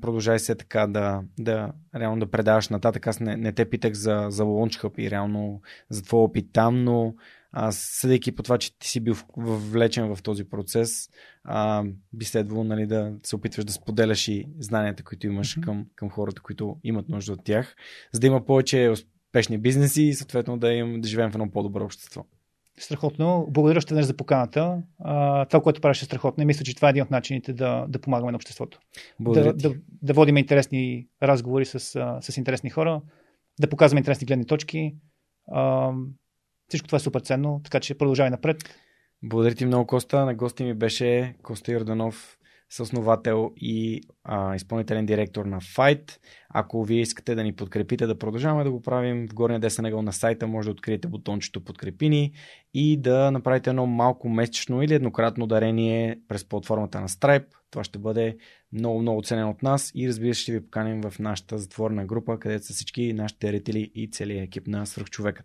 [0.00, 3.06] продължай се така да, да реално да предаваш нататък.
[3.06, 6.84] Аз не, не те питах за, за Launch Hub и реално за твой опит там,
[6.84, 7.14] но
[7.72, 11.08] съдейки по това, че ти си бил влечен в този процес,
[11.44, 15.64] а, би следвало нали, да се опитваш да споделяш и знанията, които имаш mm-hmm.
[15.64, 17.76] към, към хората, които имат нужда от тях,
[18.12, 21.84] за да има повече успешни бизнеси и съответно да, им, да живеем в едно по-добро
[21.84, 22.24] общество.
[22.78, 23.46] Страхотно.
[23.50, 24.82] Благодаря още веднъж за поканата.
[24.98, 27.86] А, това, което правиш е страхотно и мисля, че това е един от начините да,
[27.88, 28.80] да помагаме на обществото.
[29.20, 31.80] Благодаря да, да, да водим интересни разговори с,
[32.20, 33.02] с интересни хора,
[33.60, 34.94] да показваме интересни гледни точки.
[35.52, 35.92] А,
[36.68, 38.56] всичко това е супер ценно, така че продължавай напред.
[39.22, 40.24] Благодаря ти много, Коста.
[40.24, 42.38] На гости ми беше Коста Йорданов,
[42.70, 46.18] съосновател и а, изпълнителен директор на Fight.
[46.56, 50.02] Ако вие искате да ни подкрепите, да продължаваме да го правим, в горния десен ъгъл
[50.02, 52.32] на сайта може да откриете бутончето Подкрепини
[52.74, 57.46] и да направите едно малко месечно или еднократно дарение през платформата на Stripe.
[57.70, 58.36] Това ще бъде
[58.72, 62.38] много, много ценен от нас и разбира се ще ви поканим в нашата затворена група,
[62.38, 65.42] където са всички нашите ретели и целият екип на Свърхчовека.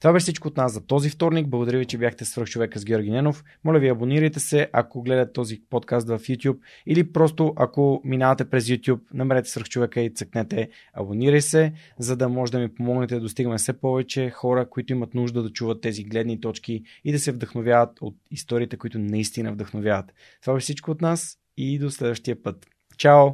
[0.00, 1.48] Това беше всичко от нас за този вторник.
[1.48, 3.44] Благодаря ви, че бяхте Свърхчовека с Георги Ненов.
[3.64, 8.64] Моля ви, абонирайте се, ако гледате този подкаст в YouTube или просто ако минавате през
[8.64, 10.49] YouTube, намерете Свърхчовека и цъкнете
[10.94, 15.14] абонирай се, за да може да ми помогнете да достигаме все повече хора, които имат
[15.14, 20.12] нужда да чуват тези гледни точки и да се вдъхновяват от историите, които наистина вдъхновяват.
[20.40, 22.66] Това беше всичко от нас и до следващия път.
[22.96, 23.28] Чао!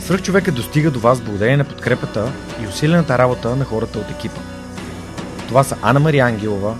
[0.00, 4.40] Свръхчовека достига до вас благодарение на подкрепата и усилената работа на хората от екипа.
[5.48, 6.78] Това са Анна Мария Ангелова,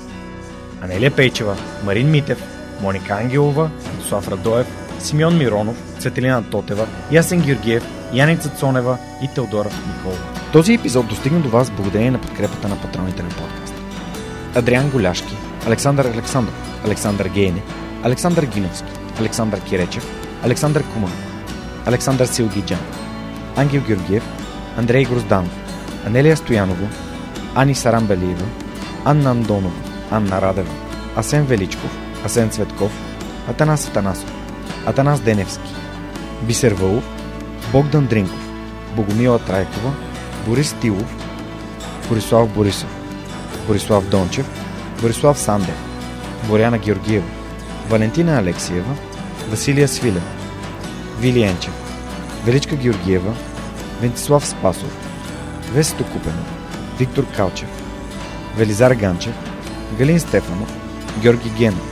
[0.80, 3.70] Анелия Пейчева, Марин Митев, Моника Ангелова,
[4.08, 4.66] Слав Радоев,
[4.98, 10.22] Симеон Миронов, Цветелина Тотева, Ясен Георгиев, Яница Цонева и Теодора Николова.
[10.52, 13.76] Този епизод достигна до вас благодарение на подкрепата на патроните на подкаста.
[14.54, 15.36] Адриан Голяшки,
[15.66, 17.62] Александър Александров, Александър Гейне,
[18.02, 20.06] Александър Гиновски, Александър Киречев,
[20.44, 21.12] Александър Куман,
[21.86, 22.80] Александър Силгиджан,
[23.56, 24.24] Ангел Георгиев,
[24.76, 25.52] Андрей Грозданов,
[26.06, 26.88] Анелия Стоянова,
[27.54, 28.46] Ани Сарамбелиева,
[29.04, 29.80] Анна Андонова,
[30.10, 30.70] Анна Радева,
[31.16, 32.92] Асен Величков, Асен Цветков,
[33.48, 34.32] Атанас Атанасов,
[34.86, 35.74] Атанас Деневски,
[36.42, 37.04] Бисер Вълов,
[37.72, 38.48] Богдан Дринков,
[38.96, 39.92] Богомила Трайкова,
[40.46, 41.14] Борис Тилов,
[42.08, 42.88] Борислав Борисов,
[43.66, 44.46] Борислав Дончев,
[45.00, 45.76] Борислав Сандев,
[46.48, 47.26] Боряна Георгиева,
[47.88, 48.94] Валентина Алексиева,
[49.50, 50.22] Василия Свилев,
[51.20, 51.72] Вили Енчев,
[52.44, 53.34] Величка Георгиева,
[54.00, 54.96] Вентислав Спасов,
[55.72, 56.46] Весето Купенов,
[56.98, 57.68] Виктор Калчев,
[58.56, 59.34] Велизар Ганчев,
[59.98, 60.68] Галин Стефанов,
[61.22, 61.91] Георги Генов,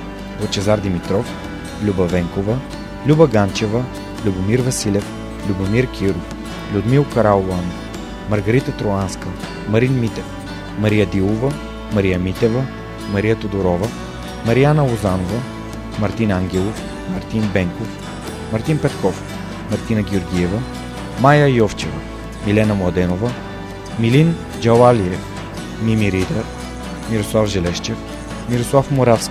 [0.41, 1.25] Лъчезар Димитров,
[1.83, 2.57] Люба Венкова,
[3.07, 3.83] Люба Ганчева,
[4.25, 5.05] Любомир Василев,
[5.49, 6.35] Любомир Киров,
[6.73, 7.71] Людмил Караулан,
[8.29, 9.27] Маргарита Троанска,
[9.69, 10.25] Марин Митев,
[10.79, 11.53] Мария Дилова,
[11.93, 12.63] Мария Митева,
[13.13, 13.87] Мария Тодорова,
[14.45, 15.41] Марияна Лозанова,
[15.99, 16.81] Мартин Ангелов,
[17.13, 17.87] Мартин Бенков,
[18.51, 19.23] Мартин Петков,
[19.71, 20.61] Мартина Георгиева,
[21.19, 21.99] Майя Йовчева,
[22.45, 23.31] Милена Младенова,
[23.99, 25.19] Милин Джалалиев,
[25.81, 26.43] Мими Ридер,
[27.09, 27.97] Мирослав Желещев,
[28.49, 29.30] Мирослав Моравски,